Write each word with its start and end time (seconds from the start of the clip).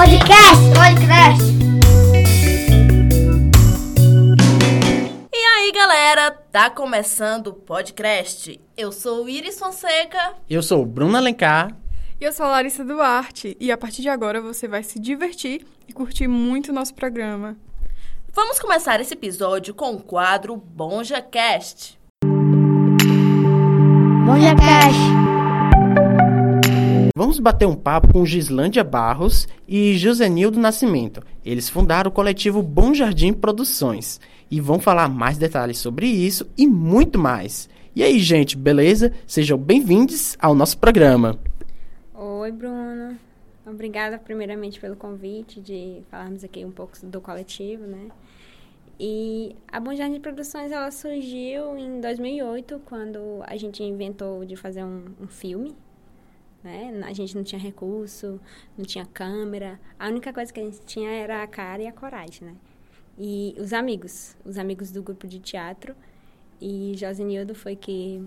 Podcast, 0.00 0.64
podcast. 0.74 1.44
E 5.30 5.36
aí, 5.36 5.72
galera, 5.72 6.30
tá 6.30 6.70
começando 6.70 7.48
o 7.48 7.52
podcast. 7.52 8.58
Eu 8.74 8.92
sou 8.92 9.28
Iris 9.28 9.58
Fonseca. 9.58 10.36
Eu 10.48 10.62
sou 10.62 10.80
o 10.80 10.86
Bruno 10.86 11.18
Alencar. 11.18 11.76
E 12.18 12.24
eu 12.24 12.32
sou 12.32 12.46
a 12.46 12.48
Larissa 12.48 12.82
Duarte. 12.82 13.54
E 13.60 13.70
a 13.70 13.76
partir 13.76 14.00
de 14.00 14.08
agora 14.08 14.40
você 14.40 14.66
vai 14.66 14.82
se 14.82 14.98
divertir 14.98 15.66
e 15.86 15.92
curtir 15.92 16.26
muito 16.26 16.70
o 16.70 16.74
nosso 16.74 16.94
programa. 16.94 17.58
Vamos 18.32 18.58
começar 18.58 19.02
esse 19.02 19.12
episódio 19.12 19.74
com 19.74 19.92
o 19.92 20.02
quadro 20.02 20.56
Bonja 20.56 21.20
Cast. 21.20 22.00
Vamos 27.16 27.40
bater 27.40 27.66
um 27.66 27.74
papo 27.74 28.12
com 28.12 28.24
Gislândia 28.24 28.84
Barros 28.84 29.48
e 29.66 29.96
Josenildo 29.96 30.60
Nascimento. 30.60 31.22
Eles 31.44 31.68
fundaram 31.68 32.08
o 32.08 32.14
coletivo 32.14 32.62
Bom 32.62 32.94
Jardim 32.94 33.32
Produções 33.32 34.20
e 34.50 34.60
vão 34.60 34.78
falar 34.78 35.08
mais 35.08 35.36
detalhes 35.36 35.78
sobre 35.78 36.06
isso 36.06 36.48
e 36.56 36.66
muito 36.66 37.18
mais. 37.18 37.68
E 37.96 38.02
aí, 38.02 38.20
gente, 38.20 38.56
beleza? 38.56 39.12
Sejam 39.26 39.58
bem-vindos 39.58 40.36
ao 40.38 40.54
nosso 40.54 40.78
programa. 40.78 41.36
Oi, 42.14 42.52
Bruno. 42.52 43.18
Obrigada, 43.66 44.16
primeiramente, 44.16 44.78
pelo 44.78 44.94
convite 44.94 45.60
de 45.60 46.02
falarmos 46.10 46.44
aqui 46.44 46.64
um 46.64 46.70
pouco 46.70 46.94
do 47.04 47.20
coletivo, 47.20 47.86
né? 47.86 48.08
E 48.98 49.56
a 49.66 49.80
Bom 49.80 49.94
Jardim 49.94 50.20
Produções, 50.20 50.70
ela 50.70 50.90
surgiu 50.90 51.76
em 51.76 52.00
2008, 52.00 52.82
quando 52.84 53.42
a 53.46 53.56
gente 53.56 53.82
inventou 53.82 54.44
de 54.44 54.54
fazer 54.54 54.84
um, 54.84 55.06
um 55.20 55.26
filme 55.26 55.74
né? 56.62 57.02
A 57.04 57.12
gente 57.12 57.34
não 57.34 57.42
tinha 57.42 57.60
recurso, 57.60 58.40
não 58.76 58.84
tinha 58.84 59.04
câmera. 59.06 59.80
A 59.98 60.08
única 60.08 60.32
coisa 60.32 60.52
que 60.52 60.60
a 60.60 60.62
gente 60.62 60.80
tinha 60.82 61.10
era 61.10 61.42
a 61.42 61.46
cara 61.46 61.82
e 61.82 61.86
a 61.86 61.92
coragem, 61.92 62.48
né? 62.48 62.54
E 63.18 63.54
os 63.58 63.72
amigos, 63.72 64.36
os 64.44 64.58
amigos 64.58 64.90
do 64.90 65.02
grupo 65.02 65.26
de 65.26 65.38
teatro. 65.38 65.94
E 66.60 66.94
Josenildo 66.96 67.54
foi 67.54 67.76
que 67.76 68.22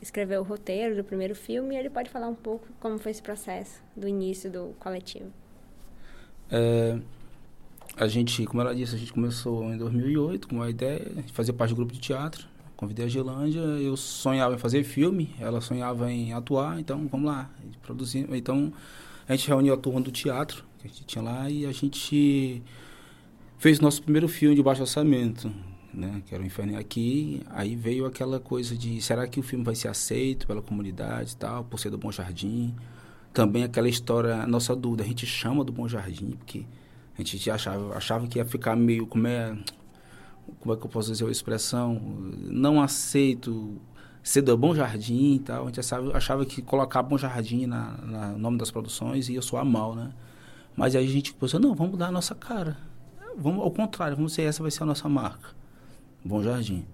escreveu 0.00 0.40
o 0.40 0.44
roteiro 0.44 0.94
do 0.96 1.04
primeiro 1.04 1.34
filme 1.34 1.74
e 1.74 1.78
ele 1.78 1.90
pode 1.90 2.10
falar 2.10 2.28
um 2.28 2.34
pouco 2.34 2.66
como 2.80 2.98
foi 2.98 3.10
esse 3.10 3.22
processo 3.22 3.82
do 3.96 4.06
início 4.06 4.50
do 4.50 4.74
coletivo. 4.78 5.32
É, 6.50 6.98
a 7.96 8.06
gente, 8.06 8.44
como 8.46 8.60
ela 8.60 8.74
disse, 8.74 8.94
a 8.94 8.98
gente 8.98 9.12
começou 9.12 9.64
em 9.72 9.78
2008 9.78 10.48
com 10.48 10.56
uma 10.56 10.68
ideia 10.68 11.00
de 11.00 11.32
fazer 11.32 11.52
parte 11.52 11.70
do 11.70 11.76
grupo 11.76 11.92
de 11.92 12.00
teatro. 12.00 12.46
Convidei 12.84 13.06
a 13.06 13.08
Gelândia, 13.08 13.60
eu 13.60 13.96
sonhava 13.96 14.56
em 14.56 14.58
fazer 14.58 14.84
filme, 14.84 15.34
ela 15.40 15.58
sonhava 15.62 16.12
em 16.12 16.34
atuar, 16.34 16.78
então 16.78 17.08
vamos 17.10 17.26
lá, 17.26 17.50
produzir. 17.80 18.26
Então 18.30 18.70
a 19.26 19.34
gente 19.34 19.48
reuniu 19.48 19.72
a 19.72 19.76
turma 19.78 20.02
do 20.02 20.10
teatro 20.10 20.62
que 20.78 20.86
a 20.86 20.90
gente 20.90 21.04
tinha 21.04 21.24
lá 21.24 21.48
e 21.48 21.64
a 21.64 21.72
gente 21.72 22.62
fez 23.56 23.80
nosso 23.80 24.02
primeiro 24.02 24.28
filme 24.28 24.54
de 24.54 24.62
baixo 24.62 24.82
orçamento, 24.82 25.50
né, 25.94 26.20
que 26.26 26.34
era 26.34 26.42
o 26.42 26.46
Inferno 26.46 26.76
Aqui. 26.78 27.40
Aí 27.48 27.74
veio 27.74 28.04
aquela 28.04 28.38
coisa 28.38 28.76
de 28.76 29.00
será 29.00 29.26
que 29.26 29.40
o 29.40 29.42
filme 29.42 29.64
vai 29.64 29.74
ser 29.74 29.88
aceito 29.88 30.46
pela 30.46 30.60
comunidade 30.60 31.32
e 31.32 31.36
tal, 31.36 31.64
por 31.64 31.80
ser 31.80 31.88
do 31.88 31.96
Bom 31.96 32.12
Jardim. 32.12 32.74
Também 33.32 33.64
aquela 33.64 33.88
história, 33.88 34.46
nossa 34.46 34.76
dúvida, 34.76 35.04
a 35.04 35.06
gente 35.06 35.24
chama 35.24 35.64
do 35.64 35.72
Bom 35.72 35.88
Jardim, 35.88 36.32
porque 36.32 36.66
a 37.18 37.22
gente 37.22 37.50
achava, 37.50 37.96
achava 37.96 38.26
que 38.26 38.38
ia 38.38 38.44
ficar 38.44 38.76
meio 38.76 39.06
como 39.06 39.26
é 39.26 39.56
como 40.60 40.74
é 40.74 40.76
que 40.76 40.84
eu 40.84 40.90
posso 40.90 41.10
dizer 41.10 41.26
a 41.26 41.30
expressão, 41.30 42.00
não 42.50 42.80
aceito 42.80 43.80
ser 44.22 44.40
do 44.40 44.56
Bom 44.56 44.74
Jardim 44.74 45.34
e 45.34 45.38
tal. 45.38 45.64
A 45.64 45.66
gente 45.66 45.80
achava, 45.80 46.16
achava 46.16 46.46
que 46.46 46.62
colocar 46.62 47.02
Bom 47.02 47.18
Jardim 47.18 47.66
na, 47.66 47.92
na 47.98 48.28
nome 48.32 48.56
das 48.56 48.70
produções 48.70 49.28
ia 49.28 49.42
soar 49.42 49.64
mal, 49.64 49.94
né? 49.94 50.12
Mas 50.74 50.96
aí 50.96 51.04
a 51.04 51.08
gente 51.08 51.32
pensou, 51.34 51.60
não, 51.60 51.74
vamos 51.74 51.98
dar 51.98 52.08
a 52.08 52.10
nossa 52.10 52.34
cara. 52.34 52.76
Vamos 53.36 53.62
ao 53.62 53.70
contrário, 53.70 54.16
vamos 54.16 54.32
ser 54.32 54.42
essa 54.42 54.62
vai 54.62 54.70
ser 54.70 54.82
a 54.82 54.86
nossa 54.86 55.08
marca. 55.08 55.50
Bom 56.24 56.42
Jardim. 56.42 56.86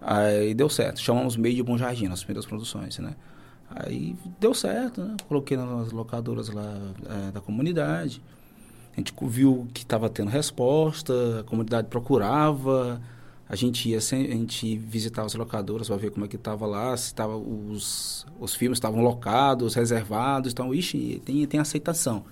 Aí 0.00 0.52
deu 0.54 0.68
certo. 0.68 1.00
Chamamos 1.00 1.36
meio 1.36 1.54
de 1.54 1.62
Bom 1.62 1.78
Jardim, 1.78 2.08
nas 2.08 2.24
primeiras 2.24 2.44
produções, 2.44 2.98
né? 2.98 3.14
Aí 3.70 4.16
deu 4.40 4.52
certo, 4.52 5.02
né? 5.02 5.16
Coloquei 5.28 5.56
nas 5.56 5.92
locadoras 5.92 6.48
lá 6.48 6.74
é, 7.08 7.30
da 7.30 7.40
comunidade. 7.40 8.20
A 8.92 9.00
gente 9.00 9.12
viu 9.22 9.66
que 9.72 9.82
estava 9.82 10.08
tendo 10.08 10.28
resposta, 10.28 11.40
a 11.40 11.44
comunidade 11.44 11.88
procurava, 11.88 13.00
a 13.48 13.56
gente 13.56 13.88
ia 13.88 13.98
a 13.98 14.00
gente 14.00 14.76
visitava 14.76 15.26
as 15.26 15.34
locadoras 15.34 15.88
para 15.88 15.96
ver 15.96 16.10
como 16.10 16.24
é 16.24 16.28
que 16.28 16.36
estava 16.36 16.66
lá, 16.66 16.96
se 16.96 17.14
tava 17.14 17.36
os, 17.36 18.26
os 18.38 18.54
filmes 18.54 18.76
estavam 18.76 19.02
locados, 19.02 19.74
reservados, 19.74 20.52
então, 20.52 20.74
ixi, 20.74 21.20
tem, 21.24 21.46
tem 21.46 21.60
aceitação. 21.60 22.24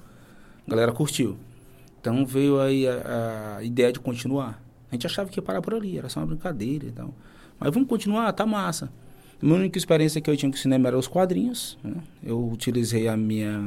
A 0.66 0.70
galera 0.70 0.92
curtiu. 0.92 1.36
Então 2.00 2.24
veio 2.24 2.60
aí 2.60 2.88
a, 2.88 3.56
a, 3.58 3.64
ideia 3.64 3.92
de 3.92 4.00
continuar. 4.00 4.62
A 4.90 4.94
gente 4.94 5.06
achava 5.06 5.28
que 5.28 5.38
ia 5.38 5.42
parar 5.42 5.60
por 5.60 5.74
ali, 5.74 5.98
era 5.98 6.08
só 6.08 6.20
uma 6.20 6.26
brincadeira 6.26 6.86
e. 6.86 6.92
Mas 7.58 7.74
vamos 7.74 7.88
continuar, 7.88 8.32
tá 8.32 8.46
massa. 8.46 8.90
A 9.42 9.44
minha 9.44 9.58
única 9.58 9.76
experiência 9.76 10.20
que 10.20 10.30
eu 10.30 10.36
tinha 10.36 10.50
com 10.50 10.56
o 10.56 10.60
cinema 10.60 10.88
era 10.88 10.98
os 10.98 11.06
quadrinhos. 11.06 11.78
Né? 11.84 11.96
Eu 12.22 12.50
utilizei 12.50 13.08
a 13.08 13.16
minha... 13.16 13.60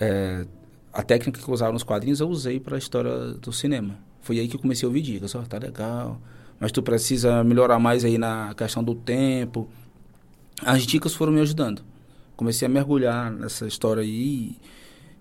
É, 0.00 0.44
a 0.94 1.02
técnica 1.02 1.40
que 1.40 1.48
eu 1.48 1.52
usava 1.52 1.72
nos 1.72 1.82
quadrinhos 1.82 2.20
eu 2.20 2.28
usei 2.28 2.60
para 2.60 2.76
a 2.76 2.78
história 2.78 3.34
do 3.34 3.52
cinema. 3.52 3.98
Foi 4.22 4.38
aí 4.38 4.46
que 4.46 4.54
eu 4.54 4.60
comecei 4.60 4.86
a 4.86 4.88
ouvir 4.88 5.02
dicas. 5.02 5.34
Ó, 5.34 5.40
oh, 5.40 5.42
tá 5.42 5.58
legal, 5.58 6.20
mas 6.60 6.70
tu 6.70 6.82
precisa 6.82 7.42
melhorar 7.42 7.80
mais 7.80 8.04
aí 8.04 8.16
na 8.16 8.54
questão 8.54 8.82
do 8.82 8.94
tempo. 8.94 9.68
As 10.62 10.86
dicas 10.86 11.12
foram 11.12 11.32
me 11.32 11.40
ajudando. 11.40 11.82
Comecei 12.36 12.66
a 12.66 12.68
mergulhar 12.68 13.30
nessa 13.32 13.66
história 13.66 14.02
aí 14.02 14.56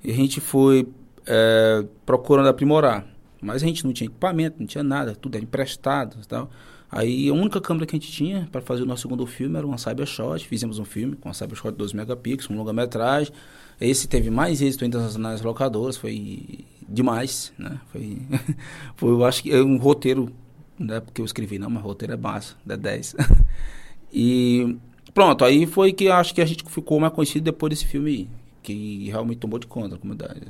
e 0.04 0.12
a 0.12 0.14
gente 0.14 0.40
foi 0.40 0.88
é, 1.26 1.84
procurando 2.06 2.50
aprimorar. 2.50 3.06
Mas 3.42 3.64
a 3.64 3.66
gente 3.66 3.84
não 3.84 3.92
tinha 3.92 4.08
equipamento, 4.08 4.58
não 4.60 4.68
tinha 4.68 4.84
nada, 4.84 5.16
tudo 5.16 5.36
era 5.36 5.44
emprestado 5.44 6.18
e 6.22 6.28
tal. 6.28 6.50
Aí 6.90 7.28
a 7.30 7.34
única 7.34 7.60
câmera 7.60 7.88
que 7.88 7.96
a 7.96 8.00
gente 8.00 8.12
tinha 8.12 8.48
para 8.52 8.62
fazer 8.62 8.84
o 8.84 8.86
nosso 8.86 9.02
segundo 9.02 9.26
filme 9.26 9.58
era 9.58 9.66
uma 9.66 9.80
Cybershot. 9.80 10.48
Fizemos 10.48 10.78
um 10.78 10.86
filme 10.86 11.16
com 11.16 11.30
uma 11.30 11.34
Cybershot 11.34 11.72
de 11.72 11.78
12 11.78 11.96
megapixels, 11.96 12.52
um 12.52 12.56
longa-metragem. 12.56 13.34
Esse 13.80 14.08
teve 14.08 14.30
mais 14.30 14.62
êxito 14.62 14.84
ainda 14.84 15.00
nas, 15.00 15.16
nas 15.16 15.42
locadoras, 15.42 15.98
foi 15.98 16.66
demais, 16.88 17.52
né? 17.58 17.80
Foi, 17.92 18.18
foi, 18.96 19.10
eu 19.12 19.26
acho 19.26 19.44
que 19.44 19.52
é 19.52 19.62
um 19.62 19.78
roteiro, 19.78 20.32
né? 20.80 21.00
Porque 21.00 21.22
eu 21.22 21.26
escrevi, 21.26 21.60
não, 21.60 21.70
mas 21.70 21.84
roteiro 21.84 22.14
é 22.14 22.18
massa, 22.18 22.56
é 22.68 22.78
10. 22.78 23.16
e 24.14 24.78
pronto, 25.14 25.44
aí 25.44 25.66
foi 25.66 25.94
que 25.94 26.08
acho 26.10 26.34
que 26.34 26.42
a 26.42 26.46
gente 26.46 26.64
ficou 26.70 27.00
mais 27.00 27.14
conhecido 27.14 27.44
depois 27.44 27.72
desse 27.72 27.86
filme 27.86 28.30
que 28.62 29.10
realmente 29.10 29.40
tomou 29.40 29.60
de 29.60 29.68
conta 29.68 29.90
da 29.90 29.98
comunidade. 29.98 30.42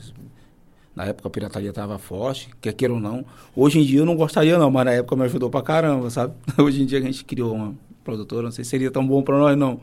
Na 0.96 1.06
época 1.06 1.28
a 1.28 1.32
pirataria 1.32 1.70
estava 1.70 1.98
forte, 1.98 2.50
quer 2.62 2.74
queira 2.74 2.94
ou 2.94 3.00
não. 3.00 3.26
Hoje 3.56 3.80
em 3.80 3.84
dia 3.84 4.00
eu 4.00 4.06
não 4.06 4.16
gostaria 4.16 4.58
não, 4.60 4.70
mas 4.70 4.86
na 4.86 4.92
época 4.92 5.16
me 5.16 5.24
ajudou 5.24 5.50
pra 5.50 5.64
caramba, 5.64 6.10
sabe? 6.10 6.36
Hoje 6.58 6.84
em 6.84 6.86
dia 6.86 7.00
a 7.00 7.02
gente 7.02 7.26
criou 7.26 7.56
uma 7.56 7.74
produtora, 8.04 8.44
não 8.44 8.52
sei 8.52 8.64
se 8.64 8.70
seria 8.70 8.92
tão 8.92 9.06
bom 9.06 9.24
para 9.24 9.38
nós 9.38 9.58
não. 9.58 9.80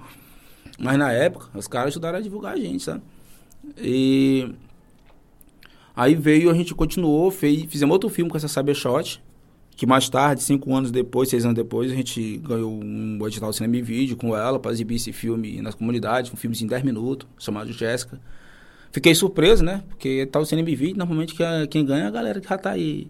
Mas 0.78 0.96
na 0.96 1.12
época, 1.12 1.46
os 1.58 1.66
caras 1.66 1.88
ajudaram 1.88 2.18
a 2.18 2.22
divulgar 2.22 2.54
a 2.54 2.56
gente, 2.56 2.84
sabe? 2.84 3.02
E 3.76 4.52
aí 5.94 6.14
veio, 6.14 6.50
a 6.50 6.54
gente 6.54 6.74
continuou, 6.74 7.30
fez, 7.30 7.64
fizemos 7.64 7.92
outro 7.92 8.08
filme 8.08 8.30
com 8.30 8.36
essa 8.36 8.48
Cybershot, 8.48 9.22
que 9.76 9.86
mais 9.86 10.08
tarde, 10.08 10.42
cinco 10.42 10.74
anos 10.74 10.90
depois, 10.90 11.30
seis 11.30 11.44
anos 11.44 11.56
depois, 11.56 11.90
a 11.90 11.94
gente 11.94 12.36
ganhou 12.38 12.70
um 12.70 13.18
edital 13.26 13.52
cinema 13.52 13.76
e 13.76 13.82
vídeo 13.82 14.16
com 14.16 14.36
ela 14.36 14.58
para 14.58 14.72
exibir 14.72 14.96
esse 14.96 15.12
filme 15.12 15.62
nas 15.62 15.74
comunidades, 15.74 16.30
um 16.32 16.36
filme 16.36 16.54
em 16.60 16.66
10 16.66 16.82
minutos, 16.82 17.26
chamado 17.38 17.72
Jéssica. 17.72 18.20
Fiquei 18.92 19.14
surpreso, 19.14 19.64
né? 19.64 19.82
Porque 19.88 20.26
tal 20.26 20.44
cinema 20.44 20.68
e 20.68 20.76
vídeo, 20.76 20.98
normalmente 20.98 21.34
quem 21.70 21.84
ganha 21.84 22.04
é 22.04 22.06
a 22.08 22.10
galera 22.10 22.40
que 22.40 22.48
já 22.48 22.58
tá 22.58 22.72
aí 22.72 23.08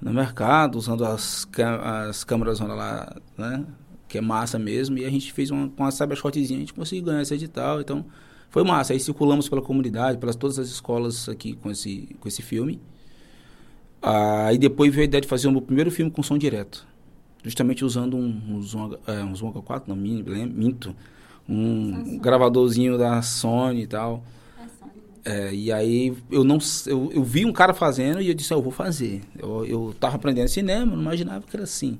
no 0.00 0.12
mercado, 0.12 0.78
usando 0.78 1.04
as, 1.04 1.46
as 1.82 2.24
câmeras 2.24 2.60
lá, 2.60 3.14
né? 3.36 3.66
Que 4.08 4.16
é 4.16 4.20
massa 4.22 4.58
mesmo. 4.58 4.96
E 4.96 5.04
a 5.04 5.10
gente 5.10 5.30
fez 5.32 5.50
uma, 5.50 5.68
com 5.68 5.84
a 5.84 5.90
Cybershotzinha, 5.90 6.56
a 6.56 6.60
gente 6.60 6.72
conseguiu 6.72 7.04
ganhar 7.04 7.20
esse 7.20 7.34
edital, 7.34 7.80
então... 7.80 8.04
Foi 8.50 8.64
massa. 8.64 8.92
Aí 8.92 9.00
circulamos 9.00 9.48
pela 9.48 9.62
comunidade, 9.62 10.18
pelas 10.18 10.36
todas 10.36 10.58
as 10.58 10.68
escolas 10.68 11.28
aqui 11.28 11.54
com 11.54 11.70
esse, 11.70 12.08
com 12.18 12.28
esse 12.28 12.42
filme. 12.42 12.80
Aí 14.00 14.58
depois 14.58 14.92
veio 14.92 15.02
a 15.02 15.04
ideia 15.04 15.20
de 15.20 15.28
fazer 15.28 15.48
o 15.48 15.52
meu 15.52 15.60
primeiro 15.60 15.90
filme 15.90 16.10
com 16.10 16.22
som 16.22 16.38
direto. 16.38 16.86
Justamente 17.42 17.84
usando 17.84 18.16
um, 18.16 18.40
um, 18.48 18.62
Zoom, 18.62 18.94
é, 19.06 19.22
um 19.22 19.34
Zoom 19.34 19.52
H4, 19.52 19.82
não, 19.86 19.96
minto. 19.96 20.94
Um 21.48 22.18
gravadorzinho 22.18 22.98
da 22.98 23.20
Sony 23.22 23.82
e 23.82 23.86
tal. 23.86 24.22
É, 25.24 25.52
e 25.52 25.70
aí 25.70 26.16
eu 26.30 26.42
não 26.42 26.58
eu, 26.86 27.10
eu 27.12 27.22
vi 27.22 27.44
um 27.44 27.52
cara 27.52 27.74
fazendo 27.74 28.20
e 28.20 28.28
eu 28.28 28.34
disse, 28.34 28.54
ah, 28.54 28.56
eu 28.56 28.62
vou 28.62 28.72
fazer. 28.72 29.22
Eu, 29.38 29.64
eu 29.66 29.94
tava 29.98 30.16
aprendendo 30.16 30.48
cinema, 30.48 30.94
não 30.94 31.02
imaginava 31.02 31.44
que 31.46 31.54
era 31.54 31.64
assim. 31.64 31.98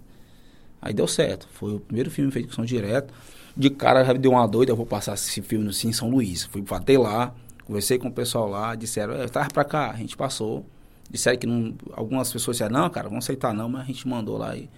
Aí 0.80 0.94
deu 0.94 1.06
certo. 1.06 1.48
Foi 1.52 1.74
o 1.74 1.80
primeiro 1.80 2.10
filme 2.10 2.30
feito 2.30 2.48
com 2.48 2.54
som 2.54 2.64
direto 2.64 3.12
de 3.58 3.70
cara 3.70 4.04
já 4.04 4.12
deu 4.12 4.30
uma 4.30 4.46
doida, 4.46 4.70
eu 4.70 4.76
vou 4.76 4.86
passar 4.86 5.14
esse 5.14 5.42
filme 5.42 5.64
no 5.64 5.72
Sim 5.72 5.92
São 5.92 6.08
Luís. 6.08 6.44
Fui 6.44 6.62
bater 6.62 6.96
lá, 6.96 7.34
conversei 7.64 7.98
com 7.98 8.06
o 8.06 8.12
pessoal 8.12 8.48
lá, 8.48 8.76
disseram, 8.76 9.14
é, 9.14 9.26
traz 9.26 9.48
pra 9.48 9.64
cá, 9.64 9.90
a 9.90 9.96
gente 9.96 10.16
passou. 10.16 10.64
Disseram 11.10 11.38
que 11.38 11.46
não, 11.46 11.74
algumas 11.92 12.32
pessoas 12.32 12.56
disseram, 12.56 12.80
não, 12.80 12.88
cara, 12.88 13.08
vamos 13.08 13.24
aceitar 13.24 13.52
não, 13.52 13.68
mas 13.68 13.82
a 13.82 13.84
gente 13.84 14.06
mandou 14.06 14.38
lá 14.38 14.56
e 14.56 14.70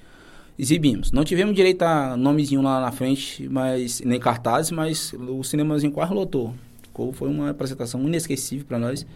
exibimos. 0.59 1.13
Não 1.13 1.25
tivemos 1.25 1.55
direito 1.55 1.83
a 1.83 2.17
nomezinho 2.17 2.63
lá 2.63 2.81
na 2.81 2.91
frente, 2.91 3.47
mas 3.49 4.01
nem 4.01 4.19
cartazes, 4.19 4.71
mas 4.71 5.13
o 5.13 5.43
cinemazinho 5.45 5.93
quase 5.93 6.15
lotou. 6.15 6.55
Foi 7.15 7.29
uma 7.29 7.51
apresentação 7.51 8.03
inesquecível 8.03 8.65
para 8.67 8.79
nós. 8.79 9.07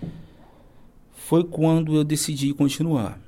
foi 1.13 1.45
quando 1.45 1.97
eu 1.97 2.05
decidi 2.05 2.53
continuar. 2.53 3.19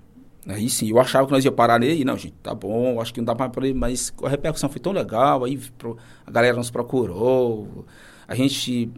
Aí 0.48 0.70
sim, 0.70 0.88
eu 0.90 1.00
achava 1.00 1.26
que 1.26 1.32
nós 1.32 1.44
ia 1.44 1.50
parar 1.50 1.78
nele, 1.80 2.04
não, 2.04 2.16
gente, 2.16 2.34
tá 2.42 2.54
bom, 2.54 3.00
acho 3.00 3.12
que 3.12 3.20
não 3.20 3.24
dá 3.24 3.34
mais 3.34 3.50
para 3.50 3.66
ele, 3.66 3.76
mas 3.76 4.12
a 4.22 4.28
repercussão 4.28 4.68
foi 4.70 4.80
tão 4.80 4.92
legal, 4.92 5.44
aí 5.44 5.58
a 6.24 6.30
galera 6.30 6.56
nos 6.56 6.70
procurou, 6.70 7.84
a 8.28 8.34
gente, 8.34 8.88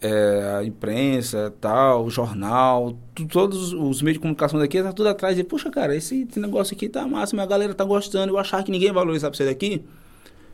é, 0.00 0.56
a 0.60 0.64
imprensa, 0.64 1.52
tal, 1.60 2.04
o 2.04 2.10
jornal, 2.10 2.96
tu- 3.14 3.26
todos 3.26 3.72
os 3.72 4.02
meios 4.02 4.14
de 4.16 4.20
comunicação 4.20 4.60
daqui, 4.60 4.82
tá 4.82 4.92
tudo 4.92 5.08
atrás, 5.08 5.38
e, 5.38 5.44
puxa, 5.44 5.70
cara, 5.70 5.96
esse, 5.96 6.28
esse 6.30 6.40
negócio 6.40 6.74
aqui 6.76 6.88
tá 6.88 7.06
massa, 7.08 7.34
minha 7.36 7.46
galera 7.46 7.74
tá 7.74 7.84
gostando, 7.84 8.32
eu 8.32 8.38
achava 8.38 8.62
que 8.62 8.70
ninguém 8.70 8.92
valorizava 8.92 9.34
isso 9.34 9.44
daqui, 9.44 9.84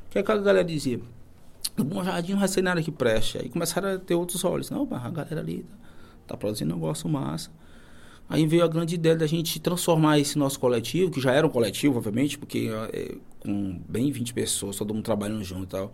o 0.08 0.10
que 0.12 0.18
é 0.20 0.22
que 0.22 0.32
a 0.32 0.36
galera 0.38 0.64
dizia? 0.64 1.00
No 1.76 1.84
Bom 1.84 2.04
Jardim 2.04 2.32
não 2.32 2.40
vai 2.40 2.48
ser 2.48 2.62
nada 2.62 2.82
que 2.82 2.90
preste, 2.90 3.38
aí 3.38 3.48
começaram 3.48 3.94
a 3.94 3.98
ter 3.98 4.14
outros 4.14 4.44
olhos, 4.44 4.70
não, 4.70 4.86
mas 4.90 5.04
a 5.04 5.10
galera 5.10 5.40
ali 5.40 5.64
tá, 5.64 5.76
tá 6.28 6.36
produzindo 6.36 6.72
um 6.74 6.76
negócio 6.76 7.08
massa, 7.08 7.50
Aí 8.30 8.46
veio 8.46 8.64
a 8.64 8.68
grande 8.68 8.94
ideia 8.94 9.16
da 9.16 9.26
gente 9.26 9.60
transformar 9.60 10.20
esse 10.20 10.38
nosso 10.38 10.60
coletivo, 10.60 11.10
que 11.10 11.20
já 11.20 11.32
era 11.32 11.46
um 11.46 11.50
coletivo, 11.50 11.98
obviamente, 11.98 12.38
porque 12.38 12.70
é, 12.92 13.16
com 13.40 13.80
bem 13.88 14.12
20 14.12 14.32
pessoas, 14.32 14.76
todo 14.76 14.94
mundo 14.94 15.04
trabalhando 15.04 15.42
junto 15.44 15.64
e 15.64 15.66
tal. 15.66 15.92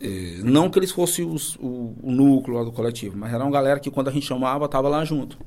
É, 0.00 0.40
não 0.44 0.70
que 0.70 0.78
eles 0.78 0.90
fossem 0.92 1.24
os- 1.24 1.56
o, 1.56 1.94
o 2.02 2.10
núcleo 2.12 2.56
lá 2.56 2.64
do 2.64 2.72
coletivo, 2.72 3.16
mas 3.16 3.32
era 3.32 3.42
uma 3.44 3.50
galera 3.50 3.80
que 3.80 3.90
quando 3.90 4.08
a 4.08 4.12
gente 4.12 4.26
chamava, 4.26 4.68
tava 4.68 4.88
lá 4.88 5.04
junto. 5.04 5.38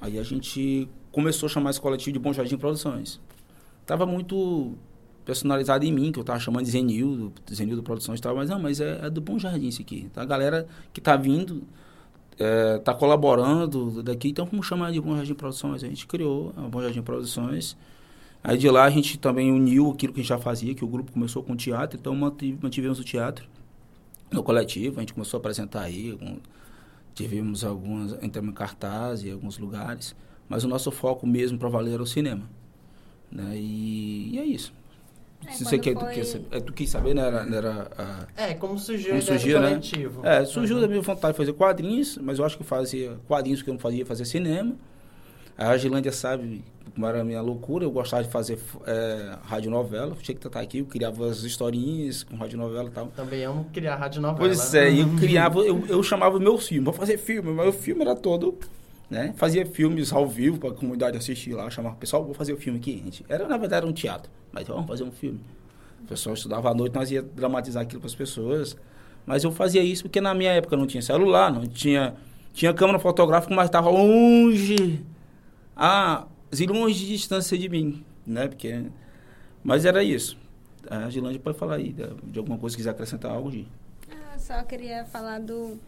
Aí 0.00 0.18
a 0.18 0.22
gente 0.22 0.88
começou 1.12 1.46
a 1.46 1.50
chamar 1.50 1.70
esse 1.70 1.80
coletivo 1.80 2.12
de 2.12 2.18
Bom 2.18 2.32
Jardim 2.32 2.56
Produções. 2.56 3.20
Tava 3.86 4.06
muito 4.06 4.72
personalizado 5.24 5.84
em 5.84 5.92
mim, 5.92 6.12
que 6.12 6.18
eu 6.18 6.24
tava 6.24 6.38
chamando 6.38 6.64
de 6.64 6.70
Zenildo, 6.70 7.32
Zenildo 7.52 7.82
Produções 7.82 8.18
e 8.18 8.22
tal, 8.22 8.36
mas 8.36 8.50
não, 8.50 8.58
mas 8.58 8.80
é, 8.80 9.00
é 9.06 9.10
do 9.10 9.20
Bom 9.20 9.38
Jardim 9.38 9.68
isso 9.68 9.82
aqui. 9.82 10.08
Tá? 10.12 10.22
A 10.22 10.26
galera 10.26 10.66
que 10.92 11.00
tá 11.00 11.16
vindo 11.16 11.62
é, 12.38 12.78
tá 12.78 12.94
colaborando 12.94 14.02
daqui, 14.02 14.28
então 14.28 14.46
vamos 14.46 14.66
chamar 14.66 14.92
de 14.92 15.00
Bom 15.00 15.16
Jardim 15.16 15.34
Produções. 15.34 15.84
A 15.84 15.88
gente 15.88 16.06
criou 16.06 16.52
a 16.56 16.62
Bom 16.62 16.82
Jardim 16.82 17.02
Produções. 17.02 17.76
Aí 18.42 18.58
de 18.58 18.68
lá 18.68 18.84
a 18.84 18.90
gente 18.90 19.18
também 19.18 19.50
uniu 19.50 19.90
aquilo 19.90 20.12
que 20.12 20.20
a 20.20 20.22
gente 20.22 20.28
já 20.28 20.38
fazia, 20.38 20.74
que 20.74 20.84
o 20.84 20.88
grupo 20.88 21.12
começou 21.12 21.42
com 21.42 21.56
teatro, 21.56 21.98
então 21.98 22.14
mantive- 22.14 22.58
mantivemos 22.62 23.00
o 23.00 23.04
teatro 23.04 23.46
no 24.30 24.42
coletivo, 24.42 24.98
a 24.98 25.00
gente 25.00 25.14
começou 25.14 25.38
a 25.38 25.40
apresentar 25.40 25.82
aí, 25.82 26.18
tivemos 27.14 27.64
algumas, 27.64 28.12
entramos 28.22 28.50
em 28.50 28.54
cartaz 28.54 29.24
em 29.24 29.32
alguns 29.32 29.58
lugares, 29.58 30.14
mas 30.48 30.64
o 30.64 30.68
nosso 30.68 30.90
foco 30.90 31.26
mesmo 31.26 31.58
para 31.58 31.68
valer 31.68 31.94
era 31.94 32.02
o 32.02 32.06
cinema. 32.06 32.42
Né? 33.30 33.56
E, 33.56 34.34
e 34.34 34.38
é 34.38 34.44
isso. 34.44 34.72
É, 35.46 35.52
Se 35.52 35.64
você 35.64 35.78
quer, 35.78 35.94
foi- 35.98 36.24
sa- 36.24 36.38
é, 36.50 36.60
tu 36.60 36.72
quis 36.72 36.88
saber, 36.90 37.14
né? 37.14 37.22
Era, 37.26 37.56
era 37.56 37.88
a, 37.98 38.42
É, 38.42 38.54
como 38.54 38.78
surgiu 38.78 39.10
Como 39.10 39.22
surgiu, 39.22 39.60
né? 39.60 39.68
coletivo. 39.68 40.26
É, 40.26 40.44
surgiu 40.44 40.76
Uhum. 40.76 40.82
da 40.82 40.88
minha 40.88 41.00
vontade 41.02 41.32
de 41.32 41.36
fazer 41.38 41.52
quadrinhos, 41.52 42.18
mas 42.18 42.38
eu 42.38 42.44
acho 42.44 42.56
que 42.58 42.64
fazia 42.64 43.16
quadrinhos 43.28 43.62
que 43.62 43.68
eu 43.70 43.74
não 43.74 43.80
fazia 43.80 44.04
fazer 44.06 44.24
cinema. 44.24 44.74
A 45.56 45.76
Gilândia 45.76 46.10
sabe 46.10 46.64
como 46.94 47.06
era 47.06 47.20
a 47.20 47.24
minha 47.24 47.40
loucura, 47.40 47.84
eu 47.84 47.90
gostava 47.90 48.22
de 48.24 48.28
fazer 48.28 48.58
é, 48.86 49.36
radionovela, 49.44 50.16
tinha 50.20 50.36
que 50.36 50.46
estar 50.46 50.60
aqui, 50.60 50.78
eu 50.78 50.84
criava 50.86 51.28
as 51.28 51.42
historinhas 51.44 52.22
com 52.24 52.36
radionovela 52.36 52.88
e 52.88 52.92
tal. 52.92 53.06
Também 53.14 53.44
amo 53.44 53.66
criar 53.72 53.96
rádio 53.96 54.20
novela. 54.20 54.38
Pois 54.48 54.74
é, 54.74 54.92
eu 55.00 55.08
criava, 55.16 55.60
eu, 55.60 55.84
eu 55.88 56.02
chamava 56.02 56.38
meus 56.40 56.66
filmes, 56.68 56.84
vou 56.84 56.92
fazer 56.94 57.18
filme, 57.18 57.52
mas 57.52 57.68
o 57.68 57.72
filme 57.72 58.02
era 58.02 58.14
todo, 58.16 58.58
né? 59.10 59.32
Fazia 59.36 59.64
filmes 59.66 60.12
ao 60.12 60.26
vivo 60.26 60.58
para 60.58 60.70
a 60.70 60.74
comunidade 60.74 61.16
assistir 61.16 61.52
lá, 61.52 61.68
chamava 61.70 61.94
o 61.94 61.98
pessoal, 61.98 62.24
vou 62.24 62.34
fazer 62.34 62.52
o 62.52 62.56
filme 62.56 62.78
aqui, 62.78 63.02
gente. 63.04 63.24
Era, 63.28 63.46
na 63.46 63.56
verdade, 63.56 63.82
era 63.82 63.86
um 63.86 63.92
teatro, 63.92 64.30
mas 64.52 64.66
vamos 64.66 64.86
fazer 64.86 65.04
um 65.04 65.12
filme. 65.12 65.40
O 66.02 66.06
pessoal 66.06 66.34
estudava 66.34 66.70
à 66.70 66.74
noite, 66.74 66.94
nós 66.94 67.10
ia 67.10 67.22
dramatizar 67.22 67.82
aquilo 67.82 68.00
para 68.00 68.08
as 68.08 68.14
pessoas. 68.14 68.76
Mas 69.26 69.42
eu 69.42 69.50
fazia 69.50 69.82
isso 69.82 70.02
porque 70.04 70.20
na 70.20 70.34
minha 70.34 70.52
época 70.52 70.76
não 70.76 70.86
tinha 70.86 71.02
celular, 71.02 71.50
não 71.50 71.66
tinha, 71.66 72.14
tinha 72.52 72.74
câmera 72.74 72.98
fotográfica, 72.98 73.54
mas 73.54 73.66
estava 73.66 73.88
longe, 73.88 75.02
a 75.74 76.26
zilhões 76.54 76.96
de 76.96 77.06
distância 77.06 77.56
de 77.56 77.68
mim, 77.68 78.04
né? 78.26 78.48
Porque, 78.48 78.84
mas 79.62 79.84
era 79.84 80.02
isso. 80.04 80.36
A 80.88 81.08
Gilândia 81.08 81.40
pode 81.40 81.56
falar 81.56 81.76
aí 81.76 81.94
de, 81.94 82.38
alguma 82.38 82.58
coisa, 82.58 82.74
se 82.74 82.76
quiser 82.76 82.90
acrescentar 82.90 83.30
algo, 83.30 83.50
Gi. 83.50 83.66
Ah, 84.10 84.38
só 84.38 84.62
queria 84.62 85.06
falar 85.06 85.40
do 85.40 85.78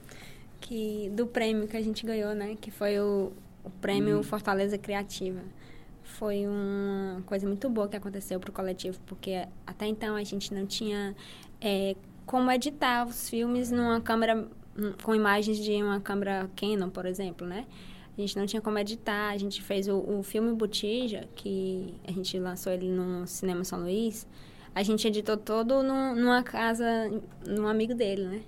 que 0.61 1.11
do 1.15 1.27
prêmio 1.27 1.69
que 1.69 1.77
a 1.77 1.83
gente 1.83 2.05
ganhou, 2.07 2.35
né? 2.35 2.57
Que 2.61 2.71
foi 2.71 2.99
o, 3.01 3.33
o 3.65 3.71
prêmio 3.81 4.23
Fortaleza 4.23 4.77
Criativa. 4.79 5.41
Foi 6.03 6.47
uma 6.47 7.21
coisa 7.27 7.47
muito 7.47 7.69
boa 7.69 7.89
que 7.89 7.97
aconteceu 7.97 8.39
pro 8.41 8.53
coletivo, 8.53 8.99
porque 9.07 9.47
até 9.67 9.87
então 9.87 10.15
a 10.17 10.25
gente 10.25 10.55
não 10.55 10.65
tinha 10.67 11.15
é, 11.61 11.95
como 12.25 12.51
editar 12.51 13.07
os 13.07 13.29
filmes 13.29 13.71
numa 13.71 14.01
câmera 14.01 14.49
hum, 14.79 14.93
com 15.03 15.15
imagens 15.15 15.59
de 15.59 15.83
uma 15.83 16.01
câmera 16.01 16.49
Canon, 16.57 16.89
por 16.91 17.07
exemplo, 17.07 17.47
né? 17.47 17.67
A 18.17 18.21
gente 18.21 18.37
não 18.37 18.47
tinha 18.47 18.63
como 18.63 18.79
editar, 18.79 19.29
a 19.31 19.37
gente 19.37 19.61
fez 19.63 19.89
o, 19.89 19.99
o 19.99 20.23
filme 20.23 20.51
Botija, 20.55 21.29
que 21.35 21.93
a 22.09 22.13
gente 22.13 22.39
lançou 22.39 22.73
ele 22.73 22.89
no 22.89 23.27
Cinema 23.27 23.63
São 23.63 23.81
Luís. 23.81 24.27
A 24.75 24.83
gente 24.83 25.07
editou 25.07 25.37
todo 25.37 25.83
num- 25.83 26.15
numa 26.15 26.43
casa, 26.43 26.85
num 27.47 27.67
amigo 27.67 27.95
dele, 27.95 28.25
né? 28.27 28.41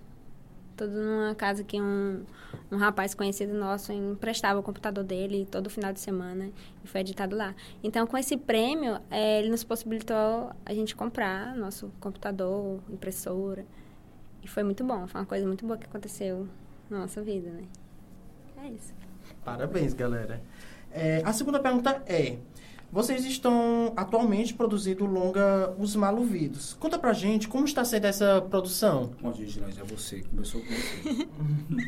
Todo 0.79 0.93
numa 0.93 1.35
casa 1.35 1.65
que 1.65 1.81
um, 1.81 2.25
um 2.71 2.77
rapaz 2.77 3.13
conhecido 3.13 3.53
nosso 3.53 3.93
emprestava 3.93 4.61
o 4.61 4.63
computador 4.63 5.03
dele 5.03 5.45
todo 5.51 5.69
final 5.69 5.93
de 5.93 5.99
semana 5.99 6.53
e 6.85 6.87
foi 6.87 7.01
editado 7.01 7.35
lá. 7.35 7.53
Então, 7.83 8.07
com 8.07 8.17
esse 8.17 8.37
prêmio, 8.37 9.01
eh, 9.11 9.41
ele 9.41 9.49
nos 9.49 9.65
possibilitou 9.65 10.53
a 10.65 10.73
gente 10.73 10.95
comprar 10.95 11.57
nosso 11.57 11.93
computador, 11.99 12.81
impressora. 12.89 13.67
E 14.41 14.47
foi 14.47 14.63
muito 14.63 14.85
bom, 14.85 15.05
foi 15.09 15.21
uma 15.21 15.27
coisa 15.27 15.45
muito 15.45 15.67
boa 15.67 15.77
que 15.77 15.87
aconteceu 15.87 16.47
na 16.89 17.01
nossa 17.01 17.21
vida, 17.21 17.51
né? 17.51 17.65
É 18.63 18.69
isso. 18.69 18.95
Parabéns, 19.45 19.95
galera. 19.95 20.41
É, 20.93 21.23
a 21.25 21.33
segunda 21.33 21.59
pergunta 21.59 22.03
é: 22.07 22.39
vocês 22.91 23.25
estão 23.25 23.93
atualmente 23.97 24.55
produzindo 24.55 25.05
o 25.05 25.07
longa 25.07 25.75
Os 25.79 25.95
Maluvidos. 25.95 26.75
Conta 26.75 26.99
pra 26.99 27.13
gente 27.13 27.47
como 27.47 27.65
está 27.65 27.85
sendo 27.85 28.07
essa 28.07 28.41
produção. 28.41 29.13
Bom 29.21 29.31
dia, 29.31 29.47
Gilândia, 29.47 29.83
é 29.83 29.85
você. 29.85 30.23
Começou 30.23 30.63
com 30.63 30.67
você. 30.67 31.29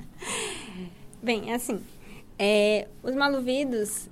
Bem, 1.23 1.52
assim, 1.52 1.81
é, 2.38 2.88
os 3.02 3.14
maluvidos, 3.14 4.08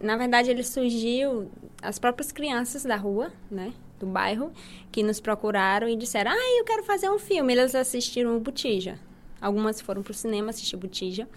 na 0.00 0.16
verdade, 0.16 0.50
ele 0.50 0.62
surgiu 0.62 1.50
as 1.82 1.98
próprias 1.98 2.32
crianças 2.32 2.82
da 2.82 2.96
rua, 2.96 3.32
né, 3.50 3.72
do 3.98 4.06
bairro, 4.06 4.52
que 4.90 5.02
nos 5.02 5.20
procuraram 5.20 5.88
e 5.88 5.96
disseram, 5.96 6.30
ah, 6.30 6.58
eu 6.58 6.64
quero 6.64 6.82
fazer 6.84 7.10
um 7.10 7.18
filme. 7.18 7.52
Eles 7.52 7.74
assistiram 7.74 8.36
o 8.36 8.40
Botija. 8.40 8.98
Algumas 9.40 9.80
foram 9.80 10.02
pro 10.02 10.14
cinema 10.14 10.50
assistir 10.50 10.76
Botija. 10.76 11.28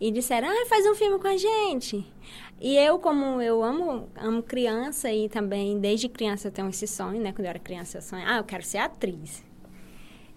E 0.00 0.10
disseram, 0.12 0.48
ah, 0.48 0.66
faz 0.68 0.86
um 0.86 0.94
filme 0.94 1.18
com 1.18 1.26
a 1.26 1.36
gente. 1.36 2.04
E 2.60 2.76
eu, 2.76 2.98
como 2.98 3.40
eu 3.40 3.62
amo, 3.62 4.08
amo 4.16 4.42
criança 4.42 5.12
e 5.12 5.28
também 5.28 5.78
desde 5.78 6.08
criança 6.08 6.48
eu 6.48 6.52
tenho 6.52 6.68
esse 6.68 6.86
sonho, 6.88 7.20
né? 7.20 7.32
Quando 7.32 7.44
eu 7.44 7.50
era 7.50 7.58
criança 7.58 7.98
eu 7.98 8.02
sonhava, 8.02 8.32
ah, 8.32 8.36
eu 8.38 8.44
quero 8.44 8.64
ser 8.64 8.78
atriz. 8.78 9.44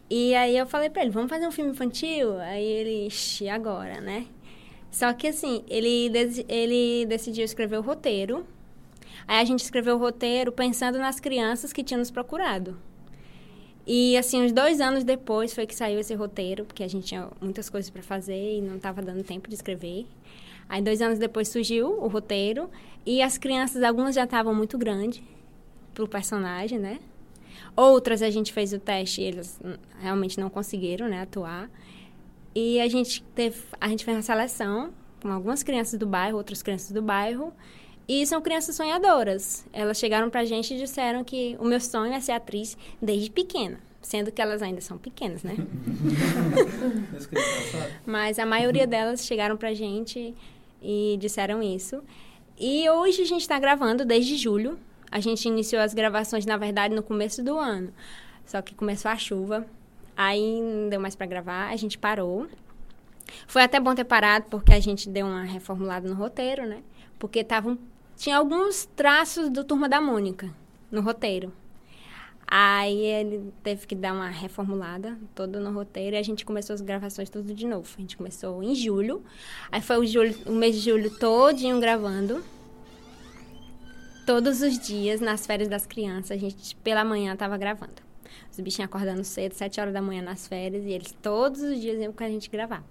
E 0.10 0.36
aí 0.36 0.56
eu 0.58 0.68
falei 0.68 0.90
pra 0.90 1.02
ele, 1.02 1.10
vamos 1.12 1.30
fazer 1.30 1.48
um 1.48 1.52
filme 1.52 1.72
infantil? 1.72 2.38
Aí 2.40 2.64
ele, 2.64 3.08
"Ixi, 3.08 3.50
agora, 3.50 4.00
né? 4.02 4.28
Só 4.92 5.14
que 5.14 5.28
assim, 5.28 5.64
ele, 5.70 6.12
ele 6.50 7.06
decidiu 7.08 7.46
escrever 7.46 7.78
o 7.78 7.82
roteiro. 7.82 8.46
Aí 9.28 9.40
a 9.40 9.46
gente 9.46 9.62
escreveu 9.64 9.96
o 9.96 10.00
roteiro 10.00 10.52
pensando 10.52 10.98
nas 11.00 11.20
crianças 11.20 11.72
que 11.74 11.84
tinham 11.84 12.00
nos 12.00 12.12
procurado. 12.12 12.78
E 13.88 14.16
assim, 14.18 14.44
uns 14.44 14.52
dois 14.52 14.80
anos 14.80 15.04
depois 15.04 15.54
foi 15.54 15.66
que 15.66 15.74
saiu 15.74 16.00
esse 16.00 16.14
roteiro, 16.14 16.66
porque 16.66 16.84
a 16.84 16.88
gente 16.88 17.08
tinha 17.08 17.30
muitas 17.42 17.70
coisas 17.70 17.90
para 17.90 18.04
fazer 18.04 18.58
e 18.58 18.62
não 18.62 18.76
estava 18.76 19.02
dando 19.02 19.24
tempo 19.24 19.50
de 19.50 19.56
escrever. 19.56 20.06
Aí 20.72 20.82
dois 20.82 21.02
anos 21.02 21.20
depois 21.20 21.50
surgiu 21.50 22.02
o 22.02 22.08
roteiro 22.08 22.70
e 23.06 23.22
as 23.22 23.38
crianças, 23.38 23.84
algumas 23.84 24.16
já 24.16 24.24
estavam 24.24 24.56
muito 24.56 24.78
grandes 24.78 25.22
pro 25.94 26.08
personagem, 26.08 26.80
né? 26.80 27.00
Outras 27.76 28.22
a 28.22 28.30
gente 28.30 28.54
fez 28.54 28.72
o 28.72 28.80
teste 28.80 29.20
e 29.20 29.26
eles 29.26 29.60
realmente 30.00 30.40
não 30.40 30.50
conseguiram, 30.50 31.10
né, 31.10 31.24
atuar. 31.24 31.70
E 32.56 32.80
a 32.80 32.88
gente 32.88 33.22
teve, 33.36 33.62
a 33.82 33.90
gente 33.90 34.06
fez 34.06 34.16
uma 34.16 34.24
seleção 34.24 34.94
com 35.22 35.28
algumas 35.28 35.62
crianças 35.62 36.00
do 36.00 36.08
bairro, 36.08 36.38
outras 36.38 36.64
crianças 36.64 36.94
do 36.94 37.02
bairro. 37.02 37.52
E 38.08 38.26
são 38.26 38.42
crianças 38.42 38.74
sonhadoras. 38.74 39.66
Elas 39.74 39.98
chegaram 40.00 40.30
pra 40.30 40.46
gente 40.46 40.74
e 40.74 40.78
disseram 40.78 41.22
que 41.22 41.58
o 41.60 41.66
meu 41.66 41.82
sonho 41.82 42.14
é 42.14 42.22
ser 42.22 42.32
atriz 42.32 42.78
desde 43.02 43.30
pequena. 43.30 43.78
Sendo 44.02 44.32
que 44.32 44.42
elas 44.42 44.62
ainda 44.62 44.80
são 44.80 44.98
pequenas, 44.98 45.44
né? 45.44 45.56
Mas 48.08 48.40
a 48.40 48.46
maioria 48.46 48.88
delas 48.88 49.26
chegaram 49.26 49.58
pra 49.58 49.74
gente 49.74 50.34
e 50.82 51.18
disseram 51.20 51.62
isso. 51.62 52.04
E 52.58 52.90
hoje 52.90 53.22
a 53.22 53.26
gente 53.26 53.42
está 53.42 53.60
gravando 53.60 54.06
desde 54.06 54.36
julho. 54.36 54.80
A 55.12 55.20
gente 55.20 55.48
iniciou 55.48 55.82
as 55.82 55.94
gravações, 55.94 56.46
na 56.46 56.58
verdade, 56.58 56.96
no 56.96 57.04
começo 57.04 57.44
do 57.44 57.58
ano. 57.58 57.94
Só 58.46 58.62
que 58.62 58.74
começou 58.74 59.12
a 59.12 59.18
chuva. 59.18 59.66
Aí 60.16 60.62
não 60.62 60.90
deu 60.90 61.00
mais 61.00 61.16
para 61.16 61.26
gravar, 61.26 61.70
a 61.70 61.76
gente 61.76 61.98
parou. 61.98 62.48
Foi 63.48 63.64
até 63.64 63.80
bom 63.80 63.96
ter 63.96 64.04
parado, 64.04 64.46
porque 64.50 64.74
a 64.74 64.80
gente 64.80 65.10
deu 65.10 65.26
uma 65.26 65.44
reformulada 65.44 66.08
no 66.08 66.16
roteiro, 66.16 66.66
né? 66.66 66.84
Porque 67.18 67.44
tavam, 67.44 67.78
tinha 68.16 68.38
alguns 68.38 68.86
traços 68.96 69.50
do 69.50 69.64
Turma 69.64 69.88
da 69.88 70.02
Mônica 70.02 70.54
no 70.92 71.02
roteiro. 71.02 71.54
Aí 72.54 73.00
ele 73.06 73.54
teve 73.64 73.88
que 73.88 73.96
dar 73.96 74.12
uma 74.12 74.28
reformulada 74.28 75.18
todo 75.34 75.58
no 75.62 75.72
roteiro 75.72 76.18
e 76.18 76.20
a 76.20 76.22
gente 76.22 76.44
começou 76.44 76.74
as 76.74 76.82
gravações 76.82 77.30
tudo 77.30 77.54
de 77.54 77.66
novo. 77.66 77.88
A 77.98 78.02
gente 78.02 78.18
começou 78.18 78.62
em 78.62 78.76
julho. 78.76 79.24
Aí 79.72 79.80
foi 79.80 79.98
o, 80.00 80.06
julho, 80.06 80.36
o 80.46 80.52
mês 80.52 80.76
de 80.76 80.82
julho 80.82 81.18
todinho 81.18 81.80
gravando. 81.80 82.44
Todos 84.26 84.62
os 84.62 84.78
dias, 84.78 85.22
nas 85.22 85.46
férias 85.46 85.70
das 85.70 85.86
crianças, 85.86 86.32
a 86.32 86.36
gente 86.36 86.76
pela 86.76 87.06
manhã 87.06 87.34
tava 87.38 87.58
gravando. 87.58 88.02
Os 88.52 88.60
bichinhos 88.60 88.90
acordando 88.90 89.24
cedo, 89.24 89.54
sete 89.54 89.80
horas 89.80 89.94
da 89.94 90.02
manhã 90.02 90.22
nas 90.22 90.46
férias, 90.46 90.84
e 90.84 90.90
eles 90.90 91.16
todos 91.22 91.62
os 91.62 91.80
dias 91.80 92.02
iam 92.02 92.12
com 92.12 92.24
a 92.26 92.28
gente 92.28 92.50
gravar. 92.50 92.84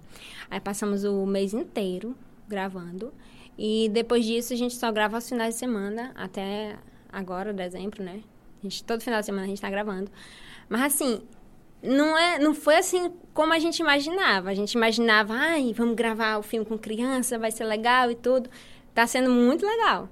Aí 0.49 0.59
passamos 0.59 1.03
o 1.03 1.23
mês 1.27 1.53
inteiro 1.53 2.15
gravando. 2.47 3.13
E 3.55 3.89
depois 3.89 4.25
disso 4.25 4.53
a 4.53 4.55
gente 4.55 4.73
só 4.73 4.91
grava 4.91 5.17
aos 5.17 5.29
finais 5.29 5.53
de 5.53 5.59
semana, 5.59 6.11
até 6.15 6.77
agora, 7.11 7.53
dezembro, 7.53 8.03
né? 8.03 8.23
Gente, 8.63 8.83
todo 8.83 9.01
final 9.01 9.19
de 9.19 9.25
semana 9.25 9.43
a 9.43 9.47
gente 9.47 9.61
tá 9.61 9.69
gravando. 9.69 10.11
Mas 10.69 10.81
assim, 10.93 11.21
não, 11.81 12.17
é, 12.17 12.37
não 12.37 12.53
foi 12.53 12.75
assim 12.75 13.11
como 13.33 13.53
a 13.53 13.59
gente 13.59 13.79
imaginava. 13.79 14.49
A 14.49 14.53
gente 14.53 14.73
imaginava, 14.73 15.33
ai, 15.33 15.73
vamos 15.75 15.95
gravar 15.95 16.37
o 16.37 16.43
filme 16.43 16.65
com 16.65 16.77
criança, 16.77 17.39
vai 17.39 17.51
ser 17.51 17.65
legal 17.65 18.11
e 18.11 18.15
tudo. 18.15 18.49
Tá 18.93 19.07
sendo 19.07 19.31
muito 19.31 19.65
legal. 19.65 20.09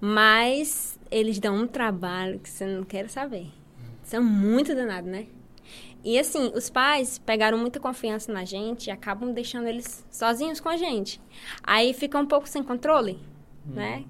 Mas 0.00 0.98
eles 1.10 1.38
dão 1.38 1.56
um 1.56 1.66
trabalho 1.66 2.38
que 2.38 2.48
você 2.48 2.64
não 2.64 2.84
quer 2.84 3.08
saber. 3.10 3.48
São 4.02 4.22
muito 4.22 4.74
danados, 4.74 5.10
né? 5.10 5.26
E 6.02 6.18
assim, 6.18 6.50
os 6.54 6.70
pais 6.70 7.18
pegaram 7.18 7.58
muita 7.58 7.78
confiança 7.78 8.32
na 8.32 8.44
gente 8.44 8.86
e 8.86 8.90
acabam 8.90 9.32
deixando 9.32 9.66
eles 9.66 10.04
sozinhos 10.10 10.58
com 10.58 10.68
a 10.68 10.76
gente. 10.76 11.20
Aí 11.62 11.92
fica 11.92 12.18
um 12.18 12.24
pouco 12.24 12.48
sem 12.48 12.62
controle, 12.62 13.18
né? 13.66 14.04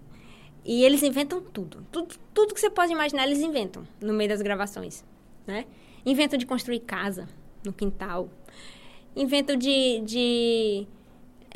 E 0.64 0.84
eles 0.84 1.02
inventam 1.02 1.40
tudo. 1.40 1.84
tudo. 1.90 2.14
Tudo 2.40 2.54
que 2.54 2.60
você 2.60 2.70
pode 2.70 2.90
imaginar, 2.90 3.26
eles 3.26 3.40
inventam 3.40 3.86
no 4.00 4.14
meio 4.14 4.30
das 4.30 4.40
gravações, 4.40 5.04
né? 5.46 5.66
Inventam 6.06 6.38
de 6.38 6.46
construir 6.46 6.80
casa 6.80 7.28
no 7.62 7.70
quintal. 7.70 8.30
Inventam 9.14 9.56
de, 9.56 10.00
de 10.06 10.86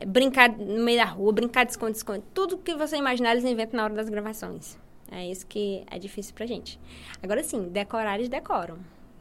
brincar 0.06 0.50
no 0.50 0.84
meio 0.84 0.98
da 0.98 1.06
rua, 1.06 1.32
brincar 1.32 1.64
de 1.64 1.70
esconde-esconde. 1.70 2.22
Tudo 2.34 2.58
que 2.58 2.74
você 2.74 2.98
imaginar, 2.98 3.32
eles 3.32 3.44
inventam 3.44 3.78
na 3.78 3.84
hora 3.84 3.94
das 3.94 4.10
gravações. 4.10 4.76
É 5.10 5.26
isso 5.26 5.46
que 5.46 5.82
é 5.90 5.98
difícil 5.98 6.34
pra 6.34 6.44
gente. 6.44 6.78
Agora 7.22 7.42
sim, 7.42 7.66
decorar 7.70 8.16
eles 8.16 8.28
decoram. 8.28 8.76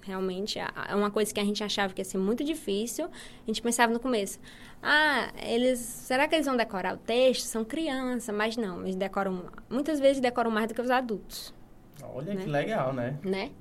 Realmente, 0.06 0.60
é 0.60 0.96
uma 0.96 1.10
coisa 1.10 1.34
que 1.34 1.40
a 1.40 1.46
gente 1.46 1.64
achava 1.64 1.94
que 1.94 2.02
ia 2.02 2.06
ser 2.06 2.18
muito 2.18 2.44
difícil. 2.44 3.06
A 3.06 3.48
gente 3.48 3.62
pensava 3.62 3.92
no 3.94 4.00
começo, 4.00 4.38
ah, 4.82 5.32
eles, 5.42 5.80
será 5.80 6.28
que 6.28 6.36
eles 6.36 6.46
vão 6.46 6.58
decorar 6.58 6.94
o 6.94 6.98
texto? 6.98 7.46
São 7.46 7.64
crianças, 7.64 8.36
mas 8.36 8.58
não, 8.58 8.82
eles 8.82 8.98
decoram, 8.98 9.46
muitas 9.70 10.00
vezes 10.02 10.22
decoram 10.22 10.52
mais 10.52 10.68
do 10.68 10.74
que 10.74 10.82
os 10.82 10.90
adultos, 10.90 11.54
Olha 12.02 12.34
Né? 12.34 12.44
que 12.44 12.50
legal, 12.50 12.94
né? 12.94 13.18
né? 13.24 13.52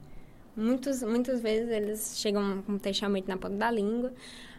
Muitos, 0.57 1.03
muitas 1.03 1.41
vezes 1.41 1.71
eles 1.71 2.19
chegam 2.19 2.61
com 2.63 2.73
o 2.73 2.79
textamento 2.79 3.29
na 3.29 3.37
ponta 3.37 3.57
da 3.57 3.71
língua, 3.71 4.13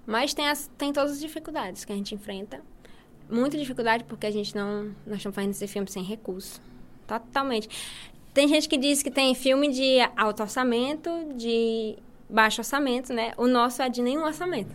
mas 0.05 0.33
tem, 0.33 0.47
as, 0.47 0.71
tem 0.77 0.93
todas 0.93 1.11
as 1.11 1.19
dificuldades 1.19 1.83
que 1.85 1.91
a 1.91 1.95
gente 1.95 2.15
enfrenta. 2.15 2.61
Muita 3.29 3.57
dificuldade 3.57 4.03
porque 4.05 4.25
a 4.25 4.31
gente 4.31 4.55
não, 4.55 4.95
nós 5.05 5.17
estamos 5.17 5.35
fazendo 5.35 5.51
esse 5.51 5.67
filme 5.67 5.89
sem 5.89 6.03
recurso, 6.03 6.61
totalmente. 7.05 7.69
Tem 8.33 8.47
gente 8.47 8.67
que 8.67 8.77
diz 8.77 9.03
que 9.03 9.11
tem 9.11 9.35
filme 9.35 9.69
de 9.71 9.99
alto 10.17 10.41
orçamento, 10.41 11.09
de 11.35 11.95
baixo 12.29 12.61
orçamento, 12.61 13.13
né? 13.13 13.33
O 13.37 13.47
nosso 13.47 13.81
é 13.81 13.89
de 13.89 14.01
nenhum 14.01 14.23
orçamento. 14.23 14.73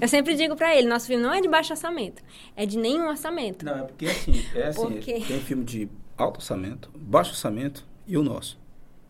Eu 0.00 0.08
sempre 0.08 0.34
digo 0.34 0.54
pra 0.56 0.74
ele, 0.76 0.88
nosso 0.88 1.06
filme 1.06 1.22
não 1.22 1.32
é 1.32 1.40
de 1.40 1.48
baixo 1.48 1.72
orçamento, 1.72 2.22
é 2.56 2.64
de 2.66 2.76
nenhum 2.78 3.08
orçamento. 3.08 3.64
Não, 3.64 3.78
é 3.78 3.82
porque 3.82 4.06
assim, 4.06 4.44
é 4.54 4.68
assim, 4.68 4.80
Porque- 4.82 5.20
tem 5.20 5.40
filme 5.40 5.64
de 5.64 5.88
alto 6.16 6.36
orçamento, 6.38 6.90
baixo 6.94 7.30
orçamento 7.30 7.84
e 8.06 8.16
o 8.16 8.22
nosso. 8.22 8.58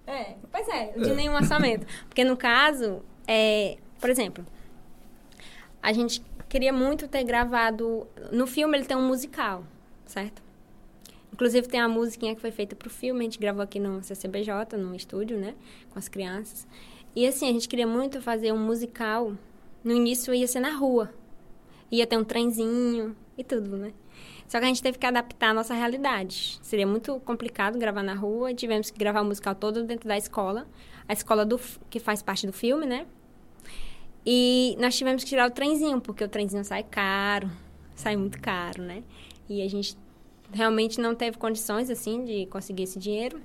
É, 0.07 0.35
pois 0.51 0.67
é, 0.69 0.93
de 0.93 1.15
nenhum 1.15 1.35
orçamento. 1.35 1.87
Porque 2.09 2.25
no 2.25 2.37
caso, 2.37 3.03
é, 3.27 3.77
por 4.01 4.09
exemplo, 4.09 4.45
a 5.83 5.93
gente 5.93 6.23
queria 6.49 6.73
muito 6.73 7.07
ter 7.09 7.25
gravado. 7.25 8.07
No 8.33 8.47
filme 8.47 8.77
ele 8.79 8.87
tem 8.87 8.97
um 8.97 9.07
musical, 9.07 9.65
certo? 10.07 10.43
Inclusive 11.39 11.69
tem 11.69 11.79
a 11.79 11.87
musiquinha 11.87 12.35
que 12.35 12.41
foi 12.41 12.51
feita 12.51 12.75
pro 12.75 12.91
filme, 12.91 13.21
a 13.21 13.23
gente 13.23 13.39
gravou 13.39 13.63
aqui 13.63 13.79
no 13.79 14.03
CCBJ, 14.03 14.77
no 14.77 14.93
estúdio, 14.93 15.39
né? 15.39 15.55
Com 15.89 15.97
as 15.97 16.09
crianças. 16.09 16.67
E 17.15 17.25
assim, 17.25 17.49
a 17.49 17.53
gente 17.53 17.69
queria 17.69 17.87
muito 17.87 18.21
fazer 18.21 18.51
um 18.51 18.59
musical. 18.59 19.33
No 19.85 19.93
início 19.93 20.35
ia 20.35 20.49
ser 20.49 20.59
na 20.59 20.73
rua. 20.73 21.15
Ia 21.93 22.09
ter 22.09 22.19
um 22.19 22.25
trenzinho 22.25 23.17
e 23.37 23.45
tudo, 23.45 23.77
né? 23.77 23.93
Só 24.49 24.59
que 24.59 24.65
a 24.65 24.67
gente 24.67 24.83
teve 24.83 24.99
que 24.99 25.07
adaptar 25.07 25.51
a 25.51 25.55
nossa 25.55 25.75
realidade. 25.75 26.59
Seria 26.61 26.89
muito 26.89 27.21
complicado 27.21 27.79
gravar 27.79 28.03
na 28.03 28.15
rua. 28.15 28.53
Tivemos 28.53 28.91
que 28.91 28.99
gravar 28.99 29.21
o 29.21 29.25
musical 29.25 29.55
todo 29.55 29.85
dentro 29.85 30.09
da 30.09 30.19
escola. 30.19 30.67
A 31.07 31.13
escola 31.13 31.47
do, 31.47 31.61
que 31.89 32.01
faz 32.01 32.21
parte 32.21 32.49
do 32.49 32.53
filme, 32.53 32.85
né? 32.85 33.07
E 34.27 34.77
nós 34.81 34.99
tivemos 34.99 35.23
que 35.23 35.29
tirar 35.29 35.47
o 35.49 35.53
trenzinho, 35.53 36.01
porque 36.01 36.25
o 36.25 36.29
trenzinho 36.29 36.65
sai 36.65 36.83
caro. 36.83 37.49
Sai 37.95 38.17
muito 38.17 38.41
caro, 38.41 38.83
né? 38.83 39.05
E 39.49 39.63
a 39.63 39.69
gente 39.69 39.97
realmente 40.53 41.01
não 41.01 41.15
teve 41.15 41.37
condições, 41.39 41.91
assim, 41.91 42.25
de 42.25 42.47
conseguir 42.47 42.85
esse 42.85 42.99
dinheiro. 42.99 43.41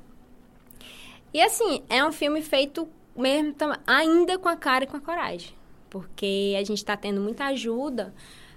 E, 1.34 1.42
assim, 1.42 1.82
é 1.90 2.04
um 2.06 2.12
filme 2.12 2.42
feito 2.42 2.88
mesmo 3.16 3.56
ainda 3.86 4.38
com 4.38 4.50
a 4.50 4.56
cara 4.56 4.84
e 4.84 4.88
com 4.88 4.98
a 4.98 5.02
coragem. 5.02 5.52
Porque 5.90 6.56
a 6.58 6.64
gente 6.64 6.78
está 6.80 6.96
tendo 6.98 7.22
muita 7.22 7.46
ajuda 7.46 8.14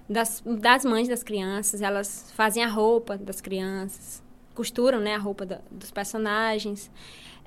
das, 0.09 0.41
das 0.45 0.85
mães 0.85 1.07
das 1.07 1.23
crianças. 1.23 1.81
Elas 1.81 2.31
fazem 2.35 2.63
a 2.63 2.67
roupa 2.67 3.17
das 3.17 3.41
crianças, 3.41 4.23
costuram, 4.55 4.99
né, 4.99 5.15
a 5.15 5.19
roupa 5.19 5.45
da- 5.45 5.61
dos 5.69 5.91
personagens. 5.91 6.89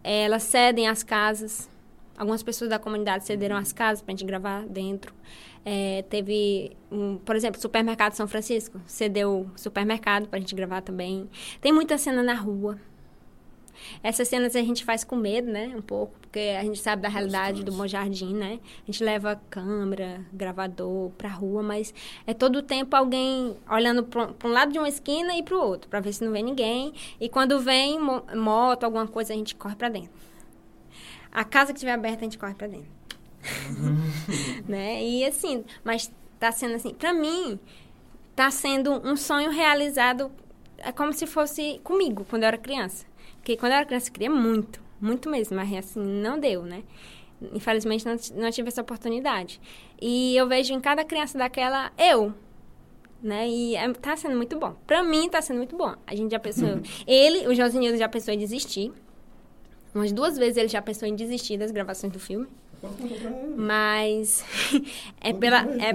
Eh, 0.02 0.24
Elas 0.24 0.44
cedem 0.44 0.88
as 0.88 1.02
casas. 1.02 1.68
Algumas 2.16 2.42
pessoas 2.42 2.68
da 2.70 2.78
comunidade 2.78 3.24
cederam 3.24 3.56
as 3.56 3.72
casas 3.72 4.02
para 4.02 4.12
a 4.12 4.16
gente 4.16 4.26
gravar 4.26 4.66
dentro. 4.66 5.14
Eh, 5.64 6.04
teve, 6.08 6.76
um, 6.90 7.18
por 7.18 7.36
exemplo, 7.36 7.58
o 7.58 7.62
Supermercado 7.62 8.14
São 8.14 8.26
Francisco 8.26 8.80
cedeu 8.86 9.50
supermercado 9.56 10.26
para 10.28 10.38
a 10.38 10.40
gente 10.40 10.54
gravar 10.54 10.80
também. 10.80 11.28
Tem 11.60 11.70
muita 11.72 11.98
cena 11.98 12.22
na 12.22 12.34
rua. 12.34 12.78
Essas 14.02 14.28
cenas 14.28 14.54
a 14.54 14.60
gente 14.60 14.84
faz 14.84 15.04
com 15.04 15.16
medo, 15.16 15.50
né? 15.50 15.72
Um 15.74 15.80
pouco, 15.80 16.18
porque 16.20 16.54
a 16.58 16.62
gente 16.62 16.78
sabe 16.78 17.00
da 17.02 17.08
realidade 17.08 17.64
do 17.64 17.72
Bom 17.72 17.86
Jardim, 17.86 18.34
né? 18.34 18.58
A 18.82 18.86
gente 18.90 19.02
leva 19.02 19.40
câmera, 19.48 20.24
gravador 20.32 21.10
pra 21.12 21.28
rua, 21.30 21.62
mas 21.62 21.92
é 22.26 22.34
todo 22.34 22.56
o 22.56 22.62
tempo 22.62 22.94
alguém 22.94 23.56
olhando 23.70 24.02
pra 24.04 24.28
um 24.44 24.48
lado 24.52 24.70
de 24.72 24.78
uma 24.78 24.88
esquina 24.88 25.34
e 25.36 25.42
pro 25.42 25.58
outro, 25.58 25.88
pra 25.88 25.98
ver 26.00 26.12
se 26.12 26.22
não 26.24 26.32
vem 26.32 26.42
ninguém. 26.42 26.92
E 27.18 27.28
quando 27.28 27.58
vem 27.60 27.98
mo- 27.98 28.22
moto, 28.36 28.84
alguma 28.84 29.06
coisa, 29.06 29.32
a 29.32 29.36
gente 29.36 29.54
corre 29.54 29.76
pra 29.76 29.88
dentro. 29.88 30.10
A 31.32 31.44
casa 31.44 31.72
que 31.72 31.78
estiver 31.78 31.92
aberta, 31.92 32.18
a 32.20 32.24
gente 32.24 32.38
corre 32.38 32.54
pra 32.54 32.66
dentro. 32.66 32.99
né? 34.68 35.02
E 35.02 35.24
assim, 35.24 35.64
mas 35.82 36.10
tá 36.38 36.52
sendo 36.52 36.74
assim, 36.74 36.94
pra 36.94 37.12
mim, 37.12 37.58
tá 38.34 38.50
sendo 38.50 38.92
um 39.06 39.16
sonho 39.16 39.50
realizado 39.50 40.30
é 40.82 40.92
como 40.92 41.12
se 41.12 41.26
fosse 41.26 41.80
comigo, 41.84 42.26
quando 42.28 42.42
eu 42.42 42.48
era 42.48 42.58
criança. 42.58 43.06
Porque 43.36 43.56
quando 43.56 43.72
eu 43.72 43.76
era 43.76 43.86
criança, 43.86 44.08
eu 44.08 44.12
queria 44.12 44.30
muito, 44.30 44.82
muito 45.00 45.28
mesmo, 45.28 45.56
mas 45.56 45.72
assim, 45.72 46.00
não 46.00 46.38
deu, 46.38 46.62
né? 46.62 46.82
Infelizmente, 47.52 48.04
não, 48.04 48.16
não 48.34 48.50
tive 48.50 48.68
essa 48.68 48.82
oportunidade. 48.82 49.60
E 50.00 50.36
eu 50.36 50.46
vejo 50.46 50.72
em 50.72 50.80
cada 50.80 51.04
criança 51.04 51.38
daquela, 51.38 51.92
eu, 51.98 52.34
né? 53.22 53.48
E 53.48 53.76
é, 53.76 53.92
tá 53.92 54.16
sendo 54.16 54.36
muito 54.36 54.58
bom. 54.58 54.74
Pra 54.86 55.02
mim, 55.02 55.28
tá 55.28 55.40
sendo 55.40 55.58
muito 55.58 55.76
bom. 55.76 55.94
A 56.06 56.14
gente 56.14 56.30
já 56.30 56.38
pensou... 56.38 56.80
Ele, 57.06 57.46
o 57.46 57.54
Josinildo, 57.54 57.98
já 57.98 58.08
pensou 58.08 58.32
em 58.32 58.38
desistir. 58.38 58.92
Umas 59.94 60.12
duas 60.12 60.38
vezes 60.38 60.56
ele 60.56 60.68
já 60.68 60.80
pensou 60.80 61.08
em 61.08 61.14
desistir 61.14 61.58
das 61.58 61.70
gravações 61.70 62.12
do 62.12 62.18
filme. 62.18 62.46
Mas 63.56 64.44
é 65.20 65.32
pela. 65.32 65.60
É... 65.62 65.92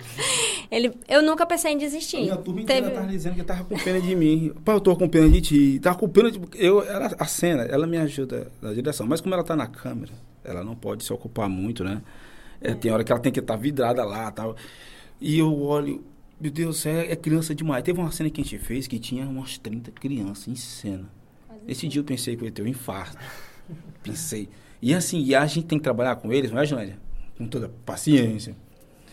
ele, 0.70 0.92
eu 1.08 1.22
nunca 1.22 1.46
pensei 1.46 1.72
em 1.72 1.78
desistir. 1.78 2.22
Minha 2.22 2.36
turma 2.36 2.62
inteira 2.62 2.82
Teve- 2.86 2.94
tava 2.94 3.06
dizendo 3.06 3.34
que 3.34 3.44
tava 3.44 3.64
com 3.64 3.76
pena 3.78 4.00
de 4.00 4.14
mim. 4.14 4.52
Pai, 4.64 4.74
eu 4.74 4.80
tô 4.80 4.96
com 4.96 5.08
pena 5.08 5.28
de 5.28 5.40
ti. 5.40 5.80
Tava 5.80 5.98
com 5.98 6.08
pena 6.08 6.30
de... 6.30 6.40
Eu, 6.54 6.82
ela, 6.82 7.14
a 7.18 7.26
cena, 7.26 7.62
ela 7.64 7.86
me 7.86 7.98
ajuda 7.98 8.50
na 8.60 8.72
direção. 8.72 9.06
Mas 9.06 9.20
como 9.20 9.34
ela 9.34 9.44
tá 9.44 9.54
na 9.54 9.66
câmera, 9.66 10.12
ela 10.44 10.64
não 10.64 10.74
pode 10.74 11.04
se 11.04 11.12
ocupar 11.12 11.48
muito, 11.48 11.84
né? 11.84 12.02
É, 12.60 12.74
Tem 12.74 12.90
hora 12.90 13.04
que 13.04 13.12
ela 13.12 13.20
tem 13.20 13.30
que 13.32 13.40
estar 13.40 13.56
vidrada 13.56 14.04
lá 14.04 14.30
tal. 14.30 14.56
E 15.20 15.38
eu 15.38 15.60
olho... 15.60 16.04
Meu 16.40 16.52
Deus, 16.52 16.86
é, 16.86 17.10
é 17.12 17.16
criança 17.16 17.52
demais. 17.52 17.82
Teve 17.82 17.98
uma 17.98 18.12
cena 18.12 18.30
que 18.30 18.40
a 18.40 18.44
gente 18.44 18.58
fez 18.58 18.86
que 18.86 18.98
tinha 18.98 19.26
umas 19.26 19.58
30 19.58 19.90
crianças 19.90 20.46
em 20.46 20.54
cena. 20.54 21.10
Esse 21.66 21.88
dia 21.88 22.00
eu 22.00 22.04
pensei 22.04 22.36
que 22.36 22.42
eu 22.42 22.46
ia 22.46 22.52
ter 22.52 22.62
um 22.62 22.66
infarto. 22.68 23.18
Pensei. 24.04 24.48
E 24.80 24.94
assim, 24.94 25.22
e 25.22 25.34
a 25.34 25.44
gente 25.46 25.66
tem 25.66 25.78
que 25.78 25.82
trabalhar 25.84 26.16
com 26.16 26.32
eles, 26.32 26.50
não 26.50 26.60
é, 26.60 26.66
Jândia? 26.66 26.98
Com 27.36 27.46
toda 27.46 27.68
paciência. 27.84 28.54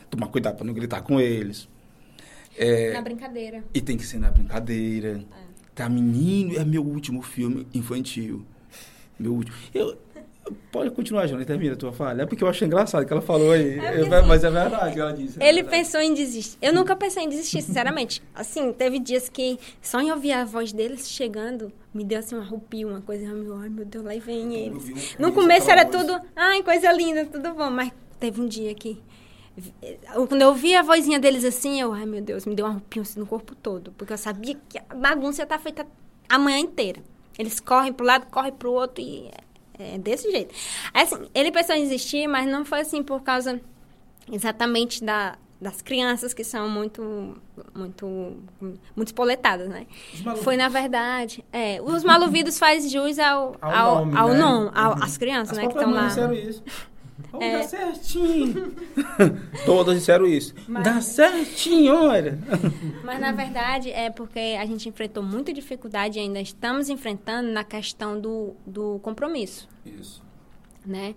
Tomar 0.09 0.27
cuidado 0.27 0.55
para 0.57 0.65
não 0.65 0.73
gritar 0.73 1.01
com 1.01 1.19
eles. 1.19 1.67
É, 2.57 2.93
Na 2.93 3.01
brincadeira. 3.01 3.63
e 3.73 3.81
tem 3.81 3.97
que 3.97 4.05
ser 4.05 4.19
na 4.19 4.31
brincadeira. 4.31 5.23
Tá, 5.73 5.89
menino, 5.89 6.57
é 6.57 6.63
meu 6.63 6.83
último 6.85 7.21
filme 7.21 7.67
infantil. 7.73 8.45
Meu 9.19 9.33
último. 9.33 9.57
Eu, 9.73 9.97
Pode 10.71 10.91
continuar, 10.91 11.25
Jana, 11.25 11.43
termina 11.43 11.73
a 11.73 11.77
tua 11.77 11.91
fala. 11.91 12.21
É 12.21 12.25
porque 12.25 12.43
eu 12.43 12.47
acho 12.47 12.63
engraçado 12.65 13.05
que 13.05 13.11
ela 13.11 13.21
falou 13.21 13.51
aí. 13.51 13.79
É 13.79 14.01
assim, 14.01 14.27
mas 14.27 14.43
é 14.43 14.51
verdade 14.51 14.93
que 14.93 14.99
ela 14.99 15.13
disse. 15.13 15.41
é 15.41 15.47
Ele 15.47 15.63
verdade. 15.63 15.83
pensou 15.83 16.01
em 16.01 16.13
desistir. 16.13 16.57
Eu 16.61 16.73
nunca 16.73 16.95
pensei 16.95 17.23
em 17.23 17.29
desistir, 17.29 17.61
sinceramente. 17.61 18.21
Assim, 18.33 18.71
teve 18.71 18.99
dias 18.99 19.27
que 19.27 19.57
só 19.81 19.99
em 19.99 20.11
ouvir 20.11 20.33
a 20.33 20.45
voz 20.45 20.71
deles 20.71 21.09
chegando, 21.09 21.71
me 21.93 22.03
deu 22.03 22.19
assim 22.19 22.35
um 22.35 22.41
arrupio, 22.41 22.89
uma 22.89 23.01
coisa, 23.01 23.25
ai 23.25 23.69
meu 23.69 23.85
Deus, 23.85 24.05
lá 24.05 24.11
vem 24.19 24.53
eles. 24.53 25.15
No 25.17 25.31
começo 25.31 25.71
era 25.71 25.85
tudo, 25.85 26.19
ai, 26.35 26.61
coisa 26.61 26.91
linda, 26.91 27.25
tudo 27.25 27.53
bom, 27.53 27.69
mas 27.71 27.91
teve 28.19 28.39
um 28.39 28.47
dia 28.47 28.73
que 28.75 29.01
quando 30.27 30.41
eu 30.41 30.49
ouvi 30.49 30.75
a 30.75 30.81
vozinha 30.81 31.17
deles 31.17 31.45
assim, 31.45 31.79
eu, 31.79 31.93
ai 31.93 32.05
meu 32.05 32.21
Deus, 32.21 32.45
me 32.45 32.53
deu 32.53 32.65
um 32.65 32.69
arrupio 32.69 33.01
assim 33.01 33.19
no 33.19 33.25
corpo 33.25 33.55
todo, 33.55 33.93
porque 33.97 34.11
eu 34.11 34.17
sabia 34.17 34.55
que 34.67 34.77
a 34.89 34.93
bagunça 34.93 35.41
ia 35.41 35.43
estar 35.43 35.57
feita 35.59 35.87
a 36.27 36.37
manhã 36.37 36.59
inteira. 36.59 37.01
Eles 37.39 37.59
correm 37.59 37.93
pro 37.93 38.05
lado, 38.05 38.25
correm 38.27 38.51
pro 38.51 38.71
outro 38.73 39.01
e 39.01 39.29
é, 39.79 39.97
desse 39.97 40.29
jeito. 40.31 40.53
Assim, 40.93 41.27
ele 41.33 41.51
pensou 41.51 41.75
em 41.75 41.81
desistir, 41.83 42.27
mas 42.27 42.47
não 42.47 42.63
foi 42.65 42.81
assim 42.81 43.01
por 43.03 43.21
causa 43.23 43.59
exatamente 44.31 45.03
da, 45.03 45.37
das 45.61 45.81
crianças 45.81 46.33
que 46.33 46.43
são 46.43 46.67
muito 46.69 47.37
muito 47.73 48.37
muito 48.95 49.07
espoletadas, 49.07 49.67
né? 49.69 49.85
Foi 50.43 50.57
na 50.57 50.67
verdade, 50.69 51.43
é, 51.51 51.79
os 51.81 52.03
maluvidos 52.03 52.57
faz 52.57 52.89
jus 52.91 53.19
ao 53.19 53.55
Ao 53.61 53.71
ao, 53.71 53.95
nome, 54.05 54.17
ao 54.17 54.29
né? 54.29 54.37
nome, 54.39 54.71
ao- 54.73 55.03
às 55.03 55.17
crianças, 55.17 55.57
As 55.57 55.63
né, 55.63 55.69
que 55.71 55.77
estão 55.77 55.91
lá. 55.93 56.07
isso. 56.33 56.63
Oh, 57.31 57.41
É. 57.41 57.59
Dá 57.59 57.63
certinho. 57.63 58.75
Todas 59.65 59.95
disseram 59.99 60.25
isso. 60.25 60.53
Dá 60.83 60.99
certinho, 61.01 61.93
olha. 61.95 62.37
Mas 63.03 63.19
na 63.19 63.31
verdade 63.31 63.89
é 63.91 64.09
porque 64.09 64.57
a 64.59 64.65
gente 64.65 64.89
enfrentou 64.89 65.23
muita 65.23 65.53
dificuldade 65.53 66.19
e 66.19 66.21
ainda 66.21 66.41
estamos 66.41 66.89
enfrentando 66.89 67.49
na 67.51 67.63
questão 67.63 68.19
do, 68.19 68.53
do 68.65 68.99
compromisso, 69.01 69.67
Isso. 69.85 70.21
né? 70.85 71.15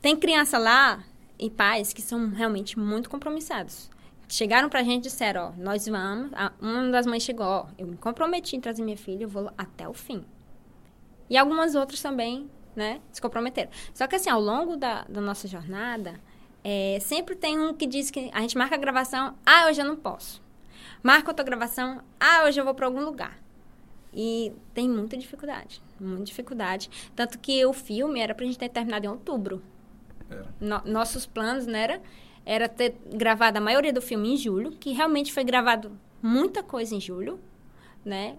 Tem 0.00 0.14
criança 0.16 0.58
lá 0.58 1.02
e 1.38 1.48
pais 1.48 1.92
que 1.92 2.02
são 2.02 2.28
realmente 2.28 2.78
muito 2.78 3.08
compromissados. 3.08 3.90
Chegaram 4.28 4.68
pra 4.68 4.82
gente 4.82 5.06
e 5.06 5.08
disseram, 5.08 5.54
ó, 5.56 5.62
nós 5.62 5.86
vamos. 5.86 6.30
a- 6.34 6.52
Uma 6.60 6.90
das 6.90 7.06
mães 7.06 7.22
chegou, 7.22 7.46
ó, 7.46 7.66
eu 7.78 7.86
me 7.86 7.96
comprometi 7.96 8.56
em 8.56 8.60
trazer 8.60 8.82
minha 8.82 8.96
filha, 8.96 9.24
eu 9.24 9.28
vou 9.28 9.50
até 9.56 9.88
o 9.88 9.94
fim. 9.94 10.24
E 11.30 11.36
algumas 11.38 11.74
outras 11.74 12.02
também, 12.02 12.50
né, 12.76 13.00
se 13.12 13.20
comprometeram. 13.20 13.70
Só 13.92 14.06
que 14.06 14.16
assim, 14.16 14.30
ao 14.30 14.40
longo 14.40 14.76
da, 14.76 15.04
da 15.04 15.20
nossa 15.20 15.46
jornada, 15.48 16.20
é, 16.62 16.98
sempre 17.00 17.34
tem 17.34 17.58
um 17.58 17.74
que 17.74 17.86
diz 17.86 18.10
que 18.10 18.30
a 18.32 18.40
gente 18.40 18.56
marca 18.56 18.74
a 18.74 18.78
gravação, 18.78 19.34
ah, 19.44 19.66
hoje 19.68 19.80
eu 19.80 19.84
não 19.86 19.96
posso. 19.96 20.42
Marca 21.02 21.30
outra 21.30 21.44
gravação, 21.44 22.00
ah, 22.18 22.44
hoje 22.46 22.60
eu 22.60 22.64
vou 22.64 22.74
para 22.74 22.86
algum 22.86 23.04
lugar. 23.04 23.38
E 24.12 24.52
tem 24.72 24.88
muita 24.88 25.16
dificuldade, 25.16 25.82
muita 26.00 26.24
dificuldade. 26.24 26.88
Tanto 27.16 27.38
que 27.38 27.64
o 27.66 27.72
filme 27.72 28.20
era 28.20 28.34
pra 28.34 28.46
gente 28.46 28.58
ter 28.58 28.68
terminado 28.68 29.04
em 29.06 29.08
outubro. 29.08 29.62
Era. 30.30 30.46
No- 30.60 30.82
nossos 30.86 31.26
planos, 31.26 31.66
né, 31.66 31.82
era, 31.82 32.02
era 32.46 32.68
ter 32.68 32.96
gravado 33.12 33.58
a 33.58 33.60
maioria 33.60 33.92
do 33.92 34.00
filme 34.00 34.32
em 34.32 34.36
julho, 34.36 34.70
que 34.72 34.92
realmente 34.92 35.32
foi 35.32 35.44
gravado 35.44 35.92
muita 36.22 36.62
coisa 36.62 36.94
em 36.94 37.00
julho, 37.00 37.38
né? 38.04 38.36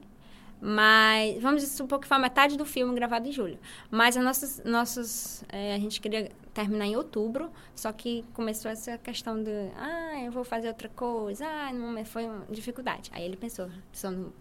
Mas, 0.68 1.40
vamos 1.44 1.62
supor 1.68 2.00
que 2.00 2.08
foi 2.08 2.18
a 2.18 2.20
metade 2.20 2.58
do 2.58 2.66
filme 2.66 2.96
gravado 2.96 3.28
em 3.28 3.32
julho. 3.32 3.60
Mas 3.92 4.18
as 4.18 4.64
nossas 4.66 5.46
eh, 5.50 5.76
a 5.76 5.78
gente 5.78 6.02
queria 6.02 6.32
terminar 6.56 6.88
em 6.88 6.96
outubro, 6.96 7.52
só 7.76 7.92
que 7.92 8.26
começou 8.34 8.72
essa 8.72 8.98
questão 8.98 9.44
de, 9.44 9.52
ah, 9.78 10.24
eu 10.24 10.32
vou 10.32 10.44
fazer 10.44 10.70
outra 10.70 10.90
coisa, 10.90 11.46
ah, 11.46 11.72
no 11.72 11.82
momento 11.82 12.08
foi 12.08 12.26
uma 12.26 12.48
dificuldade. 12.50 13.12
Aí 13.14 13.24
ele 13.24 13.38
pensou, 13.38 13.70
pensou, 13.92 14.10
no, 14.10 14.34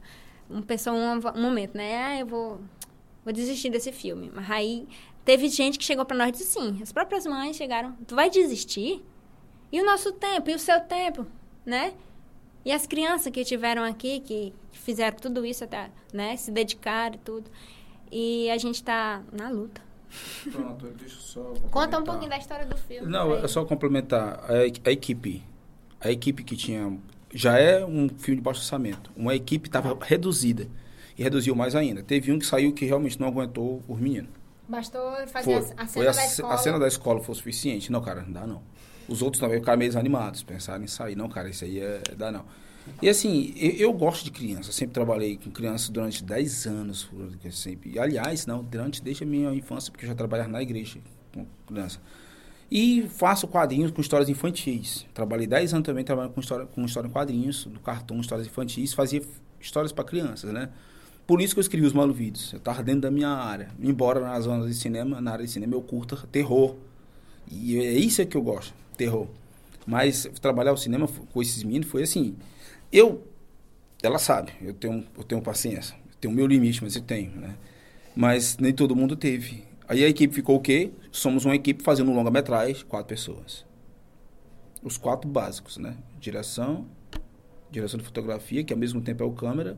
um, 0.48 0.62
pensou 0.62 0.94
um, 0.94 1.20
um 1.36 1.42
momento, 1.42 1.76
né, 1.76 2.04
ah, 2.04 2.18
eu 2.18 2.26
vou, 2.26 2.58
vou 3.22 3.32
desistir 3.32 3.68
desse 3.68 3.92
filme. 3.92 4.30
Mas 4.34 4.50
aí 4.50 4.88
teve 5.26 5.46
gente 5.50 5.78
que 5.78 5.84
chegou 5.84 6.06
pra 6.06 6.16
nós 6.16 6.30
e 6.30 6.32
disse 6.32 6.58
sim, 6.58 6.78
as 6.82 6.90
próprias 6.90 7.26
mães 7.26 7.54
chegaram, 7.54 7.94
tu 8.06 8.14
vai 8.14 8.30
desistir? 8.30 9.04
E 9.70 9.78
o 9.78 9.84
nosso 9.84 10.10
tempo, 10.12 10.48
e 10.48 10.54
o 10.54 10.58
seu 10.58 10.80
tempo, 10.80 11.26
né? 11.66 11.92
E 12.64 12.72
as 12.72 12.86
crianças 12.86 13.30
que 13.32 13.44
tiveram 13.44 13.82
aqui, 13.84 14.20
que 14.20 14.52
fizeram 14.72 15.16
tudo 15.18 15.44
isso 15.44 15.64
até, 15.64 15.90
né? 16.12 16.36
Se 16.36 16.50
dedicaram 16.50 17.16
e 17.16 17.18
tudo. 17.18 17.50
E 18.10 18.48
a 18.50 18.56
gente 18.56 18.82
tá 18.82 19.22
na 19.32 19.50
luta. 19.50 19.82
Pronto, 20.50 20.86
deixa 20.98 21.16
eu 21.16 21.20
só. 21.20 21.54
Conta 21.70 21.98
um 21.98 22.04
pouquinho 22.04 22.30
da 22.30 22.38
história 22.38 22.64
do 22.64 22.76
filme. 22.76 23.06
Não, 23.10 23.34
é 23.34 23.48
só 23.48 23.64
complementar. 23.64 24.40
A, 24.48 24.88
a 24.88 24.92
equipe. 24.92 25.42
A 26.00 26.10
equipe 26.10 26.42
que 26.44 26.56
tinha. 26.56 26.96
Já 27.32 27.58
é 27.58 27.84
um 27.84 28.08
filme 28.08 28.36
de 28.36 28.42
baixo 28.42 28.60
orçamento. 28.60 29.10
Uma 29.16 29.34
equipe 29.34 29.68
estava 29.68 29.96
reduzida. 30.00 30.68
E 31.18 31.22
reduziu 31.22 31.54
mais 31.56 31.74
ainda. 31.74 32.02
Teve 32.02 32.32
um 32.32 32.38
que 32.38 32.46
saiu 32.46 32.72
que 32.72 32.84
realmente 32.84 33.20
não 33.20 33.26
aguentou 33.28 33.82
os 33.88 33.98
meninos. 33.98 34.30
Bastou 34.68 35.02
fazer 35.26 35.44
Foi, 35.44 35.54
a, 35.76 35.82
a 35.82 35.86
cena 35.86 35.88
foi 35.88 36.04
da 36.06 36.12
ce- 36.12 36.26
escola. 36.26 36.54
a 36.54 36.58
cena 36.58 36.78
da 36.78 36.88
escola 36.88 37.20
foi 37.20 37.32
o 37.32 37.36
suficiente? 37.36 37.92
Não, 37.92 38.00
cara, 38.00 38.22
não 38.22 38.32
dá 38.32 38.46
não. 38.46 38.62
Os 39.08 39.22
outros 39.22 39.40
também 39.40 39.58
ficaram 39.58 39.78
meio 39.78 39.90
desanimados, 39.90 40.42
pensaram 40.42 40.82
em 40.82 40.86
sair. 40.86 41.16
Não, 41.16 41.28
cara, 41.28 41.48
isso 41.48 41.64
aí 41.64 41.78
é, 41.78 42.02
dá 42.16 42.32
não. 42.32 42.44
E 43.00 43.08
assim, 43.08 43.52
eu, 43.56 43.70
eu 43.72 43.92
gosto 43.92 44.24
de 44.24 44.30
criança. 44.30 44.68
Eu 44.68 44.72
sempre 44.72 44.94
trabalhei 44.94 45.36
com 45.36 45.50
crianças 45.50 45.88
durante 45.88 46.22
10 46.22 46.66
anos. 46.66 47.10
Sempre. 47.50 47.98
Aliás, 47.98 48.46
não, 48.46 48.62
durante 48.62 49.02
desde 49.02 49.24
a 49.24 49.26
minha 49.26 49.52
infância, 49.54 49.90
porque 49.90 50.04
eu 50.04 50.08
já 50.08 50.14
trabalhava 50.14 50.50
na 50.50 50.62
igreja 50.62 50.98
com 51.32 51.46
criança. 51.66 52.00
E 52.70 53.06
faço 53.08 53.46
quadrinhos 53.46 53.90
com 53.90 54.00
histórias 54.00 54.28
infantis. 54.28 55.06
Trabalhei 55.14 55.46
10 55.46 55.74
anos 55.74 55.86
também 55.86 56.04
trabalhando 56.04 56.32
com 56.32 56.40
história, 56.40 56.66
com 56.66 56.84
história 56.84 57.08
em 57.08 57.10
quadrinhos, 57.10 57.66
no 57.66 57.80
cartoon, 57.80 58.20
histórias 58.20 58.46
infantis. 58.46 58.92
Fazia 58.92 59.22
histórias 59.60 59.92
para 59.92 60.04
crianças, 60.04 60.52
né? 60.52 60.70
Por 61.26 61.40
isso 61.40 61.54
que 61.54 61.58
eu 61.58 61.62
escrevi 61.62 61.86
Os 61.86 61.92
Maluvidos. 61.92 62.52
Eu 62.52 62.58
estava 62.58 62.82
dentro 62.82 63.02
da 63.02 63.10
minha 63.10 63.28
área. 63.28 63.68
Embora 63.80 64.20
na 64.20 64.38
zona 64.40 64.66
de 64.66 64.74
cinema, 64.74 65.20
na 65.20 65.32
área 65.32 65.44
de 65.44 65.50
cinema 65.50 65.74
eu 65.74 65.82
curta 65.82 66.16
terror. 66.30 66.76
E 67.50 67.78
é 67.78 67.92
isso 67.92 68.24
que 68.26 68.36
eu 68.36 68.42
gosto, 68.42 68.74
terror. 68.96 69.26
Mas 69.86 70.28
trabalhar 70.40 70.72
o 70.72 70.76
cinema 70.76 71.06
com 71.06 71.42
esses 71.42 71.62
meninos 71.62 71.88
foi 71.88 72.02
assim. 72.02 72.36
Eu, 72.90 73.26
ela 74.02 74.18
sabe, 74.18 74.52
eu 74.62 74.74
tenho, 74.74 75.04
eu 75.16 75.24
tenho 75.24 75.42
paciência. 75.42 75.94
Eu 75.94 76.16
tenho 76.20 76.34
meu 76.34 76.46
limite, 76.46 76.82
mas 76.82 76.96
eu 76.96 77.02
tenho, 77.02 77.32
né? 77.32 77.56
Mas 78.16 78.56
nem 78.58 78.72
todo 78.72 78.96
mundo 78.96 79.16
teve. 79.16 79.64
Aí 79.86 80.02
a 80.02 80.08
equipe 80.08 80.34
ficou 80.34 80.56
o 80.56 80.60
quê? 80.60 80.92
Somos 81.12 81.44
uma 81.44 81.54
equipe 81.54 81.82
fazendo 81.82 82.10
um 82.10 82.14
longa-metragem, 82.14 82.84
quatro 82.86 83.08
pessoas. 83.08 83.66
Os 84.82 84.96
quatro 84.96 85.28
básicos, 85.28 85.76
né? 85.76 85.96
Direção, 86.18 86.86
direção 87.70 87.98
de 87.98 88.04
fotografia, 88.04 88.64
que 88.64 88.72
ao 88.72 88.78
mesmo 88.78 89.00
tempo 89.00 89.22
é 89.22 89.26
o 89.26 89.32
câmera, 89.32 89.76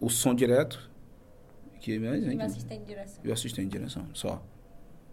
o 0.00 0.08
som 0.08 0.34
direto, 0.34 0.90
que 1.80 1.98
mais, 1.98 2.24
E 2.24 2.36
o 2.36 2.42
assistente 2.42 2.80
de 2.80 2.86
direção. 2.86 3.24
E 3.24 3.28
o 3.28 3.32
assistente 3.32 3.64
de 3.66 3.72
direção, 3.72 4.06
só. 4.12 4.42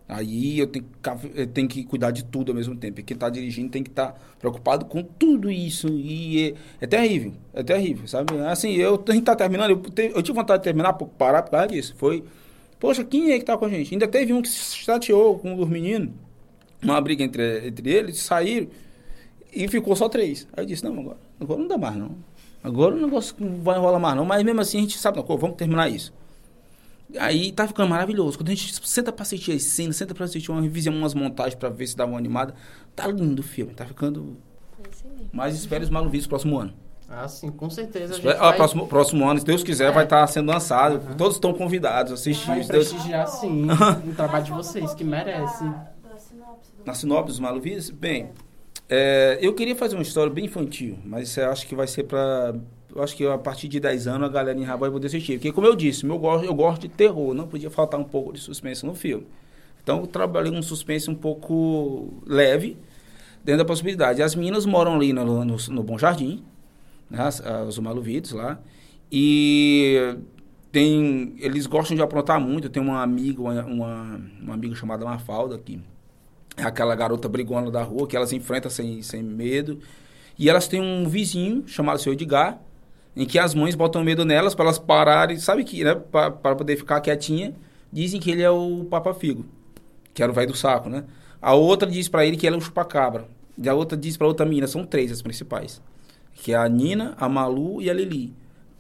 Aí 0.08 0.60
eu 0.60 0.68
tenho 0.68 0.86
que, 0.86 1.39
eu 1.42 1.48
tenho 1.48 1.68
que 1.68 1.84
cuidar 1.86 2.12
de 2.12 2.24
tudo 2.26 2.52
ao 2.52 2.56
mesmo 2.56 2.76
tempo. 2.76 3.00
E 3.00 3.04
quem 3.04 3.16
está 3.16 3.30
dirigindo 3.30 3.70
tem 3.70 3.82
que 3.82 3.89
estar 3.89 4.20
preocupado 4.39 4.86
com 4.86 5.02
tudo 5.02 5.50
isso. 5.50 5.88
E 5.89 6.52
é, 6.80 6.86
é 6.86 6.88
terrível, 6.88 7.34
é 7.54 7.63
terrível, 7.63 8.08
sabe? 8.08 8.38
Assim, 8.48 8.74
eu 8.74 8.98
tenho 8.98 9.20
que 9.20 9.22
estar 9.22 9.36
terminando. 9.36 9.72
Eu, 9.72 9.78
te- 9.78 10.12
eu 10.13 10.22
tive 10.22 10.36
vontade 10.38 10.60
de 10.60 10.66
terminar, 10.66 10.94
por 10.94 11.08
parar 11.08 11.42
por 11.42 11.52
causa 11.52 11.68
disso. 11.68 11.96
Foi, 11.98 12.24
poxa, 12.80 13.04
quem 13.04 13.32
é 13.32 13.39
que 13.39 13.46
tá 13.46 13.58
com 13.58 13.66
a 13.66 13.70
gente? 13.70 13.94
Ainda 13.94 14.08
teve 14.08 14.34
um 14.34 14.42
que 14.42 14.50
se 14.50 14.76
chateou 14.78 15.39
com 15.39 15.56
os 15.60 15.68
meninos. 15.70 16.10
Uma 16.84 17.00
briga 17.00 17.24
entre, 17.24 17.68
entre 17.68 17.89
eles, 17.89 18.20
saíram 18.20 18.68
e 19.54 19.68
ficou 19.70 19.96
só 19.96 20.10
três. 20.10 20.46
Aí 20.56 20.63
eu 20.63 20.68
disse, 20.68 20.84
não, 20.84 21.00
agora, 21.00 21.18
agora 21.39 21.60
não 21.62 21.68
dá 21.68 21.78
mais 21.78 21.96
não. 21.96 22.12
Agora 22.62 22.94
o 22.94 23.00
negócio 23.00 23.36
não 23.39 23.62
vai 23.62 23.78
enrolar 23.78 24.00
mais 24.02 24.16
não. 24.18 24.26
Mas 24.26 24.44
mesmo 24.44 24.60
assim 24.60 24.80
a 24.80 24.82
gente 24.82 24.98
sabe, 24.98 25.18
não, 25.18 25.38
vamos 25.38 25.56
terminar 25.56 25.89
isso. 25.89 26.13
Aí 27.19 27.52
tá 27.52 27.67
ficando 27.67 27.89
maravilhoso. 27.89 28.38
Quando 28.38 28.49
a 28.49 28.56
gente 28.56 28.73
senta 28.88 29.12
pra 29.12 29.23
assistir 29.23 29.52
as 29.54 29.63
cenas, 29.63 29.95
senta 29.95 30.13
pra 30.15 30.26
assistir 30.26 30.52
uma 30.52 30.62
revisão, 30.62 30.93
umas 30.93 31.13
montagens 31.13 31.56
pra 31.56 31.69
ver 31.69 31.88
se 31.88 31.95
dá 31.95 32.06
uma 32.06 32.17
animada, 32.17 32.54
tá 32.95 33.08
lindo 33.08 33.41
o 33.41 33.43
filme, 33.45 33.73
tá 33.73 33.86
ficando. 33.86 34.38
Mas 35.32 35.56
espere 35.56 35.84
os 35.84 35.89
maluvidos 35.89 36.28
próximo 36.28 36.58
ano. 36.60 36.73
Ah, 37.10 37.28
sim, 37.28 37.52
com 37.52 37.69
certeza. 37.69 38.06
A 38.13 38.15
gente 38.15 38.26
Espere- 38.26 38.38
ah, 38.39 38.47
vai, 38.49 38.56
próximo, 38.58 38.88
próximo 38.88 39.30
ano, 39.30 39.39
se 39.39 39.45
Deus 39.45 39.63
quiser, 39.63 39.91
vai 39.91 40.06
estar 40.06 40.26
sendo 40.28 40.52
lançado. 40.52 41.15
Todos 41.15 41.36
estão 41.36 41.54
convidados 41.54 42.12
a 42.12 42.15
assistir. 42.15 42.47
vai 42.47 42.63
Deus- 42.63 42.89
prestigiar, 42.91 43.28
sim, 43.28 43.67
o 44.10 44.15
trabalho 44.15 44.45
de 44.45 44.52
vocês, 44.52 44.93
que 44.95 45.04
merece. 45.04 45.63
Na 46.86 46.93
sinopse 46.93 47.28
dos 47.28 47.39
Maluvidos? 47.39 47.89
Bem, 47.89 48.32
é, 48.89 49.38
eu 49.41 49.54
queria 49.54 49.76
fazer 49.76 49.95
uma 49.95 50.02
história 50.02 50.32
bem 50.32 50.45
infantil, 50.45 50.97
mas 51.06 51.36
eu 51.38 51.49
acho 51.52 51.67
que 51.67 51.76
vai 51.76 51.88
ser 51.88 52.04
pra. 52.04 52.56
Eu 52.95 53.03
acho 53.03 53.15
que 53.15 53.25
a 53.25 53.38
partir 53.38 53.67
de 53.67 53.79
10 53.79 54.08
anos 54.08 54.29
a 54.29 54.32
galera 54.32 54.58
em 54.58 54.65
vai 54.65 54.91
poder 54.91 55.08
assistir. 55.08 55.34
Porque, 55.34 55.51
como 55.51 55.65
eu 55.65 55.75
disse, 55.75 56.06
eu 56.06 56.17
gosto, 56.19 56.45
eu 56.45 56.53
gosto 56.53 56.82
de 56.82 56.89
terror, 56.89 57.34
não 57.34 57.47
podia 57.47 57.69
faltar 57.69 57.99
um 57.99 58.03
pouco 58.03 58.34
de 58.34 58.39
suspense 58.39 58.86
no 58.86 58.93
filme. 58.93 59.25
Então, 59.82 60.01
eu 60.01 60.08
trabalhei 60.08 60.51
um 60.51 60.62
suspense 60.62 61.10
um 61.10 61.15
pouco 61.15 62.21
leve, 62.25 62.77
dentro 63.43 63.60
da 63.60 63.65
possibilidade. 63.65 64.21
As 64.21 64.36
meninas 64.36 64.65
moram 64.65 64.95
ali 64.95 65.12
no, 65.12 65.43
no, 65.43 65.58
no 65.58 65.84
Bom 65.84 65.97
Jardim, 65.97 66.43
né, 67.10 67.27
os 67.67 67.77
Maluvidos 67.79 68.32
lá, 68.32 68.60
e 69.12 70.15
tem, 70.71 71.36
eles 71.39 71.67
gostam 71.67 71.95
de 71.95 72.01
aprontar 72.01 72.39
muito. 72.39 72.69
Tenho 72.69 72.86
uma 72.86 73.03
amiga, 73.03 73.41
uma, 73.41 73.63
uma, 73.63 74.21
uma 74.41 74.53
amiga 74.53 74.73
chamada 74.75 75.03
Mafalda, 75.03 75.58
que 75.58 75.79
é 76.56 76.63
aquela 76.63 76.95
garota 76.95 77.27
brigona 77.27 77.69
da 77.69 77.84
rua, 77.84 78.08
que 78.08 78.15
elas 78.15 78.32
enfrentam 78.32 78.71
sem, 78.71 79.01
sem 79.01 79.21
medo. 79.21 79.79
E 80.38 80.49
elas 80.49 80.67
têm 80.67 80.82
um 80.82 81.08
vizinho 81.08 81.63
chamado 81.67 81.99
seu 81.99 82.13
Edgar, 82.13 82.60
em 83.15 83.26
que 83.26 83.38
as 83.39 83.54
mães 83.54 83.76
botam 83.76 84.04
medo 84.04 84.26
nelas 84.26 84.56
para 84.56 84.65
elas 84.65 84.80
pararem, 84.80 85.38
sabe 85.38 85.63
que, 85.63 85.84
né, 85.84 85.95
para 85.95 86.56
poder 86.56 86.76
ficar 86.78 86.99
quietinha. 87.02 87.54
Dizem 87.91 88.19
que 88.19 88.32
ele 88.32 88.41
é 88.41 88.49
o 88.49 88.86
Papa 88.89 89.13
Figo. 89.13 89.45
que 90.13 90.21
era 90.21 90.32
o 90.32 90.36
velho 90.36 90.52
do 90.52 90.58
saco, 90.58 90.89
né? 90.89 91.04
A 91.41 91.54
outra 91.56 91.89
diz 91.89 92.08
pra 92.08 92.23
ele 92.26 92.38
que 92.38 92.45
ela 92.45 92.56
é 92.56 92.60
o 92.60 92.62
chupacabra. 92.62 93.28
E 93.58 93.67
a 93.67 93.73
outra 93.73 93.97
diz 93.97 94.15
pra 94.15 94.28
outra 94.28 94.45
menina, 94.45 94.67
são 94.67 94.86
três 94.86 95.12
as 95.12 95.21
principais. 95.23 95.82
Que 96.34 96.54
é 96.54 96.56
a 96.56 96.67
Nina, 96.69 97.15
a 97.17 97.28
Malu 97.28 97.82
e 97.82 97.89
a 97.89 97.93
Lili. 97.93 98.34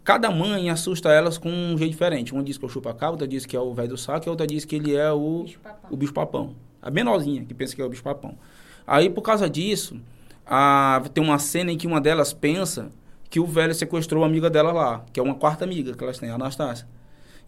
Cada 0.03 0.29
mãe 0.29 0.69
assusta 0.69 1.09
elas 1.09 1.37
com 1.37 1.49
um 1.49 1.77
jeito 1.77 1.91
diferente. 1.91 2.33
Uma 2.33 2.43
diz 2.43 2.57
que 2.57 2.65
é 2.65 2.67
o 2.67 2.69
chupacabra, 2.69 3.11
outra 3.11 3.27
diz 3.27 3.45
que 3.45 3.55
é 3.55 3.59
o 3.59 3.73
velho 3.73 3.89
do 3.89 3.97
saco, 3.97 4.25
e 4.25 4.29
a 4.29 4.31
outra 4.31 4.45
diz 4.45 4.63
que 4.65 4.75
ele 4.75 4.95
é 4.95 5.11
o 5.11 5.45
o 5.89 5.95
bicho-papão. 5.97 6.55
A 6.81 6.91
menorzinha, 6.91 7.43
que 7.45 7.53
pensa 7.53 7.75
que 7.75 7.81
é 7.81 7.85
o 7.85 7.89
bicho-papão. 7.89 8.37
Aí, 8.85 9.09
por 9.09 9.21
causa 9.21 9.49
disso, 9.49 9.99
a- 10.45 11.01
tem 11.13 11.23
uma 11.23 11.39
cena 11.39 11.71
em 11.71 11.77
que 11.77 11.87
uma 11.87 12.01
delas 12.01 12.33
pensa 12.33 12.89
que 13.33 13.39
o 13.39 13.47
velho 13.47 13.73
sequestrou 13.73 14.23
a 14.23 14.27
amiga 14.27 14.47
dela 14.47 14.71
lá, 14.71 15.03
que 15.11 15.19
é 15.19 15.23
uma 15.23 15.33
quarta 15.33 15.63
amiga 15.63 15.95
que 15.95 16.03
elas 16.03 16.19
têm, 16.19 16.29
a 16.29 16.35
Anastácia. 16.35 16.85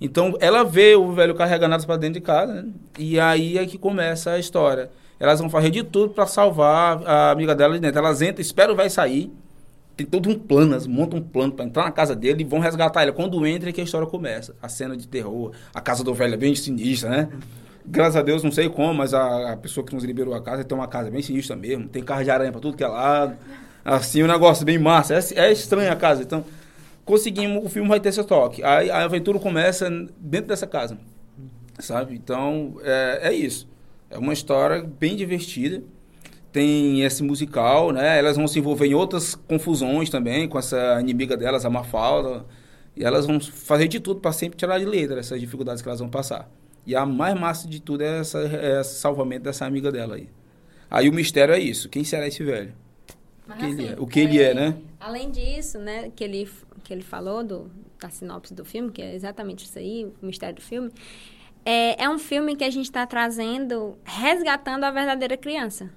Então, 0.02 0.36
ela 0.40 0.64
vê 0.64 0.96
o 0.96 1.12
velho 1.12 1.36
carregando 1.36 1.74
elas 1.76 1.86
pra 1.86 1.96
dentro 1.96 2.16
de 2.16 2.22
casa, 2.22 2.64
né? 2.64 2.70
E 2.98 3.20
aí 3.20 3.60
é 3.60 3.68
que 3.68 3.78
começa 3.78 4.32
a 4.32 4.40
história. 4.40 4.90
Elas 5.20 5.40
vão 5.40 5.48
fazer 5.48 5.70
de 5.70 5.84
tudo 5.84 6.12
pra 6.12 6.26
salvar 6.26 7.06
a 7.06 7.30
amiga 7.30 7.54
dela 7.54 7.76
de 7.76 7.82
dentro. 7.82 8.00
Elas 8.00 8.20
entram, 8.24 8.42
esperam 8.42 8.74
o 8.74 8.76
velho 8.76 8.90
sair. 8.90 9.32
Tem 9.96 10.08
todo 10.08 10.28
um 10.28 10.34
plano, 10.34 10.72
elas 10.72 10.88
montam 10.88 11.20
um 11.20 11.22
plano 11.22 11.54
pra 11.54 11.64
entrar 11.64 11.84
na 11.84 11.92
casa 11.92 12.16
dele 12.16 12.42
e 12.42 12.44
vão 12.44 12.58
resgatar 12.58 13.04
ela. 13.04 13.12
Quando 13.12 13.46
entra 13.46 13.70
é 13.70 13.72
que 13.72 13.80
a 13.80 13.84
história 13.84 14.08
começa. 14.08 14.56
A 14.60 14.68
cena 14.68 14.98
de 14.98 15.08
terror, 15.08 15.52
a 15.72 15.80
casa 15.80 16.04
do 16.04 16.16
velho 16.16 16.34
é 16.34 16.38
bem 16.38 16.56
sinistra, 16.56 17.12
né? 17.12 17.30
Graças 17.86 18.16
a 18.16 18.24
Deus, 18.24 18.42
não 18.42 18.52
sei 18.52 18.70
como, 18.70 18.96
mas 18.96 19.14
a, 19.14 19.52
a 19.52 19.56
pessoa 19.56 19.86
que 19.86 19.94
nos 19.94 20.04
liberou 20.04 20.34
a 20.34 20.42
casa 20.42 20.64
tem 20.64 20.76
uma 20.76 20.88
casa 20.88 21.12
bem 21.12 21.22
sinistra 21.22 21.56
mesmo. 21.56 21.88
Tem 21.88 22.02
carro 22.02 22.24
de 22.24 22.32
aranha 22.32 22.52
pra 22.52 22.60
tudo 22.60 22.76
que 22.76 22.84
é 22.84 22.88
lado. 22.88 23.38
Assim, 23.86 24.24
um 24.24 24.28
negócio 24.28 24.66
bem 24.66 24.80
massa. 24.80 25.14
É, 25.14 25.46
é 25.46 25.52
estranha 25.52 25.92
a 25.92 25.96
casa. 25.96 26.24
Então, 26.24 26.44
conseguimos, 27.06 27.64
o 27.64 27.70
filme 27.70 27.88
vai 27.88 28.00
ter 28.00 28.10
esse 28.10 28.24
toque. 28.24 28.64
Aí 28.64 28.90
a 28.90 29.04
aventura 29.04 29.38
começa 29.38 29.88
dentro 30.18 30.48
dessa 30.48 30.66
casa. 30.66 30.98
Sabe? 31.78 32.16
Então, 32.16 32.78
é, 32.82 33.30
é 33.30 33.34
isso. 33.34 33.68
É 34.10 34.18
uma 34.18 34.34
história 34.34 34.84
bem 34.84 35.16
divertida. 35.16 35.84
Tem 36.52 37.04
esse 37.04 37.22
musical, 37.22 37.92
né? 37.92 38.18
Elas 38.18 38.38
vão 38.38 38.48
se 38.48 38.58
envolver 38.58 38.88
em 38.88 38.96
outras 38.96 39.36
confusões 39.36 40.10
também 40.10 40.48
com 40.48 40.58
essa 40.58 41.00
inimiga 41.00 41.38
delas, 41.38 41.64
a 41.64 41.70
Mafalda. 41.70 42.44
E 42.96 43.04
elas 43.04 43.28
vão 43.28 43.40
fazer 43.40 43.88
de 43.88 44.00
tudo 44.00 44.20
para 44.20 44.32
sempre 44.32 44.58
tirar 44.58 44.80
de 44.80 44.86
letra 44.86 45.20
essas 45.20 45.40
dificuldades 45.40 45.84
que 45.84 45.88
elas 45.88 46.00
vão 46.00 46.10
passar. 46.10 46.50
E 46.88 46.96
a 46.96 47.06
mais 47.06 47.38
massa 47.40 47.68
de 47.68 47.80
tudo 47.82 48.04
é, 48.04 48.20
essa, 48.20 48.40
é 48.40 48.80
esse 48.80 48.96
salvamento 48.96 49.44
dessa 49.44 49.66
amiga 49.66 49.92
dela 49.92 50.16
aí. 50.16 50.30
Aí 50.90 51.10
o 51.10 51.14
mistério 51.14 51.54
é 51.54 51.60
isso. 51.60 51.90
Quem 51.90 52.04
será 52.04 52.26
esse 52.26 52.42
velho? 52.44 52.74
Mas, 53.48 53.58
que 53.60 53.66
ele 53.66 53.74
assim, 53.74 53.94
é. 53.94 54.00
O 54.00 54.08
que 54.08 54.20
ele 54.20 54.42
é, 54.42 54.54
né? 54.54 54.78
Além 55.00 55.30
disso, 55.30 55.78
né, 55.80 56.12
que 56.16 56.24
ele, 56.24 56.50
que 56.84 56.94
ele 56.94 57.04
falou 57.04 57.44
do, 57.44 57.72
da 58.00 58.10
sinopse 58.10 58.54
do 58.54 58.66
filme, 58.66 58.92
que 58.92 59.02
é 59.02 59.14
exatamente 59.14 59.66
isso 59.66 59.78
aí, 59.78 60.12
o 60.22 60.26
mistério 60.26 60.56
do 60.56 60.62
filme, 60.62 60.92
é, 61.64 62.04
é 62.04 62.10
um 62.10 62.20
filme 62.20 62.56
que 62.56 62.64
a 62.64 62.70
gente 62.70 62.86
está 62.86 63.06
trazendo, 63.06 63.98
resgatando 64.04 64.84
a 64.84 64.92
verdadeira 64.92 65.36
criança. 65.36 65.90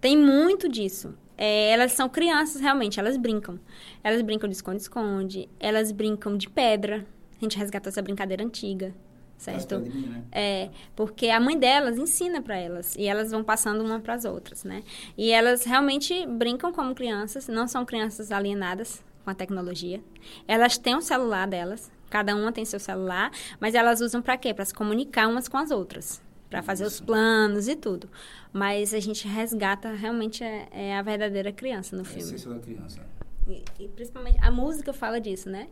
Tem 0.00 0.16
muito 0.16 0.68
disso. 0.68 1.14
É, 1.38 1.70
elas 1.70 1.92
são 1.92 2.08
crianças, 2.08 2.60
realmente, 2.60 2.98
elas 2.98 3.16
brincam. 3.16 3.58
Elas 4.02 4.22
brincam 4.22 4.48
de 4.48 4.56
esconde-esconde, 4.56 5.48
elas 5.58 5.92
brincam 5.92 6.36
de 6.36 6.48
pedra. 6.48 7.06
A 7.36 7.44
gente 7.44 7.56
resgatou 7.56 7.90
essa 7.90 8.02
brincadeira 8.02 8.44
antiga, 8.44 8.94
certo? 9.42 9.78
né? 9.80 10.22
É, 10.30 10.70
porque 10.94 11.28
a 11.28 11.40
mãe 11.40 11.58
delas 11.58 11.98
ensina 11.98 12.40
para 12.40 12.56
elas 12.56 12.94
e 12.96 13.06
elas 13.06 13.30
vão 13.30 13.42
passando 13.42 13.84
uma 13.84 13.98
para 14.00 14.14
as 14.14 14.24
outras, 14.24 14.62
né? 14.64 14.82
E 15.18 15.30
elas 15.30 15.64
realmente 15.64 16.26
brincam 16.26 16.72
como 16.72 16.94
crianças, 16.94 17.48
não 17.48 17.66
são 17.66 17.84
crianças 17.84 18.30
alienadas 18.30 19.02
com 19.24 19.30
a 19.30 19.34
tecnologia. 19.34 20.00
Elas 20.46 20.78
têm 20.78 20.94
o 20.94 21.00
celular 21.00 21.46
delas, 21.48 21.90
cada 22.08 22.34
uma 22.36 22.52
tem 22.52 22.64
seu 22.64 22.78
celular, 22.78 23.30
mas 23.58 23.74
elas 23.74 24.00
usam 24.00 24.22
para 24.22 24.36
quê? 24.36 24.54
Para 24.54 24.64
se 24.64 24.74
comunicar 24.74 25.28
umas 25.28 25.48
com 25.48 25.56
as 25.56 25.70
outras, 25.70 26.22
para 26.48 26.62
fazer 26.62 26.84
os 26.84 27.00
planos 27.00 27.66
e 27.66 27.74
tudo. 27.74 28.08
Mas 28.52 28.94
a 28.94 29.00
gente 29.00 29.26
resgata 29.26 29.92
realmente 29.92 30.44
é, 30.44 30.68
é 30.70 30.96
a 30.96 31.02
verdadeira 31.02 31.50
criança 31.52 31.96
no 31.96 32.02
A 32.02 32.04
filme. 32.04 32.22
essência 32.22 32.50
da 32.50 32.58
criança. 32.60 33.00
E, 33.48 33.64
e 33.80 33.88
principalmente 33.88 34.38
a 34.40 34.50
música 34.52 34.92
fala 34.92 35.20
disso, 35.20 35.50
né? 35.50 35.66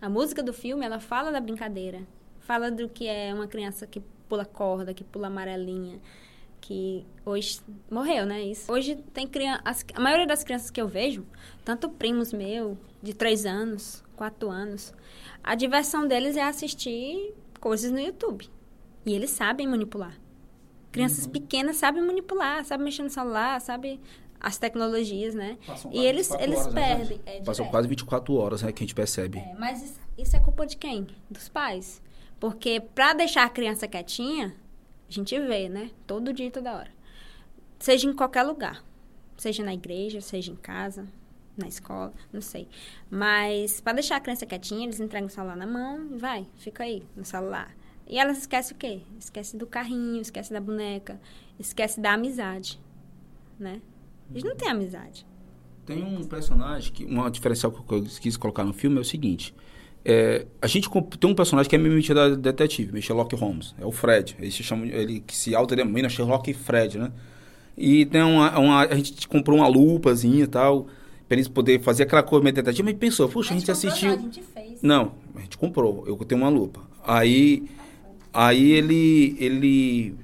A 0.00 0.10
música 0.10 0.42
do 0.42 0.52
filme, 0.52 0.84
ela 0.84 1.00
fala 1.00 1.30
da 1.32 1.40
brincadeira. 1.40 2.02
Fala 2.46 2.70
do 2.70 2.88
que 2.88 3.06
é 3.06 3.32
uma 3.32 3.46
criança 3.46 3.86
que 3.86 4.00
pula 4.28 4.44
corda, 4.44 4.92
que 4.92 5.02
pula 5.04 5.28
amarelinha, 5.28 5.98
que 6.60 7.06
hoje 7.24 7.60
morreu, 7.90 8.26
né? 8.26 8.42
Isso. 8.42 8.70
Hoje 8.70 8.96
tem 9.12 9.26
criança, 9.26 9.62
a 9.94 10.00
maioria 10.00 10.26
das 10.26 10.44
crianças 10.44 10.70
que 10.70 10.80
eu 10.80 10.86
vejo, 10.88 11.26
tanto 11.64 11.88
primos 11.88 12.32
meus 12.32 12.76
de 13.02 13.14
três 13.14 13.46
anos, 13.46 14.02
quatro 14.16 14.50
anos, 14.50 14.92
a 15.42 15.54
diversão 15.54 16.06
deles 16.06 16.36
é 16.36 16.42
assistir 16.42 17.34
coisas 17.60 17.90
no 17.90 17.98
YouTube. 17.98 18.48
E 19.06 19.12
eles 19.14 19.30
sabem 19.30 19.66
manipular. 19.66 20.18
Crianças 20.92 21.26
pequenas 21.26 21.76
sabem 21.76 22.02
manipular, 22.02 22.64
sabem 22.64 22.84
mexer 22.84 23.02
no 23.02 23.10
celular, 23.10 23.60
sabem 23.60 24.00
as 24.40 24.58
tecnologias, 24.58 25.34
né? 25.34 25.58
Passam 25.66 25.90
E 25.92 26.04
eles, 26.04 26.28
24 26.28 26.44
eles 26.46 26.60
horas, 26.60 26.74
né, 26.74 26.96
perdem. 26.96 27.20
é, 27.26 27.40
Passam 27.42 27.66
quase 27.68 27.88
24 27.88 28.34
horas, 28.34 28.62
né, 28.62 28.70
que 28.72 28.82
a 28.82 28.86
gente 28.86 28.94
percebe. 28.94 29.38
É, 29.38 29.54
mas 29.58 29.82
isso, 29.82 30.00
isso 30.18 30.36
é 30.36 30.40
culpa 30.40 30.66
de 30.66 30.76
quem? 30.76 31.06
Dos 31.30 31.48
pais. 31.48 32.00
Porque 32.44 32.78
pra 32.78 33.14
deixar 33.14 33.44
a 33.44 33.48
criança 33.48 33.88
quietinha, 33.88 34.54
a 35.08 35.10
gente 35.10 35.34
vê, 35.40 35.66
né? 35.66 35.90
Todo 36.06 36.30
dia, 36.30 36.50
toda 36.50 36.74
hora. 36.74 36.90
Seja 37.78 38.06
em 38.06 38.12
qualquer 38.12 38.42
lugar. 38.42 38.84
Seja 39.34 39.64
na 39.64 39.72
igreja, 39.72 40.20
seja 40.20 40.52
em 40.52 40.54
casa, 40.54 41.08
na 41.56 41.66
escola, 41.66 42.12
não 42.30 42.42
sei. 42.42 42.68
Mas 43.10 43.80
pra 43.80 43.94
deixar 43.94 44.16
a 44.16 44.20
criança 44.20 44.44
quietinha, 44.44 44.84
eles 44.84 45.00
entregam 45.00 45.26
o 45.26 45.30
celular 45.30 45.56
na 45.56 45.66
mão 45.66 46.06
e 46.12 46.18
vai, 46.18 46.46
fica 46.56 46.84
aí 46.84 47.02
no 47.16 47.24
celular. 47.24 47.74
E 48.06 48.18
elas 48.18 48.36
esquecem 48.36 48.76
o 48.76 48.78
quê? 48.78 49.00
Esquece 49.18 49.56
do 49.56 49.66
carrinho, 49.66 50.20
esquece 50.20 50.52
da 50.52 50.60
boneca, 50.60 51.18
esquece 51.58 51.98
da 51.98 52.12
amizade, 52.12 52.78
né? 53.58 53.80
Eles 54.30 54.44
não 54.44 54.54
têm 54.54 54.68
amizade. 54.68 55.26
Tem 55.86 56.04
um 56.04 56.22
personagem, 56.24 56.92
que 56.92 57.06
uma 57.06 57.30
diferencial 57.30 57.72
que 57.72 57.94
eu 57.94 58.04
quis 58.04 58.36
colocar 58.36 58.64
no 58.64 58.74
filme 58.74 58.98
é 58.98 59.00
o 59.00 59.04
seguinte. 59.04 59.54
É, 60.04 60.44
a 60.60 60.66
gente 60.66 60.88
tem 61.18 61.30
um 61.30 61.34
personagem 61.34 61.68
que 61.70 61.74
é 61.74 61.78
meio 61.78 61.94
metido 61.94 62.20
a 62.20 62.28
detetive, 62.30 63.00
Sherlock 63.00 63.34
Holmes. 63.36 63.74
É 63.80 63.86
o 63.86 63.90
Fred. 63.90 64.36
Ele 64.38 64.50
se 64.50 64.62
chama, 64.62 64.86
ele 64.86 65.20
que 65.20 65.34
se 65.36 65.54
autodenomina 65.54 66.08
Sherlock 66.08 66.52
Fred, 66.52 66.98
né? 66.98 67.10
E 67.76 68.04
tem 68.06 68.22
uma, 68.22 68.58
uma- 68.58 68.82
a 68.82 68.94
gente 68.94 69.26
comprou 69.26 69.58
uma 69.58 69.66
lupazinha 69.66 70.44
e 70.44 70.46
tal, 70.46 70.86
pra 71.26 71.36
eles 71.36 71.48
poderem 71.48 71.80
fazer 71.82 72.02
aquela 72.02 72.22
coisa 72.22 72.42
meio 72.44 72.54
detetive, 72.54 72.82
mas 72.84 72.98
pensou, 72.98 73.28
puxa, 73.28 73.54
a 73.54 73.58
gente 73.58 73.70
assistiu... 73.70 74.12
A 74.12 74.16
gente 74.16 74.42
fez. 74.42 74.82
Não, 74.82 75.12
a 75.34 75.40
gente 75.40 75.56
comprou. 75.56 76.04
Eu 76.06 76.16
tenho 76.18 76.42
uma 76.42 76.50
lupa. 76.50 76.80
Aí, 77.02 77.64
aí 78.32 78.72
ele, 78.72 79.36
ele, 79.40 80.14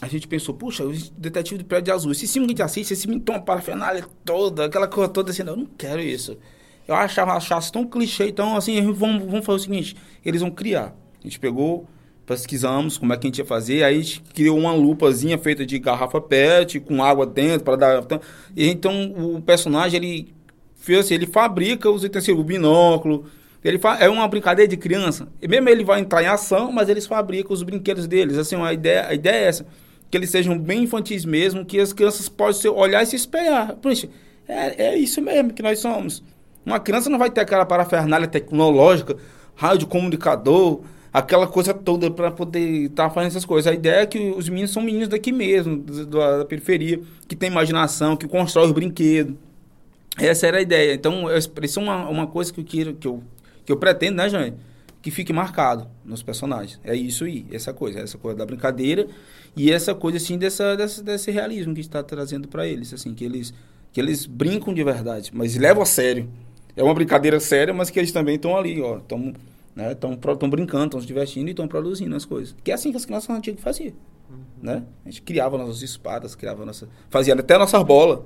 a 0.00 0.08
gente 0.08 0.26
pensou, 0.26 0.54
puxa, 0.54 0.82
o 0.84 0.92
detetive 1.16 1.58
do 1.58 1.64
prédio 1.66 1.92
azul. 1.94 2.10
Esse 2.12 2.26
filme 2.26 2.46
que 2.48 2.54
a 2.54 2.66
gente 2.66 2.70
assiste, 2.70 2.92
esse 2.92 3.06
filme 3.06 3.20
tem 3.20 3.34
uma 3.34 3.42
parafernália 3.42 4.06
toda, 4.24 4.64
aquela 4.64 4.88
coisa 4.88 5.10
toda 5.10 5.30
assim, 5.30 5.42
eu 5.46 5.56
não 5.56 5.66
quero 5.66 6.00
isso. 6.00 6.38
Eu 6.86 6.94
achava, 6.94 7.32
achasse 7.32 7.72
tão 7.72 7.86
clichê, 7.86 8.28
então 8.28 8.56
assim, 8.56 8.80
vamos, 8.92 9.24
vamos 9.24 9.44
fazer 9.44 9.56
o 9.56 9.62
seguinte, 9.62 9.96
eles 10.24 10.40
vão 10.40 10.50
criar. 10.50 10.94
A 11.20 11.26
gente 11.26 11.40
pegou, 11.40 11.86
pesquisamos 12.26 12.98
como 12.98 13.12
é 13.12 13.16
que 13.16 13.26
a 13.26 13.28
gente 13.28 13.38
ia 13.38 13.44
fazer, 13.44 13.82
aí 13.84 13.96
a 13.96 14.02
gente 14.02 14.20
criou 14.34 14.58
uma 14.58 14.72
lupazinha 14.72 15.38
feita 15.38 15.64
de 15.64 15.78
garrafa 15.78 16.20
PET, 16.20 16.80
com 16.80 17.02
água 17.02 17.26
dentro, 17.26 17.64
para 17.64 17.76
dar... 17.76 18.02
Então, 18.02 18.20
e 18.54 18.68
então 18.68 19.12
o 19.12 19.40
personagem, 19.40 19.96
ele 19.96 20.34
fez 20.74 21.00
assim, 21.00 21.14
ele 21.14 21.26
fabrica 21.26 21.90
os 21.90 22.04
utensílios, 22.04 22.40
o 22.40 22.44
binóculo, 22.44 23.24
ele 23.64 23.78
fa... 23.78 23.96
é 23.96 24.08
uma 24.08 24.28
brincadeira 24.28 24.68
de 24.68 24.76
criança. 24.76 25.26
E 25.40 25.48
mesmo 25.48 25.68
ele 25.70 25.82
vai 25.82 26.00
entrar 26.00 26.22
em 26.22 26.26
ação, 26.26 26.70
mas 26.70 26.90
eles 26.90 27.06
fabricam 27.06 27.52
os 27.52 27.62
brinquedos 27.62 28.06
deles. 28.06 28.36
Assim, 28.36 28.56
a 28.56 28.72
ideia, 28.72 29.06
a 29.08 29.14
ideia 29.14 29.36
é 29.36 29.48
essa, 29.48 29.66
que 30.10 30.16
eles 30.16 30.28
sejam 30.28 30.58
bem 30.58 30.82
infantis 30.82 31.24
mesmo, 31.24 31.64
que 31.64 31.80
as 31.80 31.92
crianças 31.92 32.28
possam 32.28 32.74
olhar 32.76 33.02
e 33.02 33.06
se 33.06 33.16
espelhar. 33.16 33.74
Puxa, 33.76 34.08
é, 34.46 34.88
é 34.88 34.98
isso 34.98 35.22
mesmo 35.22 35.54
que 35.54 35.62
nós 35.62 35.78
somos. 35.78 36.22
Uma 36.64 36.80
criança 36.80 37.10
não 37.10 37.18
vai 37.18 37.30
ter 37.30 37.40
aquela 37.40 37.66
parafernália 37.66 38.26
tecnológica, 38.26 39.16
rádio 39.54 39.86
comunicador, 39.86 40.80
aquela 41.12 41.46
coisa 41.46 41.72
toda 41.72 42.10
para 42.10 42.30
poder 42.30 42.86
estar 42.86 43.08
fazendo 43.10 43.30
essas 43.30 43.44
coisas. 43.44 43.70
A 43.70 43.74
ideia 43.74 44.00
é 44.00 44.06
que 44.06 44.18
os 44.30 44.48
meninos 44.48 44.72
são 44.72 44.82
meninos 44.82 45.08
daqui 45.08 45.30
mesmo, 45.30 45.78
da, 45.78 46.38
da 46.38 46.44
periferia, 46.44 47.00
que 47.28 47.36
tem 47.36 47.48
imaginação, 47.48 48.16
que 48.16 48.26
constrói 48.26 48.66
os 48.66 48.72
brinquedos. 48.72 49.36
Essa 50.18 50.46
era 50.46 50.58
a 50.58 50.60
ideia. 50.60 50.94
Então, 50.94 51.26
isso 51.36 51.80
é 51.80 51.82
uma, 51.82 52.08
uma 52.08 52.26
coisa 52.26 52.52
que 52.52 52.60
eu, 52.60 52.64
quero, 52.64 52.94
que, 52.94 53.06
eu, 53.06 53.22
que 53.64 53.70
eu 53.70 53.76
pretendo, 53.76 54.16
né, 54.16 54.28
Jane? 54.28 54.54
Que 55.02 55.10
fique 55.10 55.32
marcado 55.32 55.86
nos 56.04 56.22
personagens. 56.22 56.80
É 56.82 56.96
isso 56.96 57.24
aí, 57.24 57.46
essa 57.52 57.72
coisa. 57.72 58.00
Essa 58.00 58.16
coisa 58.16 58.38
da 58.38 58.46
brincadeira 58.46 59.06
e 59.56 59.70
essa 59.70 59.94
coisa, 59.94 60.16
assim, 60.16 60.38
dessa, 60.38 60.76
dessa, 60.76 61.02
desse 61.02 61.30
realismo 61.30 61.74
que 61.74 61.80
está 61.80 62.02
trazendo 62.02 62.48
para 62.48 62.66
eles. 62.66 62.92
Assim, 62.92 63.14
que 63.14 63.24
eles, 63.24 63.52
que 63.92 64.00
eles 64.00 64.26
brincam 64.26 64.72
de 64.72 64.82
verdade, 64.82 65.30
mas 65.32 65.56
levam 65.56 65.82
a 65.82 65.86
sério. 65.86 66.28
É 66.76 66.82
uma 66.82 66.94
brincadeira 66.94 67.38
séria, 67.40 67.72
mas 67.72 67.90
que 67.90 67.98
eles 67.98 68.12
também 68.12 68.36
estão 68.36 68.56
ali, 68.56 68.80
ó. 68.80 68.98
Estão 68.98 69.32
né, 69.74 69.94
tão, 69.94 70.16
tão 70.16 70.50
brincando, 70.50 70.86
estão 70.86 71.00
se 71.00 71.06
divertindo 71.06 71.48
e 71.48 71.50
estão 71.50 71.68
produzindo 71.68 72.14
as 72.16 72.24
coisas. 72.24 72.54
Que 72.64 72.70
é 72.70 72.74
assim 72.74 72.90
que 72.90 72.96
as 72.96 73.04
crianças 73.04 73.30
antigas 73.30 73.60
faziam. 73.62 73.94
Né? 74.60 74.82
A 75.04 75.10
gente 75.10 75.22
criava 75.22 75.58
nossas 75.58 75.82
espadas, 75.82 76.34
criava 76.34 76.64
nossa. 76.64 76.88
Fazia 77.10 77.34
até 77.34 77.58
nossas 77.58 77.82
bolas. 77.82 78.20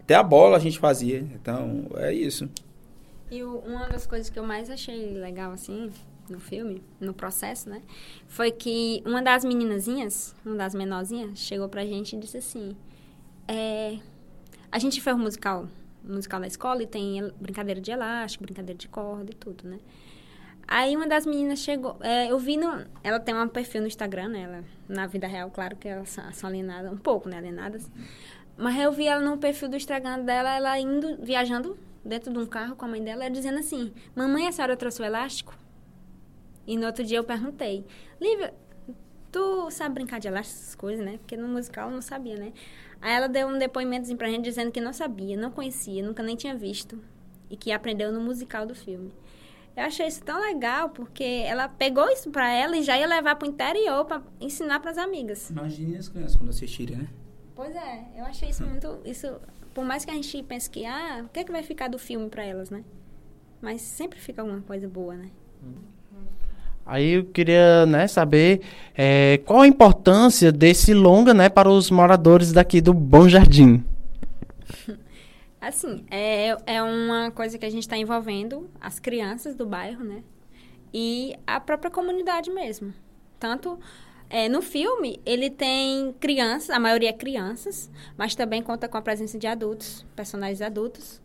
Até 0.00 0.14
a 0.14 0.22
bola 0.22 0.56
a 0.56 0.60
gente 0.60 0.78
fazia. 0.78 1.18
Então, 1.34 1.86
é 1.96 2.12
isso. 2.12 2.48
E 3.30 3.42
o- 3.42 3.58
uma 3.58 3.88
das 3.88 4.06
coisas 4.06 4.28
que 4.30 4.38
eu 4.38 4.44
mais 4.44 4.70
achei 4.70 5.12
legal, 5.14 5.52
assim, 5.52 5.90
no 6.28 6.40
filme, 6.40 6.82
no 7.00 7.14
processo, 7.14 7.68
né? 7.68 7.82
Foi 8.26 8.50
que 8.50 9.02
uma 9.06 9.22
das 9.22 9.44
meninazinhas, 9.44 10.34
uma 10.44 10.56
das 10.56 10.74
menorzinhas, 10.74 11.38
chegou 11.38 11.68
pra 11.68 11.84
gente 11.86 12.16
e 12.16 12.18
disse 12.18 12.38
assim: 12.38 12.74
é, 13.46 13.98
a 14.72 14.78
gente 14.78 15.00
fez 15.00 15.14
um 15.14 15.20
musical, 15.20 15.68
musical 16.02 16.40
na 16.40 16.46
escola 16.46 16.82
e 16.82 16.86
tem 16.86 17.32
brincadeira 17.40 17.80
de 17.80 17.90
elástico, 17.90 18.44
brincadeira 18.44 18.78
de 18.78 18.88
corda 18.88 19.30
e 19.30 19.34
tudo, 19.34 19.68
né? 19.68 19.78
Aí 20.70 20.94
uma 20.94 21.06
das 21.06 21.24
meninas 21.24 21.60
chegou, 21.60 21.96
é, 22.00 22.30
eu 22.30 22.38
vi 22.38 22.58
no, 22.58 22.84
ela 23.02 23.18
tem 23.18 23.34
um 23.34 23.48
perfil 23.48 23.80
no 23.80 23.86
Instagram, 23.86 24.28
né? 24.28 24.42
Ela, 24.42 24.64
na 24.86 25.06
vida 25.06 25.26
real, 25.26 25.50
claro 25.50 25.74
que 25.76 25.88
elas 25.88 26.10
são, 26.32 26.48
alienadas, 26.48 26.92
um 26.92 26.96
pouco, 26.98 27.26
né? 27.26 27.38
Alienadas. 27.38 27.90
Mas 28.54 28.78
eu 28.78 28.92
vi 28.92 29.06
ela 29.06 29.22
no 29.22 29.38
perfil 29.38 29.70
do 29.70 29.76
Instagram 29.76 30.20
dela, 30.24 30.54
ela 30.54 30.78
indo, 30.78 31.16
viajando 31.22 31.78
dentro 32.04 32.30
de 32.30 32.38
um 32.38 32.44
carro 32.44 32.76
com 32.76 32.84
a 32.84 32.88
mãe 32.88 33.02
dela, 33.02 33.30
dizendo 33.30 33.58
assim: 33.58 33.94
Mamãe, 34.14 34.46
a 34.46 34.52
senhora 34.52 34.76
trouxe 34.76 35.00
o 35.00 35.04
elástico? 35.06 35.56
E 36.66 36.76
no 36.76 36.84
outro 36.84 37.02
dia 37.02 37.16
eu 37.16 37.24
perguntei: 37.24 37.86
Lívia, 38.20 38.52
tu 39.32 39.70
sabe 39.70 39.94
brincar 39.94 40.18
de 40.20 40.28
elástico, 40.28 40.60
essas 40.60 40.74
coisas, 40.74 41.02
né? 41.02 41.16
Porque 41.16 41.34
no 41.34 41.48
musical 41.48 41.88
eu 41.88 41.94
não 41.94 42.02
sabia, 42.02 42.36
né? 42.36 42.52
Aí 43.00 43.12
ela 43.14 43.28
deu 43.28 43.46
um 43.46 43.58
depoimento 43.58 44.14
pra 44.16 44.28
gente 44.28 44.44
dizendo 44.44 44.72
que 44.72 44.80
não 44.80 44.92
sabia, 44.92 45.36
não 45.36 45.50
conhecia, 45.50 46.04
nunca 46.04 46.22
nem 46.22 46.36
tinha 46.36 46.56
visto. 46.56 47.00
E 47.48 47.56
que 47.56 47.72
aprendeu 47.72 48.12
no 48.12 48.20
musical 48.20 48.66
do 48.66 48.74
filme. 48.74 49.12
Eu 49.76 49.84
achei 49.84 50.08
isso 50.08 50.22
tão 50.24 50.40
legal, 50.40 50.90
porque 50.90 51.44
ela 51.46 51.68
pegou 51.68 52.08
isso 52.10 52.30
pra 52.30 52.52
ela 52.52 52.76
e 52.76 52.82
já 52.82 52.98
ia 52.98 53.06
levar 53.06 53.36
pro 53.36 53.48
interior 53.48 54.04
pra 54.04 54.20
ensinar 54.40 54.80
pras 54.80 54.98
amigas. 54.98 55.50
Imagine 55.50 55.96
as 55.96 56.08
crianças 56.08 56.36
quando 56.36 56.50
assistirem, 56.50 56.96
né? 56.96 57.08
Pois 57.54 57.74
é, 57.74 58.08
eu 58.16 58.24
achei 58.24 58.50
isso 58.50 58.64
muito. 58.64 59.00
Isso, 59.04 59.40
por 59.72 59.84
mais 59.84 60.04
que 60.04 60.10
a 60.10 60.14
gente 60.14 60.42
pense 60.42 60.68
que, 60.68 60.84
ah, 60.84 61.22
o 61.24 61.28
que, 61.28 61.40
é 61.40 61.44
que 61.44 61.52
vai 61.52 61.62
ficar 61.62 61.88
do 61.88 61.98
filme 61.98 62.28
para 62.28 62.44
elas, 62.44 62.70
né? 62.70 62.84
Mas 63.60 63.80
sempre 63.80 64.18
fica 64.18 64.42
alguma 64.42 64.60
coisa 64.62 64.88
boa, 64.88 65.14
né? 65.14 65.30
Aí 66.88 67.10
eu 67.16 67.24
queria 67.26 67.84
né, 67.84 68.08
saber 68.08 68.62
é, 68.96 69.42
qual 69.44 69.60
a 69.60 69.66
importância 69.66 70.50
desse 70.50 70.94
longa 70.94 71.34
né, 71.34 71.50
para 71.50 71.68
os 71.68 71.90
moradores 71.90 72.50
daqui 72.50 72.80
do 72.80 72.94
Bom 72.94 73.28
Jardim. 73.28 73.84
Assim, 75.60 76.06
é, 76.10 76.56
é 76.64 76.82
uma 76.82 77.30
coisa 77.30 77.58
que 77.58 77.66
a 77.66 77.70
gente 77.70 77.82
está 77.82 77.94
envolvendo 77.94 78.70
as 78.80 78.98
crianças 78.98 79.54
do 79.54 79.66
bairro, 79.66 80.02
né? 80.02 80.22
E 80.94 81.34
a 81.46 81.60
própria 81.60 81.90
comunidade 81.90 82.50
mesmo. 82.50 82.94
Tanto 83.38 83.78
é, 84.30 84.48
no 84.48 84.62
filme, 84.62 85.20
ele 85.26 85.50
tem 85.50 86.14
crianças, 86.18 86.70
a 86.70 86.78
maioria 86.80 87.10
é 87.10 87.12
crianças, 87.12 87.90
mas 88.16 88.34
também 88.34 88.62
conta 88.62 88.88
com 88.88 88.96
a 88.96 89.02
presença 89.02 89.38
de 89.38 89.46
adultos, 89.46 90.06
personagens 90.16 90.62
adultos, 90.62 91.20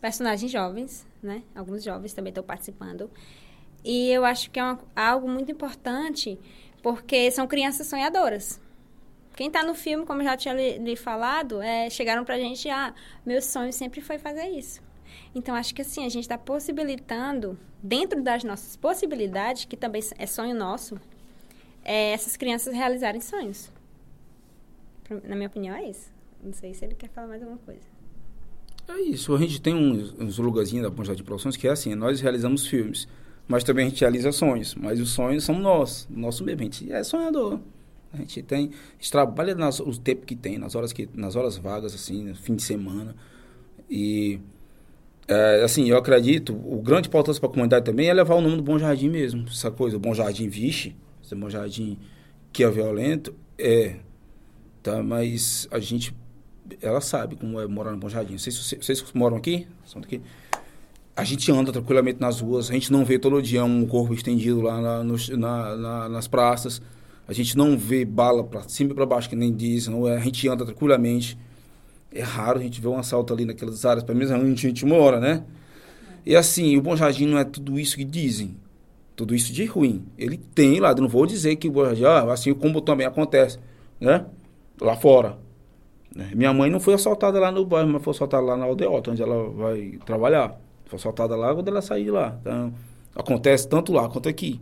personagens 0.00 0.52
jovens, 0.52 1.04
né? 1.20 1.42
Alguns 1.56 1.82
jovens 1.82 2.12
também 2.12 2.30
estão 2.30 2.44
participando. 2.44 3.10
E 3.84 4.10
eu 4.10 4.24
acho 4.24 4.50
que 4.50 4.58
é 4.58 4.64
uma, 4.64 4.78
algo 4.94 5.28
muito 5.28 5.50
importante, 5.50 6.38
porque 6.82 7.30
são 7.30 7.46
crianças 7.46 7.86
sonhadoras. 7.86 8.60
Quem 9.36 9.46
está 9.46 9.62
no 9.62 9.74
filme, 9.74 10.04
como 10.04 10.20
eu 10.20 10.24
já 10.24 10.36
tinha 10.36 10.54
lhe, 10.54 10.78
lhe 10.78 10.96
falado, 10.96 11.62
é, 11.62 11.88
chegaram 11.88 12.24
para 12.24 12.34
a 12.34 12.38
gente, 12.38 12.68
ah, 12.68 12.92
meu 13.24 13.40
sonho 13.40 13.72
sempre 13.72 14.00
foi 14.00 14.18
fazer 14.18 14.48
isso. 14.48 14.82
Então, 15.34 15.54
acho 15.54 15.74
que 15.74 15.82
assim, 15.82 16.04
a 16.04 16.08
gente 16.08 16.24
está 16.24 16.36
possibilitando, 16.36 17.56
dentro 17.82 18.22
das 18.22 18.42
nossas 18.42 18.76
possibilidades, 18.76 19.64
que 19.64 19.76
também 19.76 20.02
é 20.18 20.26
sonho 20.26 20.54
nosso, 20.54 21.00
é, 21.84 22.12
essas 22.12 22.36
crianças 22.36 22.74
realizarem 22.74 23.20
sonhos. 23.20 23.70
Na 25.24 25.36
minha 25.36 25.48
opinião, 25.48 25.74
é 25.76 25.88
isso. 25.88 26.12
Não 26.42 26.52
sei 26.52 26.74
se 26.74 26.84
ele 26.84 26.94
quer 26.94 27.08
falar 27.08 27.28
mais 27.28 27.42
alguma 27.42 27.58
coisa. 27.58 27.80
É 28.88 29.00
isso. 29.00 29.34
A 29.34 29.38
gente 29.38 29.60
tem 29.60 29.74
uns, 29.74 30.12
uns 30.18 30.38
lugarzinhos 30.38 30.84
da 30.84 30.90
Ponte 30.90 31.14
de 31.14 31.22
Produções 31.22 31.56
que 31.56 31.68
é 31.68 31.70
assim: 31.70 31.94
nós 31.94 32.20
realizamos 32.20 32.66
filmes, 32.66 33.08
mas 33.48 33.64
também 33.64 33.86
a 33.86 33.88
gente 33.88 34.00
realiza 34.02 34.30
sonhos. 34.30 34.74
Mas 34.74 35.00
os 35.00 35.10
sonhos 35.10 35.42
são 35.42 35.58
nossos, 35.58 36.06
nosso 36.10 36.44
mesmo. 36.44 36.60
A 36.60 36.64
gente 36.64 36.92
é 36.92 37.02
sonhador. 37.02 37.58
A 38.12 38.18
gente 38.18 38.42
tem, 38.42 38.66
a 38.66 39.02
gente 39.02 39.10
trabalha 39.10 39.54
nas, 39.54 39.80
o 39.80 39.90
tempo 39.98 40.24
que 40.24 40.36
tem, 40.36 40.58
nas 40.58 40.74
horas 40.74 40.92
que, 40.92 41.08
nas 41.14 41.34
horas 41.34 41.56
vagas 41.56 41.94
assim, 41.94 42.24
no 42.24 42.34
fim 42.34 42.54
de 42.54 42.62
semana. 42.62 43.16
E 43.90 44.38
é, 45.26 45.62
assim, 45.62 45.88
eu 45.88 45.96
acredito, 45.96 46.54
o 46.54 46.80
grande 46.80 47.08
importância 47.08 47.40
para 47.40 47.48
a 47.48 47.52
comunidade 47.52 47.84
também 47.84 48.08
é 48.08 48.14
levar 48.14 48.34
o 48.34 48.40
nome 48.40 48.56
do 48.56 48.62
Bom 48.62 48.78
Jardim 48.78 49.08
mesmo. 49.08 49.46
Essa 49.48 49.70
coisa, 49.70 49.96
o 49.96 50.00
Bom 50.00 50.14
Jardim 50.14 50.48
Vixe, 50.48 50.94
Bom 51.36 51.50
Jardim 51.50 51.98
que 52.52 52.64
é 52.64 52.70
violento, 52.70 53.34
é. 53.58 53.96
Tá? 54.82 55.02
Mas 55.02 55.68
a 55.70 55.78
gente. 55.78 56.14
Ela 56.82 57.00
sabe 57.00 57.36
como 57.36 57.58
é 57.60 57.66
morar 57.66 57.92
no 57.92 57.98
Bom 57.98 58.08
Jardim. 58.08 58.38
Vocês, 58.38 58.56
vocês, 58.56 58.84
vocês 58.84 59.12
moram 59.12 59.36
aqui? 59.36 59.66
São 59.84 60.00
daqui? 60.00 60.20
A 61.18 61.24
gente 61.24 61.50
anda 61.50 61.72
tranquilamente 61.72 62.20
nas 62.20 62.40
ruas, 62.40 62.70
a 62.70 62.72
gente 62.72 62.92
não 62.92 63.04
vê 63.04 63.18
todo 63.18 63.42
dia 63.42 63.64
um 63.64 63.84
corpo 63.84 64.14
estendido 64.14 64.60
lá 64.60 64.80
na, 64.80 65.02
no, 65.02 65.16
na, 65.36 65.76
na, 65.76 66.08
nas 66.08 66.28
praças. 66.28 66.80
A 67.26 67.32
gente 67.32 67.56
não 67.56 67.76
vê 67.76 68.04
bala 68.04 68.44
para 68.44 68.62
cima 68.68 68.92
e 68.92 68.94
para 68.94 69.04
baixo, 69.04 69.28
que 69.28 69.34
nem 69.34 69.52
dizem. 69.52 69.92
Não 69.92 70.06
é? 70.06 70.16
A 70.16 70.20
gente 70.20 70.48
anda 70.48 70.64
tranquilamente. 70.64 71.36
É 72.14 72.22
raro 72.22 72.60
a 72.60 72.62
gente 72.62 72.80
ver 72.80 72.86
um 72.86 72.96
assalto 72.96 73.34
ali 73.34 73.44
naquelas 73.44 73.84
áreas, 73.84 74.04
para 74.04 74.14
mesmo 74.14 74.36
onde 74.36 74.66
a 74.66 74.68
gente 74.68 74.86
mora, 74.86 75.18
né? 75.18 75.42
E 76.24 76.36
assim, 76.36 76.76
o 76.76 76.80
Bom 76.80 76.94
Jardim 76.94 77.26
não 77.26 77.36
é 77.36 77.44
tudo 77.44 77.80
isso 77.80 77.96
que 77.96 78.04
dizem 78.04 78.56
tudo 79.18 79.34
isso 79.34 79.52
de 79.52 79.64
ruim. 79.64 80.06
Ele 80.16 80.36
tem 80.36 80.78
lá, 80.78 80.94
não 80.94 81.08
vou 81.08 81.26
dizer 81.26 81.56
que 81.56 81.68
ah, 82.06 82.32
assim 82.32 82.54
como 82.54 82.80
também 82.80 83.04
acontece, 83.04 83.58
né? 84.00 84.24
Lá 84.80 84.94
fora. 84.94 85.36
Né? 86.14 86.30
Minha 86.36 86.52
mãe 86.52 86.70
não 86.70 86.78
foi 86.78 86.94
assaltada 86.94 87.40
lá 87.40 87.50
no 87.50 87.66
bairro, 87.66 87.88
mas 87.88 88.04
foi 88.04 88.12
assaltada 88.12 88.46
lá 88.46 88.56
na 88.56 88.64
aldeota, 88.64 89.10
onde 89.10 89.20
ela 89.20 89.50
vai 89.50 89.98
trabalhar. 90.06 90.67
Foi 90.88 90.98
assaltada 90.98 91.36
lá 91.36 91.54
quando 91.54 91.68
ela 91.68 91.82
sair 91.82 92.10
lá. 92.10 92.36
Então, 92.40 92.72
acontece 93.14 93.68
tanto 93.68 93.92
lá 93.92 94.08
quanto 94.08 94.28
aqui. 94.28 94.60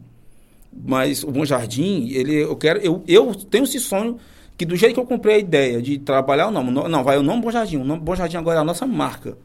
Mas 0.72 1.22
o 1.22 1.30
Bom 1.30 1.44
Jardim, 1.44 2.08
ele, 2.10 2.42
eu 2.42 2.56
quero, 2.56 2.80
eu, 2.80 3.02
eu 3.06 3.34
tenho 3.34 3.64
esse 3.64 3.80
sonho 3.80 4.18
que 4.58 4.66
do 4.66 4.76
jeito 4.76 4.94
que 4.94 5.00
eu 5.00 5.06
comprei 5.06 5.36
a 5.36 5.38
ideia 5.38 5.80
de 5.80 5.98
trabalhar 5.98 6.48
o 6.48 6.50
nome, 6.50 6.70
não, 6.70 6.88
não 6.88 7.04
vai 7.04 7.16
o 7.16 7.22
nome 7.22 7.42
Bom 7.42 7.50
Jardim, 7.50 7.76
o 7.76 7.84
nome 7.84 8.00
Bom 8.00 8.14
Jardim 8.14 8.36
agora 8.36 8.58
é 8.58 8.60
a 8.60 8.64
nossa 8.64 8.86
marca. 8.86 9.38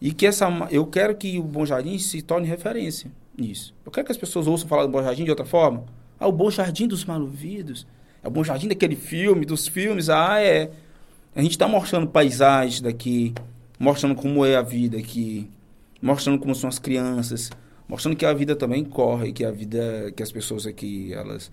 E 0.00 0.12
que 0.12 0.26
essa, 0.26 0.48
eu 0.70 0.86
quero 0.86 1.14
que 1.14 1.38
o 1.38 1.42
Bom 1.42 1.64
Jardim 1.64 1.96
se 1.98 2.20
torne 2.20 2.46
referência 2.46 3.10
nisso. 3.38 3.74
Eu 3.84 3.92
quero 3.92 4.06
que 4.06 4.12
as 4.12 4.18
pessoas 4.18 4.46
ouçam 4.46 4.68
falar 4.68 4.82
do 4.82 4.88
Bom 4.90 5.02
Jardim 5.02 5.24
de 5.24 5.30
outra 5.30 5.46
forma. 5.46 5.84
Ah, 6.18 6.26
o 6.26 6.32
Bom 6.32 6.50
Jardim 6.50 6.86
dos 6.86 7.04
Maluvidos. 7.04 7.86
É 8.22 8.28
o 8.28 8.30
Bom 8.30 8.42
Jardim 8.42 8.68
daquele 8.68 8.96
filme, 8.96 9.46
dos 9.46 9.68
filmes. 9.68 10.08
Ah, 10.08 10.40
é. 10.40 10.70
A 11.34 11.42
gente 11.42 11.52
está 11.52 11.68
mostrando 11.68 12.06
paisagens 12.06 12.80
daqui, 12.80 13.34
mostrando 13.78 14.14
como 14.14 14.44
é 14.44 14.56
a 14.56 14.62
vida 14.62 14.98
aqui, 14.98 15.48
mostrando 16.00 16.38
como 16.38 16.54
são 16.54 16.68
as 16.68 16.78
crianças, 16.78 17.50
mostrando 17.88 18.16
que 18.16 18.26
a 18.26 18.32
vida 18.32 18.54
também 18.54 18.84
corre, 18.84 19.32
que 19.32 19.44
a 19.44 19.50
vida, 19.50 20.12
que 20.14 20.22
as 20.22 20.32
pessoas 20.32 20.66
aqui, 20.66 21.12
elas, 21.12 21.50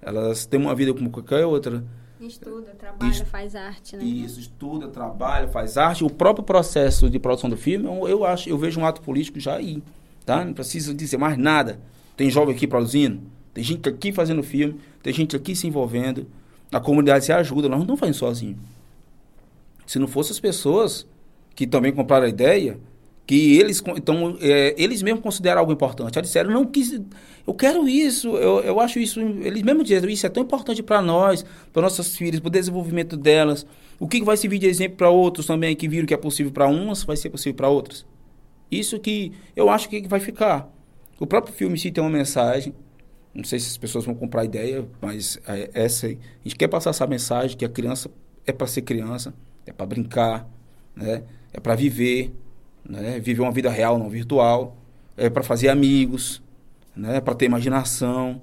elas 0.00 0.46
têm 0.46 0.60
uma 0.60 0.74
vida 0.74 0.92
como 0.92 1.10
qualquer 1.10 1.44
outra. 1.44 1.84
Estuda, 2.20 2.74
trabalha, 2.78 3.10
Est 3.10 3.24
faz 3.26 3.54
arte, 3.54 3.96
né? 3.96 4.04
Isso, 4.04 4.40
estuda, 4.40 4.88
trabalha, 4.88 5.48
faz 5.48 5.76
arte. 5.76 6.04
O 6.04 6.10
próprio 6.10 6.44
processo 6.44 7.10
de 7.10 7.18
produção 7.18 7.50
do 7.50 7.56
filme, 7.56 7.86
eu, 7.86 8.08
eu 8.08 8.24
acho, 8.24 8.48
eu 8.48 8.56
vejo 8.56 8.80
um 8.80 8.86
ato 8.86 9.02
político 9.02 9.38
já 9.38 9.56
aí. 9.56 9.82
Tá? 10.24 10.44
Não 10.44 10.54
precisa 10.54 10.94
dizer 10.94 11.18
mais 11.18 11.36
nada. 11.36 11.80
Tem 12.16 12.30
jovem 12.30 12.54
aqui 12.54 12.66
produzindo, 12.66 13.20
tem 13.52 13.62
gente 13.62 13.88
aqui 13.88 14.12
fazendo 14.12 14.42
filme, 14.42 14.80
tem 15.02 15.12
gente 15.12 15.36
aqui 15.36 15.54
se 15.54 15.66
envolvendo. 15.66 16.26
A 16.72 16.80
comunidade 16.80 17.24
se 17.24 17.32
ajuda, 17.32 17.68
nós 17.68 17.78
não 17.78 17.82
estamos 17.82 18.00
fazendo 18.00 18.14
sozinhos. 18.14 18.58
Se 19.86 19.98
não 19.98 20.06
fossem 20.08 20.32
as 20.32 20.40
pessoas 20.40 21.06
que 21.54 21.66
também 21.66 21.92
compraram 21.92 22.26
a 22.26 22.28
ideia, 22.28 22.78
que 23.26 23.58
eles 23.58 23.82
então 23.96 24.36
é, 24.40 24.74
eles 24.76 25.02
mesmos 25.02 25.22
consideram 25.22 25.60
algo 25.60 25.72
importante. 25.72 26.18
Eles 26.18 26.28
disseram, 26.28 26.50
não 26.50 26.64
quis, 26.64 27.00
eu 27.46 27.54
quero 27.54 27.88
isso, 27.88 28.36
eu, 28.36 28.60
eu 28.60 28.80
acho 28.80 28.98
isso, 28.98 29.20
eles 29.20 29.62
mesmos 29.62 29.86
dizem, 29.86 30.12
isso 30.12 30.26
é 30.26 30.28
tão 30.28 30.42
importante 30.42 30.82
para 30.82 31.00
nós, 31.00 31.44
para 31.72 31.82
nossas 31.82 32.16
filhas, 32.16 32.40
para 32.40 32.48
o 32.48 32.50
desenvolvimento 32.50 33.16
delas. 33.16 33.66
O 33.98 34.06
que 34.06 34.22
vai 34.22 34.36
servir 34.36 34.58
de 34.58 34.66
exemplo 34.66 34.96
para 34.98 35.08
outros 35.08 35.46
também 35.46 35.74
que 35.74 35.88
viram 35.88 36.06
que 36.06 36.14
é 36.14 36.16
possível 36.16 36.52
para 36.52 36.66
umas, 36.66 37.02
vai 37.04 37.16
ser 37.16 37.30
possível 37.30 37.54
para 37.54 37.68
outras. 37.68 38.04
Isso 38.70 38.98
que 38.98 39.32
eu 39.54 39.70
acho 39.70 39.88
que 39.88 40.06
vai 40.08 40.20
ficar. 40.20 40.68
O 41.18 41.26
próprio 41.26 41.54
filme 41.54 41.78
sim 41.78 41.92
tem 41.92 42.02
uma 42.02 42.10
mensagem. 42.10 42.74
Não 43.32 43.44
sei 43.44 43.58
se 43.58 43.68
as 43.68 43.76
pessoas 43.76 44.04
vão 44.04 44.14
comprar 44.14 44.42
a 44.42 44.44
ideia, 44.44 44.84
mas 45.00 45.38
é 45.46 45.70
essa 45.74 46.06
aí. 46.06 46.18
A 46.40 46.48
gente 46.48 46.56
quer 46.56 46.68
passar 46.68 46.90
essa 46.90 47.06
mensagem 47.06 47.56
que 47.56 47.64
a 47.64 47.68
criança 47.68 48.10
é 48.46 48.52
para 48.52 48.66
ser 48.66 48.82
criança, 48.82 49.34
é 49.66 49.72
para 49.72 49.86
brincar, 49.86 50.48
né? 50.94 51.22
É 51.52 51.60
para 51.60 51.74
viver, 51.74 52.32
né? 52.88 53.18
Viver 53.20 53.42
uma 53.42 53.52
vida 53.52 53.70
real, 53.70 53.98
não 53.98 54.08
virtual. 54.08 54.76
É 55.16 55.30
para 55.30 55.42
fazer 55.42 55.68
amigos, 55.68 56.42
né? 56.94 57.16
É 57.16 57.20
para 57.20 57.34
ter 57.34 57.46
imaginação. 57.46 58.40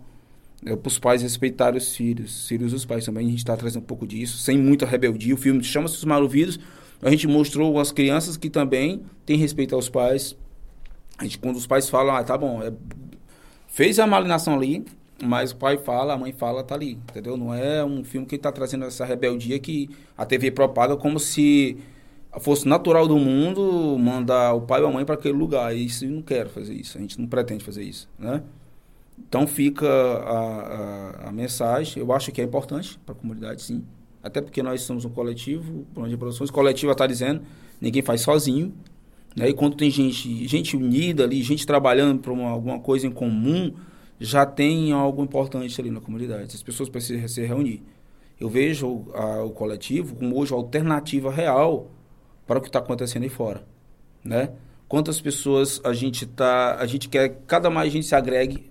É 0.65 0.75
para 0.75 0.87
os 0.87 0.99
pais 0.99 1.23
respeitarem 1.23 1.77
os 1.77 1.95
filhos, 1.95 2.47
filhos 2.47 2.71
dos 2.71 2.85
pais 2.85 3.03
também. 3.03 3.25
A 3.25 3.29
gente 3.29 3.39
está 3.39 3.57
trazendo 3.57 3.81
um 3.81 3.85
pouco 3.85 4.05
disso, 4.05 4.37
sem 4.37 4.57
muita 4.57 4.85
rebeldia. 4.85 5.33
O 5.33 5.37
filme 5.37 5.63
chama-se 5.63 5.95
Os 5.95 6.05
Maluvidos, 6.05 6.59
a 7.01 7.09
gente 7.09 7.27
mostrou 7.27 7.79
as 7.79 7.91
crianças 7.91 8.37
que 8.37 8.49
também 8.49 9.01
têm 9.25 9.37
respeito 9.37 9.73
aos 9.73 9.89
pais. 9.89 10.35
A 11.17 11.23
gente, 11.23 11.39
quando 11.39 11.55
os 11.55 11.65
pais 11.65 11.89
falam, 11.89 12.15
ah, 12.15 12.23
tá 12.23 12.37
bom, 12.37 12.61
é, 12.61 12.71
fez 13.67 13.97
a 13.97 14.05
malinação 14.05 14.53
ali, 14.53 14.85
mas 15.23 15.51
o 15.51 15.55
pai 15.55 15.77
fala, 15.77 16.13
a 16.13 16.17
mãe 16.17 16.31
fala, 16.31 16.63
tá 16.63 16.75
ali, 16.75 16.93
entendeu? 17.09 17.35
Não 17.35 17.53
é 17.53 17.83
um 17.83 18.03
filme 18.03 18.27
que 18.27 18.35
está 18.35 18.51
trazendo 18.51 18.85
essa 18.85 19.03
rebeldia 19.03 19.57
que 19.59 19.89
a 20.15 20.25
TV 20.25 20.51
propaga 20.51 20.95
como 20.95 21.19
se 21.19 21.77
fosse 22.39 22.67
natural 22.67 23.07
do 23.07 23.17
mundo 23.17 23.97
mandar 23.99 24.53
o 24.53 24.61
pai 24.61 24.81
ou 24.81 24.87
a 24.87 24.91
mãe 24.91 25.03
para 25.03 25.15
aquele 25.15 25.37
lugar. 25.37 25.75
E 25.75 25.85
isso 25.85 26.05
eu 26.05 26.11
não 26.11 26.21
quero 26.21 26.49
fazer 26.49 26.73
isso, 26.73 26.97
a 26.97 27.01
gente 27.01 27.19
não 27.19 27.27
pretende 27.27 27.63
fazer 27.63 27.83
isso, 27.83 28.07
né? 28.17 28.41
Então 29.19 29.45
fica 29.45 29.87
a, 29.87 31.25
a, 31.25 31.29
a 31.29 31.31
mensagem, 31.31 32.01
eu 32.01 32.11
acho 32.11 32.31
que 32.31 32.41
é 32.41 32.43
importante 32.43 32.97
para 33.05 33.13
a 33.13 33.17
comunidade, 33.17 33.61
sim. 33.61 33.83
Até 34.23 34.41
porque 34.41 34.61
nós 34.61 34.81
somos 34.81 35.03
um 35.03 35.09
coletivo, 35.09 35.85
de 36.07 36.17
produções, 36.17 36.51
coletivo 36.51 36.91
está 36.91 37.07
dizendo, 37.07 37.41
ninguém 37.79 38.01
faz 38.01 38.21
sozinho. 38.21 38.73
Né? 39.35 39.49
E 39.49 39.53
quando 39.53 39.75
tem 39.75 39.89
gente, 39.89 40.47
gente 40.47 40.77
unida 40.77 41.23
ali, 41.23 41.41
gente 41.41 41.65
trabalhando 41.65 42.19
para 42.19 42.31
alguma 42.31 42.79
coisa 42.79 43.07
em 43.07 43.11
comum, 43.11 43.73
já 44.19 44.45
tem 44.45 44.91
algo 44.91 45.23
importante 45.23 45.79
ali 45.81 45.89
na 45.89 45.99
comunidade. 45.99 46.55
As 46.55 46.61
pessoas 46.61 46.87
precisam 46.87 47.27
se 47.27 47.43
reunir. 47.43 47.81
Eu 48.39 48.49
vejo 48.49 49.05
a, 49.13 49.43
o 49.43 49.51
coletivo 49.51 50.15
como 50.15 50.37
hoje 50.37 50.53
a 50.53 50.57
alternativa 50.57 51.31
real 51.31 51.89
para 52.51 52.59
o 52.59 52.61
que 52.61 52.67
está 52.67 52.79
acontecendo 52.79 53.23
aí 53.23 53.29
fora, 53.29 53.65
né? 54.21 54.49
Quantas 54.85 55.21
pessoas 55.21 55.79
a 55.85 55.93
gente 55.93 56.25
tá, 56.25 56.75
a 56.75 56.85
gente 56.85 57.07
quer 57.07 57.39
cada 57.47 57.69
mais 57.69 57.93
gente 57.93 58.05
se 58.05 58.13
agregue 58.13 58.69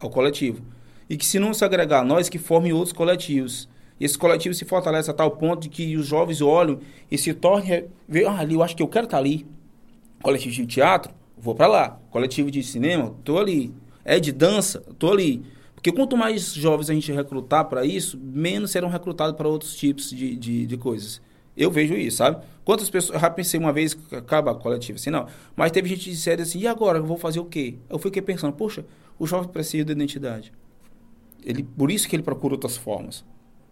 ao 0.00 0.08
coletivo. 0.08 0.62
E 1.10 1.14
que 1.14 1.26
se 1.26 1.38
não 1.38 1.52
se 1.52 1.62
agregar 1.62 2.00
a 2.00 2.04
nós, 2.04 2.30
que 2.30 2.38
formem 2.38 2.72
outros 2.72 2.94
coletivos. 2.94 3.68
E 4.00 4.06
esse 4.06 4.16
coletivo 4.16 4.54
se 4.54 4.64
fortalece 4.64 5.10
a 5.10 5.12
tal 5.12 5.32
ponto 5.32 5.60
de 5.60 5.68
que 5.68 5.94
os 5.94 6.06
jovens 6.06 6.40
olham 6.40 6.80
e 7.10 7.18
se 7.18 7.34
tornem, 7.34 7.84
vê, 8.08 8.24
ah, 8.24 8.38
ali, 8.38 8.54
eu 8.54 8.62
acho 8.62 8.74
que 8.74 8.82
eu 8.82 8.88
quero 8.88 9.04
estar 9.04 9.18
tá 9.18 9.22
ali. 9.22 9.46
Coletivo 10.22 10.54
de 10.54 10.66
teatro, 10.66 11.12
vou 11.36 11.54
para 11.54 11.66
lá. 11.66 12.00
Coletivo 12.10 12.50
de 12.50 12.62
cinema, 12.62 13.14
tô 13.24 13.36
ali. 13.36 13.74
É 14.06 14.18
de 14.18 14.32
dança, 14.32 14.82
tô 14.98 15.12
ali. 15.12 15.44
Porque 15.74 15.92
quanto 15.92 16.16
mais 16.16 16.54
jovens 16.54 16.88
a 16.88 16.94
gente 16.94 17.12
recrutar 17.12 17.66
para 17.66 17.84
isso, 17.84 18.18
menos 18.18 18.70
serão 18.70 18.88
recrutados 18.88 19.36
para 19.36 19.46
outros 19.46 19.76
tipos 19.76 20.08
de, 20.08 20.34
de, 20.34 20.66
de, 20.66 20.76
coisas. 20.78 21.20
Eu 21.58 21.72
vejo 21.72 21.94
isso, 21.94 22.18
sabe? 22.18 22.40
Quantas 22.64 22.88
pessoas. 22.88 23.14
Eu 23.14 23.20
já 23.20 23.28
pensei 23.28 23.58
uma 23.58 23.72
vez, 23.72 23.98
acaba 24.12 24.54
coletivo 24.54 24.96
assim, 24.96 25.10
não. 25.10 25.26
Mas 25.56 25.72
teve 25.72 25.88
gente 25.88 26.04
que 26.04 26.10
disse 26.10 26.30
assim, 26.30 26.60
e 26.60 26.68
agora? 26.68 26.98
Eu 26.98 27.04
vou 27.04 27.18
fazer 27.18 27.40
o 27.40 27.44
quê? 27.44 27.74
Eu 27.90 27.98
fiquei 27.98 28.22
pensando, 28.22 28.52
poxa, 28.52 28.84
o 29.18 29.26
jovem 29.26 29.48
precisa 29.50 29.84
de 29.84 29.90
identidade. 29.90 30.52
Ele, 31.44 31.64
por 31.64 31.90
isso 31.90 32.08
que 32.08 32.14
ele 32.14 32.22
procura 32.22 32.54
outras 32.54 32.76
formas. 32.76 33.24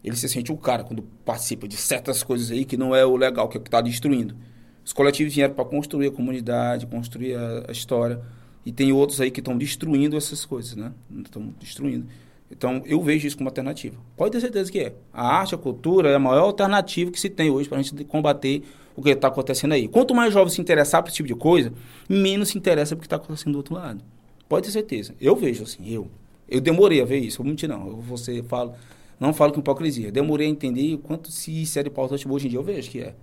Ele 0.03 0.17
se 0.17 0.29
sente 0.29 0.51
o 0.51 0.57
cara 0.57 0.83
quando 0.83 1.03
participa 1.25 1.69
de 1.69 1.77
certas 1.77 2.25
coisas 2.25 2.51
aí 2.51 2.65
que 2.65 2.77
não 2.77 2.95
é 2.95 3.07
o 3.07 3.17
legal, 3.17 3.49
que 3.49 3.57
é 3.57 3.61
o 3.61 3.63
que 3.63 3.69
está 3.69 3.81
destruindo. 3.81 4.37
Os 4.85 4.93
coletivos 4.93 5.35
vieram 5.35 5.55
para 5.55 5.65
construir 5.65 6.09
a 6.09 6.11
comunidade, 6.11 6.87
construir 6.87 7.37
a, 7.37 7.67
a, 7.69 7.73
história. 7.73 8.21
E 8.65 8.73
tem 8.73 8.93
outros 8.93 9.21
aí 9.21 9.31
que 9.31 9.41
estão 9.41 9.57
destruindo 9.57 10.17
essas 10.17 10.45
coisas, 10.45 10.75
né? 10.75 10.93
Estão 11.25 11.55
destruindo. 11.61 12.07
Então, 12.51 12.83
eu 12.87 13.03
vejo 13.03 13.27
isso 13.27 13.37
como 13.37 13.49
alternativa. 13.49 13.97
Pode 14.17 14.33
ter 14.33 14.41
certeza 14.41 14.71
que 14.71 14.79
é. 14.79 14.95
A 15.13 15.39
arte, 15.39 15.55
a 15.55 15.59
cultura 15.59 16.11
é 16.11 16.15
a 16.15 16.19
maior 16.19 16.45
alternativa 16.45 17.11
que 17.11 17.19
se 17.19 17.29
tem 17.29 17.51
hoje 17.51 17.69
para 17.69 17.79
a 17.79 17.83
gente 17.83 18.05
combater 18.05 18.63
o 18.95 19.03
que 19.03 19.11
está 19.11 19.29
acontecendo 19.29 19.73
aí. 19.73 19.89
Quanto 19.89 20.15
mais 20.15 20.33
jovens 20.33 20.55
se 20.55 20.61
interessar 20.61 21.03
por 21.03 21.09
esse 21.09 21.17
tipo 21.17 21.29
de 21.29 21.35
coisa, 21.35 21.73
menos 22.09 22.51
se 22.51 22.59
interessa 22.59 22.95
por 22.95 23.03
que 23.03 23.07
está 23.07 23.17
acontecendo 23.17 23.53
do 23.53 23.59
outro 23.59 23.75
lado. 23.75 24.03
Pode 24.49 24.67
ter 24.67 24.73
certeza. 24.73 25.15
Eu 25.21 25.35
vejo 25.35 25.65
assim, 25.65 25.93
eu. 25.93 26.09
Eu 26.49 26.61
demorei 26.61 27.03
a 27.03 27.05
ver 27.05 27.19
isso, 27.19 27.39
vou 27.39 27.47
mentir 27.47 27.69
não. 27.69 27.89
Eu, 27.89 27.97
você 27.97 28.43
fala, 28.45 28.77
não 29.19 29.35
falo 29.35 29.53
com 29.53 29.61
hipocrisia. 29.61 30.13
Demorei 30.13 30.47
a 30.47 30.51
entender 30.51 30.95
o 30.95 30.99
quanto 30.99 31.33
se 31.33 31.63
isso 31.63 31.79
era 31.79 31.89
importante 31.89 32.27
hoje 32.29 32.47
em 32.47 32.51
dia. 32.51 32.59
Eu 32.59 32.63
vejo 32.63 32.89
que 32.91 33.01
é. 33.01 33.15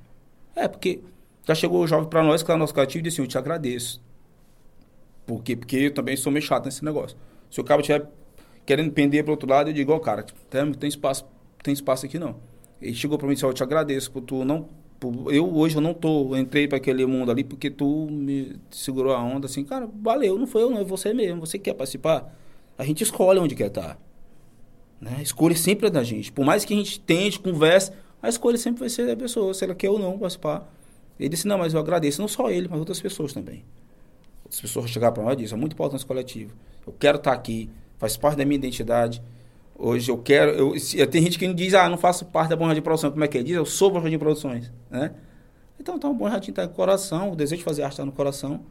É, 0.55 0.67
porque 0.67 0.99
já 1.47 1.55
chegou 1.55 1.81
o 1.81 1.87
jovem 1.87 2.09
para 2.09 2.21
nós, 2.21 2.43
que 2.43 2.51
é 2.51 2.53
o 2.53 2.57
nosso 2.57 2.73
coletivo, 2.73 2.99
e 2.99 3.03
disse 3.03 3.15
assim, 3.15 3.23
eu 3.23 3.27
te 3.27 3.37
agradeço. 3.37 4.01
Por 5.25 5.41
quê? 5.41 5.55
Porque 5.55 5.77
eu 5.77 5.93
também 5.93 6.17
sou 6.17 6.31
meio 6.31 6.43
chato 6.43 6.65
nesse 6.65 6.83
negócio. 6.83 7.17
Se 7.49 7.61
o 7.61 7.63
cara 7.63 7.81
estiver 7.81 8.05
querendo 8.65 8.91
pender 8.91 9.23
para 9.23 9.31
outro 9.31 9.49
lado, 9.49 9.69
eu 9.69 9.73
digo, 9.73 9.91
ó, 9.91 9.97
oh, 9.97 9.99
cara, 9.99 10.25
tem, 10.49 10.71
tem, 10.73 10.89
espaço, 10.89 11.25
tem 11.61 11.73
espaço 11.73 12.05
aqui 12.05 12.19
não. 12.19 12.35
Ele 12.81 12.93
chegou 12.93 13.17
para 13.17 13.27
mim 13.27 13.33
e 13.33 13.35
disse, 13.35 13.45
eu 13.45 13.53
te 13.53 13.63
agradeço 13.63 14.11
por 14.11 14.21
tu 14.21 14.43
não 14.43 14.67
eu 15.29 15.53
hoje 15.55 15.75
eu 15.75 15.81
não 15.81 15.93
tô, 15.93 16.35
entrei 16.37 16.67
para 16.67 16.77
aquele 16.77 17.05
mundo 17.05 17.31
ali 17.31 17.43
porque 17.43 17.69
tu 17.69 18.07
me 18.09 18.55
segurou 18.71 19.13
a 19.13 19.21
onda 19.21 19.47
assim, 19.47 19.63
cara, 19.63 19.89
valeu, 20.01 20.37
não 20.37 20.47
foi 20.47 20.63
eu, 20.63 20.69
não, 20.69 20.79
é 20.79 20.83
você 20.83 21.13
mesmo, 21.13 21.41
você 21.41 21.57
quer 21.57 21.73
participar. 21.73 22.33
A 22.77 22.85
gente 22.85 23.03
escolhe 23.03 23.39
onde 23.39 23.55
quer 23.55 23.67
estar. 23.67 23.95
Tá, 23.95 23.97
né? 24.99 25.19
Escolha 25.21 25.55
sempre 25.55 25.87
é 25.87 25.89
da 25.89 26.03
gente. 26.03 26.31
Por 26.31 26.45
mais 26.45 26.63
que 26.63 26.73
a 26.73 26.77
gente 26.77 26.99
tente, 26.99 27.39
converse, 27.39 27.91
a 28.21 28.29
escolha 28.29 28.57
sempre 28.57 28.79
vai 28.79 28.89
ser 28.89 29.05
da 29.07 29.15
pessoa, 29.15 29.53
se 29.53 29.63
ela 29.63 29.75
quer 29.75 29.89
ou 29.89 29.99
não 29.99 30.17
participar. 30.17 30.71
Ele 31.19 31.29
disse, 31.29 31.47
não, 31.47 31.57
mas 31.57 31.73
eu 31.73 31.79
agradeço, 31.79 32.21
não 32.21 32.27
só 32.27 32.49
ele, 32.49 32.67
mas 32.67 32.79
outras 32.79 32.99
pessoas 32.99 33.33
também. 33.33 33.63
Outras 34.43 34.61
pessoas 34.61 34.89
chegaram 34.89 35.13
para 35.13 35.23
nós 35.23 35.33
e 35.33 35.37
disseram, 35.37 35.57
é 35.57 35.61
muito 35.61 35.73
importante 35.73 35.99
esse 35.99 36.05
coletivo. 36.05 36.53
Eu 36.87 36.93
quero 36.93 37.17
estar 37.17 37.31
tá 37.31 37.37
aqui, 37.37 37.69
faz 38.03 38.17
parte 38.17 38.37
da 38.37 38.43
minha 38.43 38.57
identidade. 38.57 39.23
Hoje 39.73 40.11
eu 40.11 40.17
quero. 40.17 40.51
Eu, 40.51 40.79
se, 40.79 41.05
tem 41.07 41.21
gente 41.21 41.39
que 41.39 41.53
diz, 41.53 41.73
ah, 41.73 41.87
não 41.87 41.97
faço 41.97 42.25
parte 42.25 42.49
da 42.49 42.55
Bom 42.55 42.65
Jardim 42.65 42.81
Produção. 42.81 43.09
Como 43.09 43.23
é 43.23 43.27
que 43.29 43.37
é? 43.37 43.43
Diz, 43.43 43.55
eu 43.55 43.65
sou 43.65 43.89
Bom 43.89 44.01
Jardim 44.01 44.19
Produções. 44.19 44.69
Né? 44.89 45.13
Então, 45.79 45.95
então, 45.95 46.11
o 46.11 46.13
Bom 46.13 46.29
Jardim 46.29 46.49
está 46.49 46.63
no 46.63 46.69
coração, 46.69 47.31
o 47.31 47.35
desejo 47.35 47.59
de 47.59 47.63
fazer 47.63 47.83
arte 47.83 47.93
está 47.93 48.05
no 48.05 48.11
coração. 48.11 48.65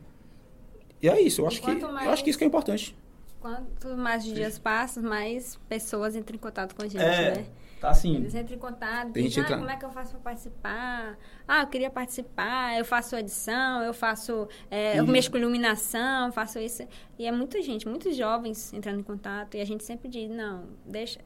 E 1.01 1.09
é 1.09 1.21
isso, 1.21 1.41
eu 1.41 1.47
acho, 1.47 1.61
que, 1.63 1.67
mais, 1.67 2.07
eu 2.07 2.13
acho 2.13 2.23
que 2.23 2.31
isso 2.31 2.39
que 2.39 2.45
é 2.45 2.47
importante. 2.47 2.97
Quanto 3.41 3.97
mais 3.97 4.23
dias 4.23 4.59
passam, 4.59 5.03
mais 5.03 5.59
pessoas 5.69 6.15
entram 6.15 6.37
em 6.37 6.39
contato 6.39 6.77
com 6.77 6.83
a 6.83 6.87
gente, 6.87 7.03
é. 7.03 7.35
né? 7.37 7.47
Tá 7.83 7.91
assim. 7.91 8.15
Eles 8.15 8.33
entram 8.33 8.55
em 8.55 8.61
contato, 8.61 9.11
dizem, 9.11 9.43
ah, 9.43 9.45
entra... 9.45 9.59
como 9.59 9.69
é 9.69 9.77
que 9.77 9.85
eu 9.85 9.91
faço 9.91 10.13
para 10.13 10.21
participar? 10.21 11.19
Ah, 11.49 11.63
eu 11.63 11.67
queria 11.67 11.91
participar, 11.91 12.79
eu 12.79 12.85
faço 12.85 13.17
edição, 13.17 13.83
eu 13.83 13.93
faço, 13.93 14.47
é, 14.71 15.01
eu 15.01 15.05
mexo 15.05 15.29
com 15.33 15.37
iluminação, 15.37 16.31
faço 16.31 16.61
isso. 16.61 16.87
E 17.19 17.27
é 17.27 17.33
muita 17.33 17.61
gente, 17.61 17.89
muitos 17.89 18.17
jovens 18.17 18.73
entrando 18.73 19.01
em 19.01 19.03
contato, 19.03 19.57
e 19.57 19.61
a 19.61 19.65
gente 19.65 19.83
sempre 19.83 20.09
diz, 20.09 20.31
não, 20.31 20.69
deixa, 20.87 21.19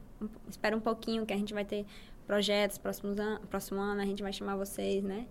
espera 0.49 0.75
um 0.75 0.79
pouquinho 0.79 1.27
que 1.27 1.33
a 1.33 1.37
gente 1.37 1.53
vai 1.53 1.63
ter 1.63 1.85
projetos 2.25 2.79
próximos 2.79 3.19
an 3.19 3.39
próximo 3.51 3.79
ano, 3.79 4.01
a 4.01 4.05
gente 4.05 4.23
vai 4.23 4.33
chamar 4.33 4.55
vocês, 4.55 5.03
né? 5.03 5.27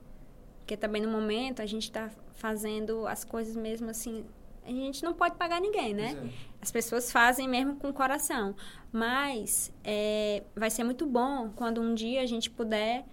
Porque 0.60 0.76
também 0.76 1.02
no 1.02 1.10
momento 1.10 1.60
a 1.60 1.66
gente 1.66 1.82
está 1.82 2.08
fazendo 2.34 3.04
as 3.04 3.24
coisas 3.24 3.56
mesmo 3.56 3.90
assim, 3.90 4.24
a 4.66 4.70
gente 4.70 5.02
não 5.02 5.14
pode 5.14 5.36
pagar 5.36 5.60
ninguém, 5.60 5.94
né? 5.94 6.12
É. 6.12 6.56
As 6.60 6.70
pessoas 6.70 7.12
fazem 7.12 7.48
mesmo 7.48 7.76
com 7.76 7.88
o 7.88 7.92
coração. 7.92 8.54
Mas 8.92 9.72
é, 9.84 10.42
vai 10.54 10.70
ser 10.70 10.84
muito 10.84 11.06
bom 11.06 11.50
quando 11.54 11.80
um 11.80 11.94
dia 11.94 12.22
a 12.22 12.26
gente 12.26 12.50
puder 12.50 13.04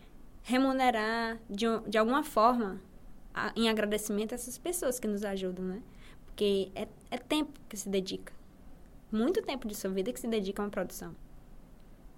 remunerar 0.41 1.39
de, 1.49 1.65
de 1.87 1.97
alguma 1.97 2.23
forma 2.23 2.81
a, 3.33 3.51
em 3.55 3.69
agradecimento 3.69 4.33
a 4.33 4.35
essas 4.35 4.57
pessoas 4.57 4.99
que 4.99 5.07
nos 5.07 5.23
ajudam, 5.23 5.65
né? 5.65 5.81
Porque 6.25 6.71
é, 6.75 6.87
é 7.11 7.17
tempo 7.17 7.59
que 7.69 7.77
se 7.77 7.89
dedica. 7.89 8.33
Muito 9.11 9.41
tempo 9.43 9.67
de 9.67 9.75
sua 9.75 9.91
vida 9.91 10.11
que 10.11 10.19
se 10.19 10.27
dedica 10.27 10.61
a 10.61 10.65
uma 10.65 10.71
produção. 10.71 11.15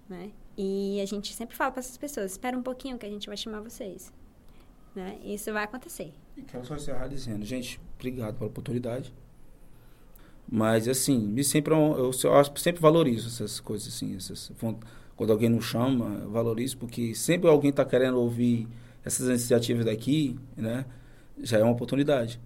Né? 0.08 0.30
E 0.56 1.00
a 1.00 1.04
gente 1.04 1.34
sempre 1.34 1.54
fala 1.54 1.70
para 1.70 1.80
essas 1.80 1.98
pessoas, 1.98 2.32
espera 2.32 2.56
um 2.56 2.62
pouquinho 2.62 2.96
que 2.96 3.04
a 3.04 3.10
gente 3.10 3.26
vai 3.26 3.36
chamar 3.36 3.60
vocês. 3.60 4.12
Né? 4.94 5.18
Isso 5.22 5.52
vai 5.52 5.64
acontecer. 5.64 6.14
E 6.36 6.42
quero 6.42 6.64
só 6.64 6.74
encerrar 6.74 7.08
dizendo, 7.08 7.44
gente, 7.44 7.78
obrigado 7.96 8.38
pela 8.38 8.48
oportunidade. 8.48 9.12
Mas, 10.48 10.86
assim, 10.86 11.18
me 11.18 11.42
sempre, 11.42 11.74
é 11.74 11.76
eu, 11.76 12.10
eu 12.10 12.44
sempre 12.56 12.80
valorizo 12.80 13.28
essas 13.28 13.58
coisas, 13.58 13.88
assim. 13.88 14.16
Essas, 14.16 14.52
quando 15.16 15.32
alguém 15.32 15.48
nos 15.48 15.64
chama, 15.64 16.20
eu 16.22 16.30
valorizo, 16.30 16.76
porque 16.78 17.14
sempre 17.14 17.48
alguém 17.48 17.70
está 17.70 17.84
querendo 17.84 18.18
ouvir 18.18 18.68
essas 19.04 19.28
iniciativas 19.28 19.84
daqui, 19.84 20.36
né? 20.56 20.84
Já 21.42 21.58
é 21.58 21.62
uma 21.62 21.72
oportunidade. 21.72 22.40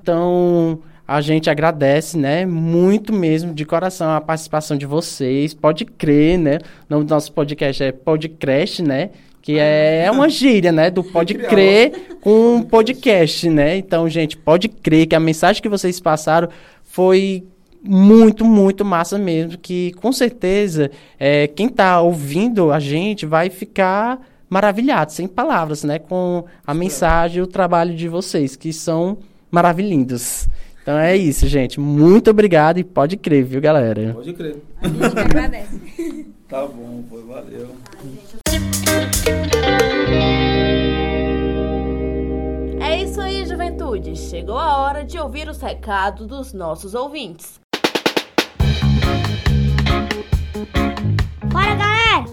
Então, 0.00 0.80
a 1.06 1.20
gente 1.20 1.50
agradece, 1.50 2.16
né? 2.16 2.46
Muito 2.46 3.12
mesmo, 3.12 3.54
de 3.54 3.64
coração, 3.64 4.10
a 4.10 4.20
participação 4.20 4.76
de 4.76 4.86
vocês. 4.86 5.52
Pode 5.54 5.84
crer, 5.84 6.38
né? 6.38 6.58
O 6.88 6.94
nome 6.94 7.04
do 7.04 7.10
nosso 7.10 7.32
podcast 7.32 7.82
é 7.82 7.92
Podcast, 7.92 8.82
né? 8.82 9.10
Que 9.40 9.58
é, 9.58 10.04
é 10.06 10.10
uma 10.10 10.28
gíria, 10.28 10.70
né? 10.70 10.90
Do 10.90 11.02
pode 11.02 11.34
crer 11.34 12.18
com 12.20 12.62
podcast, 12.62 13.50
né? 13.50 13.76
Então, 13.76 14.08
gente, 14.08 14.36
pode 14.36 14.68
crer 14.68 15.06
que 15.06 15.16
a 15.16 15.20
mensagem 15.20 15.60
que 15.60 15.68
vocês 15.68 15.98
passaram 15.98 16.48
foi 16.92 17.42
muito, 17.82 18.44
muito 18.44 18.84
massa 18.84 19.18
mesmo. 19.18 19.56
Que 19.56 19.92
com 19.94 20.12
certeza 20.12 20.90
é, 21.18 21.46
quem 21.46 21.68
está 21.68 22.02
ouvindo 22.02 22.70
a 22.70 22.78
gente 22.78 23.24
vai 23.24 23.48
ficar 23.48 24.20
maravilhado, 24.48 25.10
sem 25.10 25.26
palavras, 25.26 25.82
né? 25.84 25.98
Com 25.98 26.44
a 26.66 26.74
mensagem 26.74 27.38
e 27.38 27.42
o 27.42 27.46
trabalho 27.46 27.96
de 27.96 28.08
vocês, 28.08 28.56
que 28.56 28.74
são 28.74 29.16
maravilhindos. 29.50 30.46
Então 30.82 30.98
é 30.98 31.16
isso, 31.16 31.46
gente. 31.46 31.80
Muito 31.80 32.28
obrigado 32.30 32.76
e 32.76 32.84
pode 32.84 33.16
crer, 33.16 33.42
viu, 33.44 33.60
galera? 33.62 34.12
Pode 34.12 34.34
crer. 34.34 34.56
A 34.82 34.88
gente 34.88 35.18
agradece. 35.18 36.26
tá 36.46 36.66
bom, 36.66 37.02
foi, 37.08 37.22
valeu. 37.22 37.70
É 42.92 43.04
isso 43.04 43.22
aí, 43.22 43.46
juventude. 43.46 44.14
Chegou 44.14 44.58
a 44.58 44.76
hora 44.76 45.02
de 45.02 45.18
ouvir 45.18 45.48
os 45.48 45.62
recados 45.62 46.26
dos 46.26 46.52
nossos 46.52 46.94
ouvintes. 46.94 47.58
Bora, 51.50 51.74
galera! 51.74 52.26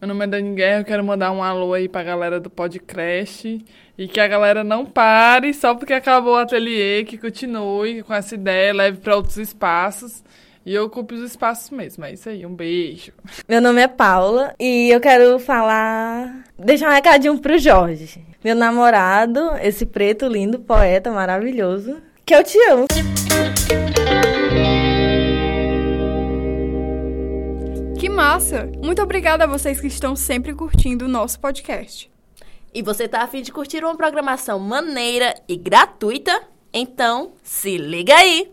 Meu 0.00 0.06
nome 0.06 0.24
é 0.24 0.28
Dani 0.28 0.54
Guerra, 0.54 0.82
eu 0.82 0.84
quero 0.84 1.02
mandar 1.02 1.32
um 1.32 1.42
alô 1.42 1.74
aí 1.74 1.88
pra 1.88 2.04
galera 2.04 2.38
do 2.38 2.48
podcast 2.48 3.60
e 3.98 4.06
que 4.06 4.20
a 4.20 4.28
galera 4.28 4.62
não 4.62 4.86
pare 4.86 5.52
só 5.52 5.74
porque 5.74 5.94
acabou 5.94 6.34
o 6.34 6.36
ateliê, 6.36 7.02
que 7.02 7.18
continue 7.18 8.04
com 8.04 8.14
essa 8.14 8.36
ideia, 8.36 8.72
leve 8.72 8.98
para 8.98 9.16
outros 9.16 9.36
espaços 9.36 10.22
e 10.64 10.78
ocupe 10.78 11.14
os 11.14 11.22
espaços 11.22 11.70
mesmo. 11.70 12.04
É 12.04 12.12
isso 12.12 12.28
aí, 12.28 12.46
um 12.46 12.54
beijo. 12.54 13.12
Meu 13.48 13.60
nome 13.60 13.80
é 13.80 13.88
Paula 13.88 14.54
e 14.60 14.90
eu 14.90 15.00
quero 15.00 15.40
falar, 15.40 16.44
deixar 16.56 16.88
um 16.88 16.94
recadinho 16.94 17.36
pro 17.40 17.58
Jorge, 17.58 18.06
meu 18.42 18.54
namorado, 18.54 19.56
esse 19.60 19.84
preto 19.84 20.28
lindo, 20.28 20.60
poeta 20.60 21.10
maravilhoso, 21.10 22.00
que 22.24 22.32
eu 22.32 22.44
te 22.44 22.56
amo. 22.70 22.86
Que 27.98 28.08
massa! 28.08 28.70
Muito 28.80 29.02
obrigada 29.02 29.42
a 29.42 29.46
vocês 29.48 29.80
que 29.80 29.88
estão 29.88 30.14
sempre 30.14 30.54
curtindo 30.54 31.06
o 31.06 31.08
nosso 31.08 31.40
podcast. 31.40 32.08
E 32.72 32.80
você 32.80 33.08
tá 33.08 33.22
afim 33.22 33.42
de 33.42 33.50
curtir 33.50 33.82
uma 33.82 33.96
programação 33.96 34.60
maneira 34.60 35.34
e 35.48 35.56
gratuita? 35.56 36.42
Então, 36.72 37.32
se 37.42 37.76
liga 37.76 38.14
aí! 38.14 38.52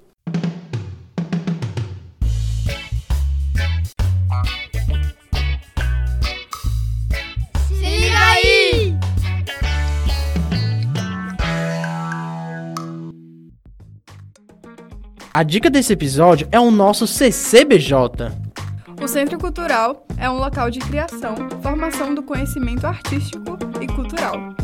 A 15.35 15.43
dica 15.43 15.69
desse 15.69 15.91
episódio 15.91 16.47
é 16.49 16.57
o 16.57 16.71
nosso 16.71 17.05
CCBJ. 17.05 18.31
O 19.03 19.05
Centro 19.05 19.37
Cultural 19.37 20.07
é 20.17 20.29
um 20.29 20.37
local 20.37 20.71
de 20.71 20.79
criação, 20.79 21.35
formação 21.61 22.15
do 22.15 22.23
conhecimento 22.23 22.87
artístico 22.87 23.57
e 23.81 23.85
cultural. 23.85 24.55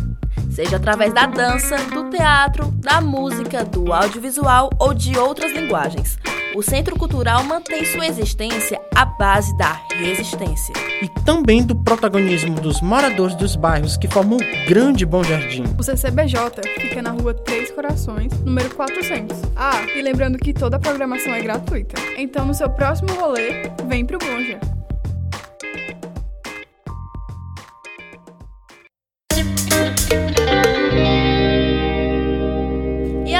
Seja 0.52 0.76
através 0.76 1.14
da 1.14 1.26
dança, 1.26 1.78
do 1.78 2.10
teatro, 2.10 2.72
da 2.72 3.00
música, 3.00 3.64
do 3.64 3.94
audiovisual 3.94 4.70
ou 4.78 4.94
de 4.94 5.18
outras 5.18 5.52
linguagens. 5.54 6.18
O 6.54 6.62
Centro 6.62 6.98
Cultural 6.98 7.46
mantém 7.46 7.86
sua 7.86 8.06
existência 8.06 8.78
à 8.94 9.06
base 9.06 9.56
da 9.58 9.80
resistência. 9.96 10.74
E 11.02 11.08
também 11.24 11.64
do 11.64 11.74
protagonismo 11.74 12.56
dos 12.56 12.82
moradores 12.82 13.34
dos 13.36 13.56
bairros 13.56 13.96
que 13.96 14.10
formam 14.10 14.38
o 14.38 14.68
grande 14.68 15.06
Bom 15.06 15.24
Jardim. 15.24 15.64
O 15.80 15.84
CCBJ 15.84 16.62
fica 16.82 17.02
na 17.02 17.12
rua 17.12 17.34
Três 17.34 17.72
Corações, 17.72 18.34
número 18.42 18.70
400. 18.76 19.42
Ah, 19.56 19.82
e 19.96 20.02
lembrando 20.02 20.38
que 20.38 20.54
toda 20.54 20.76
a 20.76 20.80
programação 20.80 21.34
é 21.34 21.42
gratuita. 21.42 21.96
Então, 22.18 22.46
no 22.46 22.54
seu 22.54 22.70
próximo 22.70 23.14
rolê, 23.14 23.72
vem 23.88 24.06
pro 24.06 24.20
Bonja. 24.20 24.60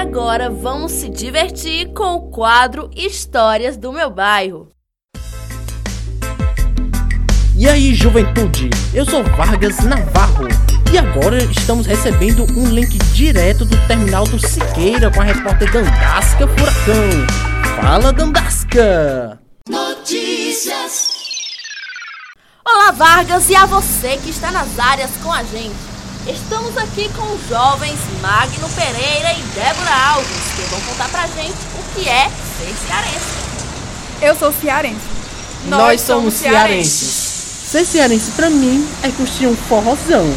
Agora 0.02 0.50
vamos 0.50 0.94
se 0.94 1.08
divertir 1.10 1.94
com 1.94 2.16
o 2.16 2.32
quadro 2.32 2.90
Histórias 2.96 3.78
do 3.78 3.94
Meu 3.94 4.10
Bairro. 4.10 4.68
E 7.56 7.70
aí, 7.70 7.94
juventude? 7.94 8.72
Eu 8.96 9.06
sou 9.06 9.24
Vargas 9.24 9.78
Navarro. 9.86 10.48
E 10.92 10.98
agora 10.98 11.38
estamos 11.44 11.86
recebendo 11.86 12.48
um 12.58 12.68
link 12.70 12.98
direto 13.14 13.64
do 13.64 13.78
terminal 13.88 14.24
do 14.24 14.40
Siqueira 14.40 15.12
com 15.12 15.22
a 15.22 15.24
repórter 15.24 15.72
Dandasca 15.72 16.48
Furacão. 16.48 17.80
Fala, 17.80 18.12
Dandasca! 18.12 19.40
Olá, 22.66 22.92
Vargas, 22.92 23.50
e 23.52 23.56
a 23.56 23.68
você 23.68 24.18
que 24.18 24.32
está 24.32 24.52
nas 24.52 24.80
áreas 24.80 25.12
com 25.22 25.32
a 25.32 25.44
gente. 25.44 25.91
Estamos 26.28 26.78
aqui 26.78 27.10
com 27.10 27.34
os 27.34 27.50
jovens 27.50 27.98
Magno 28.22 28.70
Pereira 28.70 29.34
e 29.34 29.42
Débora 29.56 29.92
Alves, 30.14 30.28
que 30.56 30.62
vão 30.70 30.80
contar 30.82 31.10
pra 31.10 31.26
gente 31.26 31.58
o 31.80 31.96
que 31.96 32.08
é 32.08 32.30
ser 32.30 32.76
cearense. 32.88 34.22
Eu 34.22 34.36
sou 34.36 34.54
cearense. 34.54 35.02
Nós, 35.66 36.02
somos 36.02 36.36
cearenses. 36.36 37.32
Ser 37.66 37.86
cearense 37.86 38.32
pra 38.32 38.52
mim 38.52 38.88
é 39.02 39.10
curtir 39.10 39.48
um 39.48 39.56
forrozão. 39.56 40.32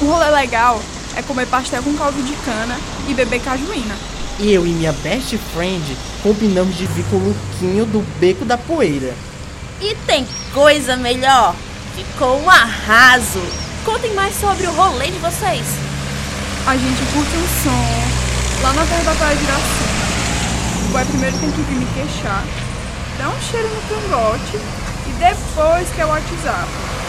Um 0.00 0.06
rolê 0.06 0.30
legal 0.30 0.80
é 1.16 1.22
comer 1.22 1.46
pastel 1.46 1.82
com 1.82 1.94
caldo 1.94 2.22
de 2.22 2.34
cana 2.44 2.78
e 3.08 3.14
beber 3.14 3.40
cajuína. 3.42 3.96
Eu 4.38 4.64
e 4.64 4.70
minha 4.70 4.92
best 4.92 5.36
friend 5.52 5.96
combinamos 6.22 6.76
de 6.76 6.86
vir 6.86 7.04
com 7.06 7.16
o 7.16 7.28
lookinho 7.28 7.86
do 7.86 8.00
Beco 8.20 8.44
da 8.44 8.56
Poeira. 8.56 9.14
E 9.80 9.96
tem 10.06 10.26
coisa 10.54 10.96
melhor? 10.96 11.56
Ficou 11.96 12.40
um 12.40 12.48
arraso. 12.48 13.42
Contem 13.84 14.14
mais 14.14 14.32
sobre 14.36 14.64
o 14.64 14.72
rolê 14.72 15.10
de 15.10 15.18
vocês. 15.18 15.66
A 16.66 16.76
gente 16.76 17.02
curte 17.12 17.36
um 17.36 17.48
som 17.64 18.62
lá 18.62 18.72
na 18.74 18.86
terra 18.86 19.02
da 19.02 19.14
Praia 19.16 19.34
de 19.34 19.42
Iracema. 19.42 19.92
O 20.86 20.92
boy 20.92 21.04
primeiro 21.04 21.36
tem 21.38 21.50
que 21.50 21.62
vir 21.62 21.74
me 21.74 21.86
queixar, 21.86 22.44
dar 23.18 23.28
um 23.28 23.40
cheiro 23.40 23.68
no 23.68 23.82
cangote 23.90 24.56
e 24.56 25.12
depois 25.18 25.88
que 25.90 26.00
é 26.00 26.06
o 26.06 26.08
WhatsApp. 26.10 26.68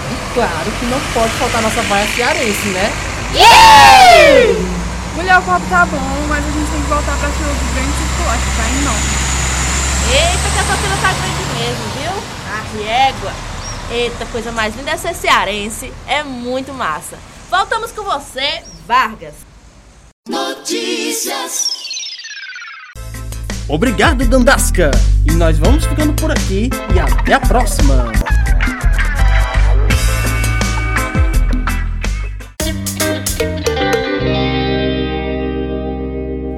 E 0.10 0.34
claro 0.34 0.72
que 0.80 0.86
não 0.88 1.00
pode 1.14 1.34
faltar 1.34 1.62
nossa 1.62 1.82
vaia 1.84 2.08
cearense, 2.16 2.68
né? 2.70 2.92
Mulher, 5.16 5.38
o 5.38 5.42
copo 5.44 5.66
tá 5.70 5.86
bom, 5.86 6.26
mas 6.28 6.44
a 6.44 6.50
gente 6.50 6.72
tem 6.72 6.82
que 6.82 6.90
voltar 6.90 7.16
pra 7.18 7.30
fila 7.30 7.54
do 7.54 7.74
grande 7.76 7.94
circular, 8.02 8.38
que 8.42 8.50
tá 8.58 8.66
enorme. 8.82 9.14
Eita, 10.10 10.50
que 10.50 10.60
essa 10.60 10.76
fila 10.82 10.98
tá 11.02 11.14
grande 11.14 11.44
mesmo, 11.54 11.86
viu? 12.02 12.14
A 12.50 12.60
régua. 12.82 13.53
Eita, 13.94 14.26
coisa 14.26 14.52
mais 14.52 14.76
linda 14.76 14.90
é 14.90 14.98
ser 14.98 15.14
cearense. 15.14 15.94
É 16.08 16.24
muito 16.24 16.74
massa. 16.74 17.16
Voltamos 17.48 17.92
com 17.92 18.02
você, 18.02 18.64
Vargas. 18.88 19.36
Obrigado, 23.70 24.28
Dandasca! 24.28 24.90
E 25.24 25.32
nós 25.34 25.60
vamos 25.60 25.86
ficando 25.86 26.12
por 26.16 26.32
aqui 26.32 26.72
e 26.96 27.00
até 27.00 27.34
a 27.34 27.40
próxima! 27.40 28.12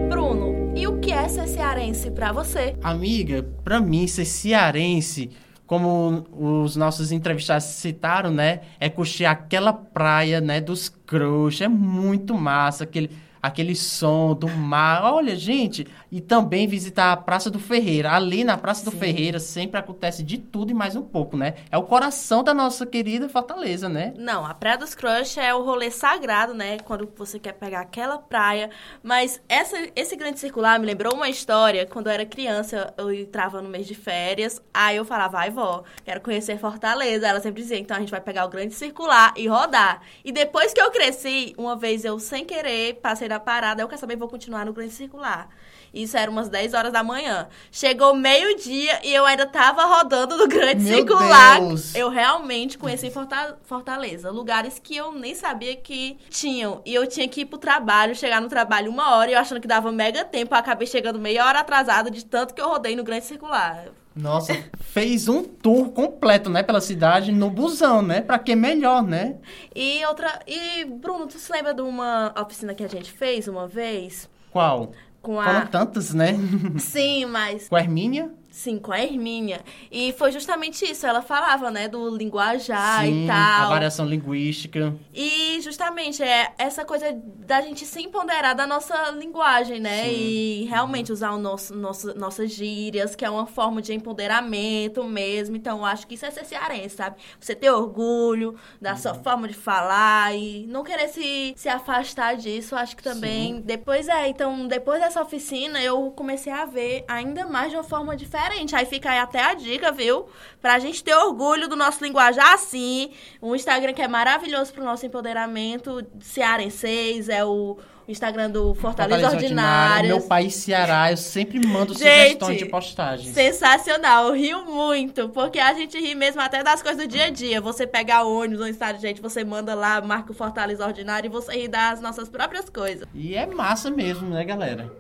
Bruno, 0.07 0.71
e 0.73 0.87
o 0.87 1.01
que 1.01 1.11
é 1.11 1.27
ser 1.27 1.47
cearense 1.47 2.11
pra 2.11 2.31
você? 2.31 2.77
Amiga, 2.81 3.45
pra 3.61 3.81
mim 3.81 4.07
ser 4.07 4.23
cearense, 4.23 5.29
como 5.65 6.25
os 6.31 6.75
nossos 6.75 7.11
entrevistados 7.11 7.65
citaram, 7.65 8.31
né? 8.31 8.61
É 8.79 8.89
curtir 8.89 9.25
aquela 9.25 9.73
praia, 9.73 10.39
né? 10.39 10.61
Dos 10.61 10.89
crush. 10.89 11.61
É 11.61 11.67
muito 11.67 12.35
massa, 12.35 12.83
aquele, 12.83 13.09
aquele 13.45 13.75
som 13.75 14.33
do 14.33 14.49
mar. 14.49 15.03
Olha, 15.03 15.35
gente, 15.35 15.87
e 16.11 16.21
também 16.21 16.67
visitar 16.67 17.11
a 17.11 17.17
Praça 17.17 17.49
do 17.49 17.59
Ferreira. 17.59 18.11
Ali 18.11 18.43
na 18.43 18.57
Praça 18.57 18.85
do 18.85 18.91
Ferreira 18.91 19.39
sempre 19.39 19.79
acontece 19.79 20.23
de 20.23 20.37
tudo 20.37 20.71
e 20.71 20.73
mais 20.73 20.95
um 20.95 21.01
pouco, 21.01 21.35
né? 21.35 21.55
É 21.69 21.77
o 21.77 21.83
coração 21.83 22.43
da 22.43 22.53
nossa 22.53 22.85
querida 22.85 23.27
Fortaleza, 23.29 23.89
né? 23.89 24.13
Não, 24.17 24.45
a 24.45 24.53
Praia 24.53 24.77
dos 24.77 24.95
Crush 24.95 25.37
é 25.37 25.53
o 25.53 25.63
rolê 25.63 25.91
sagrado, 25.91 26.53
né? 26.53 26.77
Quando 26.79 27.11
você 27.15 27.39
quer 27.39 27.53
pegar 27.53 27.81
aquela 27.81 28.17
praia. 28.17 28.69
Mas 29.03 29.41
essa, 29.47 29.77
esse 29.95 30.15
grande 30.15 30.39
circular 30.39 30.79
me 30.79 30.85
lembrou 30.85 31.13
uma 31.13 31.29
história. 31.29 31.85
Quando 31.85 32.07
eu 32.07 32.13
era 32.13 32.25
criança, 32.25 32.93
eu 32.97 33.13
entrava 33.13 33.61
no 33.61 33.69
mês 33.69 33.85
de 33.85 33.95
férias. 33.95 34.61
Aí 34.73 34.97
eu 34.97 35.05
falava, 35.05 35.37
vai, 35.37 35.49
vó, 35.49 35.83
quero 36.03 36.21
conhecer 36.21 36.57
Fortaleza. 36.57 37.27
Ela 37.27 37.41
sempre 37.41 37.61
dizia, 37.61 37.77
então 37.77 37.97
a 37.97 37.99
gente 37.99 38.11
vai 38.11 38.21
pegar 38.21 38.45
o 38.45 38.49
grande 38.49 38.73
circular 38.73 39.33
e 39.35 39.47
rodar. 39.47 40.01
E 40.23 40.31
depois 40.31 40.73
que 40.73 40.81
eu 40.81 40.91
cresci, 40.91 41.53
uma 41.57 41.75
vez 41.75 42.05
eu, 42.05 42.17
sem 42.19 42.45
querer, 42.45 42.95
passei 42.95 43.27
da 43.35 43.39
parada. 43.39 43.81
Eu 43.81 43.87
quero 43.87 43.99
saber, 43.99 44.15
vou 44.15 44.27
continuar 44.29 44.65
no 44.65 44.73
grande 44.73 44.93
circular. 44.93 45.49
Isso 45.93 46.17
era 46.17 46.29
umas 46.29 46.49
10 46.49 46.73
horas 46.73 46.91
da 46.91 47.03
manhã. 47.03 47.47
Chegou 47.71 48.13
meio-dia 48.15 48.99
e 49.03 49.13
eu 49.13 49.25
ainda 49.25 49.45
tava 49.45 49.85
rodando 49.85 50.35
no 50.37 50.47
Grande 50.47 50.83
Meu 50.83 50.95
Circular. 50.97 51.59
Deus. 51.61 51.95
Eu 51.95 52.09
realmente 52.09 52.77
conheci 52.77 53.09
Forta- 53.11 53.57
Fortaleza. 53.63 54.29
Lugares 54.31 54.77
que 54.79 54.95
eu 54.95 55.11
nem 55.13 55.33
sabia 55.33 55.75
que 55.75 56.17
tinham. 56.29 56.81
E 56.85 56.93
eu 56.93 57.07
tinha 57.07 57.27
que 57.27 57.41
ir 57.41 57.45
pro 57.45 57.57
trabalho, 57.57 58.15
chegar 58.15 58.41
no 58.41 58.49
trabalho 58.49 58.91
uma 58.91 59.15
hora 59.15 59.31
e 59.31 59.33
eu 59.33 59.39
achando 59.39 59.61
que 59.61 59.67
dava 59.67 59.91
mega 59.91 60.25
tempo. 60.25 60.53
Eu 60.53 60.57
acabei 60.59 60.87
chegando 60.87 61.17
meia 61.19 61.45
hora 61.45 61.59
atrasada 61.59 62.11
de 62.11 62.25
tanto 62.25 62.53
que 62.53 62.61
eu 62.61 62.67
rodei 62.67 62.95
no 62.95 63.03
Grande 63.03 63.25
Circular. 63.25 63.85
Nossa, 64.15 64.55
fez 64.79 65.27
um 65.27 65.43
tour 65.43 65.89
completo, 65.89 66.49
né? 66.49 66.63
Pela 66.63 66.79
cidade 66.79 67.31
no 67.33 67.49
busão, 67.49 68.01
né? 68.01 68.21
Pra 68.21 68.39
que 68.39 68.55
melhor, 68.55 69.03
né? 69.03 69.35
E 69.75 70.05
outra. 70.05 70.39
E, 70.47 70.85
Bruno, 70.85 71.27
tu 71.27 71.37
se 71.37 71.51
lembra 71.51 71.73
de 71.73 71.81
uma 71.81 72.33
oficina 72.39 72.73
que 72.73 72.83
a 72.83 72.87
gente 72.87 73.11
fez 73.11 73.47
uma 73.47 73.67
vez? 73.67 74.29
Qual? 74.51 74.93
Com 75.21 75.35
Foram 75.35 75.57
a. 75.59 75.65
tantas, 75.65 76.13
né? 76.13 76.37
Sim, 76.79 77.25
mas. 77.25 77.67
Com 77.67 77.75
a 77.75 77.81
Hermínia? 77.81 78.31
Sim, 78.55 78.79
com 78.79 78.93
a 78.93 78.99
Hermínia. 79.01 79.59
E 79.91 80.13
foi 80.13 80.31
justamente 80.31 80.89
isso. 80.89 81.05
Ela 81.05 81.21
falava, 81.21 81.69
né, 81.69 81.89
do 81.89 82.09
linguajar 82.15 83.03
Sim, 83.03 83.25
e 83.25 83.29
a 83.29 83.57
tal. 83.59 83.69
variação 83.69 84.05
linguística. 84.05 84.95
E 85.13 85.59
justamente 85.59 86.23
é 86.23 86.53
essa 86.57 86.85
coisa 86.85 87.11
da 87.45 87.59
gente 87.59 87.85
se 87.85 88.01
empoderar 88.01 88.53
da 88.53 88.65
nossa 88.65 89.11
linguagem, 89.11 89.81
né? 89.81 90.09
E 90.09 90.63
realmente 90.69 91.11
usar 91.11 91.31
o 91.31 91.37
nosso, 91.37 91.75
nosso, 91.75 92.17
nossas 92.17 92.49
gírias, 92.49 93.13
que 93.13 93.25
é 93.25 93.29
uma 93.29 93.45
forma 93.45 93.81
de 93.81 93.93
empoderamento 93.93 95.03
mesmo. 95.03 95.57
Então, 95.57 95.79
eu 95.79 95.85
acho 95.85 96.07
que 96.07 96.15
isso 96.15 96.25
é 96.25 96.31
ser 96.31 96.45
cearense, 96.45 96.95
sabe? 96.95 97.17
Você 97.37 97.55
ter 97.55 97.69
orgulho 97.69 98.55
da 98.79 98.95
sua 98.95 99.15
forma 99.15 99.49
de 99.49 99.53
falar 99.53 100.33
e 100.33 100.65
não 100.67 100.81
querer 100.81 101.09
se, 101.09 101.53
se 101.57 101.67
afastar 101.67 102.37
disso. 102.37 102.73
eu 102.73 102.79
Acho 102.79 102.95
que 102.95 103.03
também. 103.03 103.59
Depois 103.59 104.07
é, 104.07 104.29
então, 104.29 104.65
depois 104.65 105.01
dessa 105.01 105.21
oficina, 105.21 105.81
eu 105.83 106.09
comecei 106.11 106.53
a 106.53 106.63
ver 106.63 107.03
ainda 107.05 107.45
mais 107.47 107.69
de 107.69 107.75
uma 107.75 107.83
forma 107.83 108.15
diferente 108.15 108.44
diferente. 108.45 108.75
Aí 108.75 108.85
fica 108.85 109.11
aí 109.11 109.19
até 109.19 109.43
a 109.43 109.53
dica, 109.53 109.91
viu? 109.91 110.27
Pra 110.61 110.79
gente 110.79 111.03
ter 111.03 111.15
orgulho 111.15 111.67
do 111.67 111.75
nosso 111.75 112.03
linguajar 112.03 112.53
assim. 112.53 113.11
Um 113.41 113.55
Instagram 113.55 113.93
que 113.93 114.01
é 114.01 114.07
maravilhoso 114.07 114.73
pro 114.73 114.83
nosso 114.83 115.05
empoderamento 115.05 116.05
cearenseis, 116.19 117.29
é 117.29 117.43
o 117.43 117.77
Instagram 118.07 118.51
do 118.51 118.75
Fortaleza, 118.75 119.21
Fortaleza 119.21 119.45
Ordinários. 119.45 120.07
Meu 120.07 120.21
país 120.27 120.53
Ceará, 120.55 121.11
eu 121.11 121.17
sempre 121.17 121.65
mando 121.65 121.93
Gente, 121.93 122.33
sugestões 122.33 122.57
de 122.57 122.65
postagens. 122.65 123.33
Sensacional, 123.33 124.27
eu 124.27 124.33
rio 124.33 124.65
muito, 124.65 125.29
porque 125.29 125.59
a 125.59 125.73
gente 125.73 125.99
ri 125.99 126.13
mesmo 126.13 126.41
até 126.41 126.63
das 126.63 126.83
coisas 126.83 127.01
do 127.01 127.07
dia 127.07 127.25
a 127.25 127.29
dia. 127.29 127.59
Você 127.61 127.87
pega 127.87 128.23
ônibus 128.23 128.61
ou 128.61 128.67
estado 128.67 128.97
de 128.97 129.01
gente, 129.01 129.21
você 129.21 129.43
manda 129.43 129.73
lá, 129.73 130.01
marca 130.01 130.31
o 130.31 130.35
Fortaleza 130.35 130.85
Ordinário 130.85 131.27
e 131.27 131.31
você 131.31 131.53
ri 131.53 131.67
das 131.67 131.99
nossas 131.99 132.29
próprias 132.29 132.69
coisas. 132.69 133.07
E 133.13 133.35
é 133.35 133.45
massa 133.47 133.89
mesmo, 133.89 134.29
né, 134.29 134.43
galera? 134.43 134.91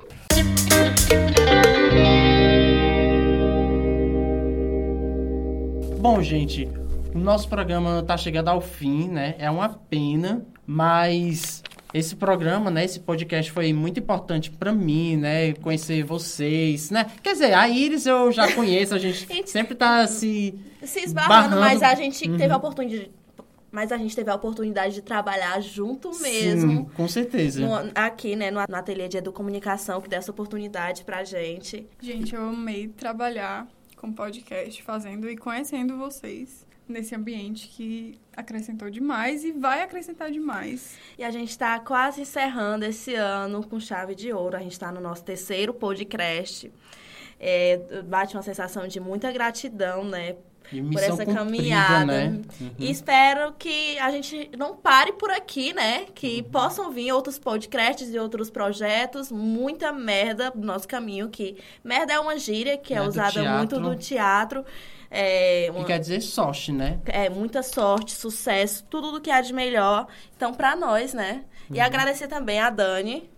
Bom, 6.07 6.21
gente, 6.21 6.69
o 7.15 7.17
nosso 7.17 7.49
programa 7.49 8.03
tá 8.03 8.15
chegando 8.15 8.49
ao 8.49 8.61
fim, 8.61 9.07
né? 9.07 9.33
É 9.39 9.49
uma 9.49 9.69
pena, 9.69 10.45
mas 10.63 11.63
esse 11.91 12.15
programa, 12.15 12.69
né, 12.69 12.85
esse 12.85 12.99
podcast 12.99 13.51
foi 13.51 13.73
muito 13.73 13.99
importante 13.99 14.51
pra 14.51 14.71
mim, 14.71 15.17
né, 15.17 15.53
conhecer 15.53 16.03
vocês, 16.03 16.91
né? 16.91 17.07
Quer 17.23 17.33
dizer, 17.33 17.55
a 17.55 17.67
Iris 17.67 18.05
eu 18.05 18.31
já 18.31 18.45
conheço, 18.53 18.93
a 18.93 18.99
gente 18.99 19.25
Gente, 19.27 19.49
sempre 19.49 19.73
tá 19.73 20.05
se 20.05 20.53
Se 20.83 20.99
esbarrando, 20.99 21.55
Barrando. 21.55 21.59
mas 21.61 21.81
a 21.81 21.95
gente 21.95 22.29
Uhum. 22.29 22.37
teve 22.37 22.53
a 22.53 22.57
oportunidade. 22.57 23.09
Mas 23.71 23.91
a 23.91 23.97
gente 23.97 24.15
teve 24.15 24.29
a 24.29 24.35
oportunidade 24.35 24.93
de 24.93 25.01
trabalhar 25.01 25.59
junto 25.59 26.11
mesmo. 26.21 26.71
Sim, 26.71 26.83
com 26.95 27.07
certeza. 27.07 27.59
no- 27.61 27.91
aqui, 27.95 28.35
né, 28.35 28.51
no, 28.51 28.59
no 28.69 28.75
ateliê 28.75 29.07
de 29.07 29.17
educomunicação, 29.17 29.99
que 29.99 30.07
deu 30.07 30.19
essa 30.19 30.29
oportunidade 30.31 31.03
pra 31.03 31.23
gente. 31.23 31.87
Gente, 31.99 32.35
eu 32.35 32.43
amei 32.49 32.89
trabalhar 32.89 33.67
com 34.05 34.13
podcast, 34.13 34.83
fazendo 34.83 35.27
e 35.27 35.35
conhecendo 35.35 35.97
vocês 35.97 36.65
nesse 36.87 37.15
ambiente 37.15 37.67
que 37.67 38.19
acrescentou 38.37 38.91
demais 38.91 39.43
e 39.43 39.51
vai 39.51 39.81
acrescentar 39.81 40.29
demais. 40.29 40.99
E 41.17 41.23
a 41.23 41.31
gente 41.31 41.57
tá 41.57 41.79
quase 41.79 42.21
encerrando 42.21 42.85
esse 42.85 43.15
ano 43.15 43.65
com 43.67 43.79
chave 43.79 44.13
de 44.13 44.31
ouro. 44.31 44.55
A 44.55 44.59
gente 44.59 44.79
tá 44.79 44.91
no 44.91 45.01
nosso 45.01 45.23
terceiro 45.23 45.73
podcast. 45.73 46.71
É, 47.39 48.01
bate 48.03 48.35
uma 48.35 48.43
sensação 48.43 48.87
de 48.87 48.99
muita 48.99 49.31
gratidão, 49.31 50.05
né? 50.05 50.35
E 50.71 50.81
por 50.81 51.01
essa 51.01 51.25
cumprida, 51.25 51.33
caminhada. 51.35 52.05
né? 52.05 52.41
E 52.77 52.89
espero 52.89 53.53
que 53.57 53.97
a 53.99 54.09
gente 54.11 54.49
não 54.57 54.75
pare 54.75 55.13
por 55.13 55.29
aqui, 55.31 55.73
né? 55.73 56.05
Que 56.13 56.37
Uhum. 56.41 56.51
possam 56.51 56.91
vir 56.91 57.11
outros 57.11 57.37
podcasts 57.39 58.13
e 58.13 58.17
outros 58.19 58.49
projetos. 58.49 59.31
Muita 59.31 59.91
merda 59.91 60.51
no 60.55 60.65
nosso 60.65 60.87
caminho, 60.87 61.29
que 61.29 61.57
merda 61.83 62.13
é 62.13 62.19
uma 62.19 62.37
gíria 62.37 62.77
que 62.77 62.93
é, 62.93 62.97
É 62.97 63.01
usada 63.01 63.57
muito 63.57 63.79
no 63.79 63.95
teatro. 63.95 64.65
É, 65.09 65.67
E 65.67 65.69
uma- 65.69 65.85
quer 65.85 65.99
dizer 65.99 66.19
sorte, 66.21 66.71
né? 66.71 66.99
é, 67.05 67.29
muita 67.29 67.61
sorte, 67.63 68.11
sucesso, 68.13 68.83
tudo 68.89 69.11
do 69.11 69.21
que 69.21 69.29
há 69.31 69.39
de 69.39 69.53
melhor. 69.53 70.07
Então, 70.35 70.53
pra 70.53 70.75
nós, 70.75 71.13
né? 71.13 71.43
E 71.71 71.79
agradecer 71.79 72.27
também 72.27 72.59
a 72.59 72.69
Dani. 72.69 73.29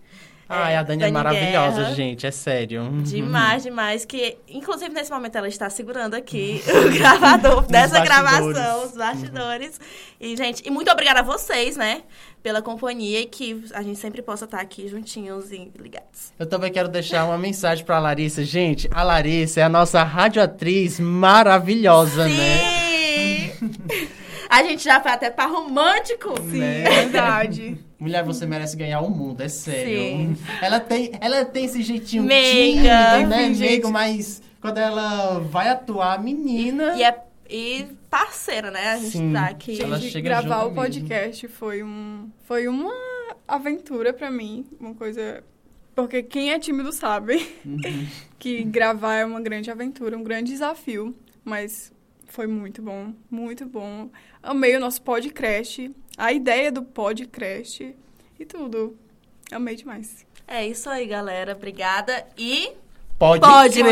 Ai, 0.50 0.72
é, 0.72 0.76
a 0.78 0.82
Dani, 0.82 1.02
é 1.02 1.06
Dani 1.06 1.12
maravilhosa, 1.12 1.76
Guerra. 1.82 1.94
gente, 1.94 2.26
é 2.26 2.30
sério. 2.30 2.88
Demais, 3.02 3.62
demais. 3.62 4.04
Que, 4.06 4.38
inclusive, 4.48 4.94
nesse 4.94 5.10
momento 5.10 5.36
ela 5.36 5.46
está 5.46 5.68
segurando 5.68 6.14
aqui 6.14 6.62
o 6.86 6.90
gravador 6.98 7.66
dessa 7.66 7.98
bastidores. 8.00 8.54
gravação, 8.54 8.84
os 8.86 8.92
bastidores. 8.96 9.80
E, 10.18 10.34
gente, 10.36 10.62
e 10.66 10.70
muito 10.70 10.90
obrigada 10.90 11.20
a 11.20 11.22
vocês, 11.22 11.76
né? 11.76 12.00
Pela 12.42 12.62
companhia 12.62 13.20
e 13.20 13.26
que 13.26 13.62
a 13.74 13.82
gente 13.82 13.98
sempre 13.98 14.22
possa 14.22 14.46
estar 14.46 14.60
aqui 14.60 14.88
juntinhos 14.88 15.52
e 15.52 15.70
ligados. 15.78 16.32
Eu 16.38 16.46
também 16.46 16.72
quero 16.72 16.88
deixar 16.88 17.26
uma 17.26 17.36
mensagem 17.36 17.84
pra 17.84 17.98
Larissa. 17.98 18.42
Gente, 18.42 18.88
a 18.90 19.02
Larissa 19.02 19.60
é 19.60 19.64
a 19.64 19.68
nossa 19.68 20.02
radioatriz 20.02 20.98
maravilhosa, 20.98 22.26
né? 22.26 22.58
Sim! 22.58 23.52
a 24.48 24.62
gente 24.62 24.82
já 24.82 24.98
foi 24.98 25.10
até 25.12 25.30
para 25.30 25.44
romântico. 25.46 26.34
Sim, 26.40 26.58
Né? 26.58 26.84
é 26.84 26.90
verdade. 27.02 27.78
Mulher, 27.98 28.22
você 28.24 28.46
merece 28.46 28.76
ganhar 28.76 29.00
o 29.00 29.10
mundo, 29.10 29.40
é 29.42 29.48
sério. 29.48 29.98
Sim. 29.98 30.36
Ela 30.62 30.78
tem, 30.78 31.10
ela 31.20 31.44
tem 31.44 31.64
esse 31.64 31.82
jeitinho 31.82 32.22
Meiga. 32.22 32.80
tímido, 33.16 33.28
né? 33.28 33.48
Meigo, 33.48 33.90
mas 33.90 34.40
quando 34.60 34.78
ela 34.78 35.40
vai 35.40 35.68
atuar, 35.68 36.22
menina... 36.22 36.94
E, 36.96 37.02
é, 37.02 37.18
e 37.50 37.86
parceira, 38.08 38.70
né? 38.70 38.90
A 38.90 38.96
gente 38.98 39.10
Sim. 39.18 39.32
tá 39.32 39.46
aqui. 39.46 39.82
Ela 39.82 39.98
Gente, 39.98 40.12
chega 40.12 40.28
gravar 40.28 40.64
o 40.64 40.72
podcast 40.72 41.48
foi 41.48 41.82
um 41.82 42.30
foi 42.44 42.68
uma 42.68 42.92
aventura 43.46 44.12
pra 44.12 44.30
mim, 44.30 44.64
uma 44.80 44.94
coisa 44.94 45.42
porque 45.94 46.22
quem 46.22 46.52
é 46.52 46.58
tímido 46.60 46.92
sabe 46.92 47.44
Uhum. 47.64 48.06
que 48.38 48.62
gravar 48.62 49.14
é 49.16 49.24
uma 49.24 49.40
grande 49.40 49.70
aventura, 49.70 50.16
um 50.16 50.22
grande 50.22 50.52
desafio, 50.52 51.14
mas 51.44 51.92
foi 52.28 52.46
muito 52.46 52.80
bom, 52.82 53.12
muito 53.30 53.66
bom. 53.66 54.10
Amei 54.42 54.76
o 54.76 54.80
nosso 54.80 55.02
podcast, 55.02 55.90
a 56.16 56.32
ideia 56.32 56.70
do 56.70 56.82
podcast 56.82 57.94
e 58.38 58.44
tudo. 58.44 58.96
Amei 59.50 59.76
demais. 59.76 60.26
É 60.46 60.66
isso 60.66 60.88
aí, 60.88 61.06
galera. 61.06 61.52
Obrigada. 61.52 62.26
E 62.36 62.72
Pode, 63.18 63.40
Pode 63.40 63.80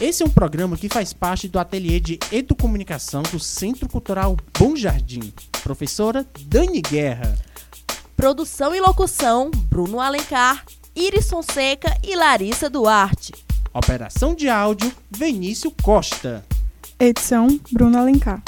Esse 0.00 0.22
é 0.22 0.26
um 0.26 0.30
programa 0.30 0.76
que 0.76 0.88
faz 0.88 1.12
parte 1.12 1.48
do 1.48 1.58
ateliê 1.58 1.98
de 1.98 2.20
educomunicação 2.30 3.22
do 3.22 3.40
Centro 3.40 3.88
Cultural 3.88 4.36
Bom 4.56 4.76
Jardim. 4.76 5.32
Professora 5.64 6.24
Dani 6.42 6.80
Guerra. 6.80 7.36
Produção 8.16 8.72
e 8.72 8.80
locução: 8.80 9.50
Bruno 9.50 9.98
Alencar, 9.98 10.64
Iris 10.94 11.28
Fonseca 11.28 11.92
e 12.04 12.14
Larissa 12.14 12.70
Duarte. 12.70 13.47
Operação 13.72 14.34
de 14.34 14.48
áudio, 14.48 14.92
Vinícius 15.10 15.74
Costa. 15.82 16.44
Edição 16.98 17.48
Bruno 17.70 17.98
Alencar. 17.98 18.42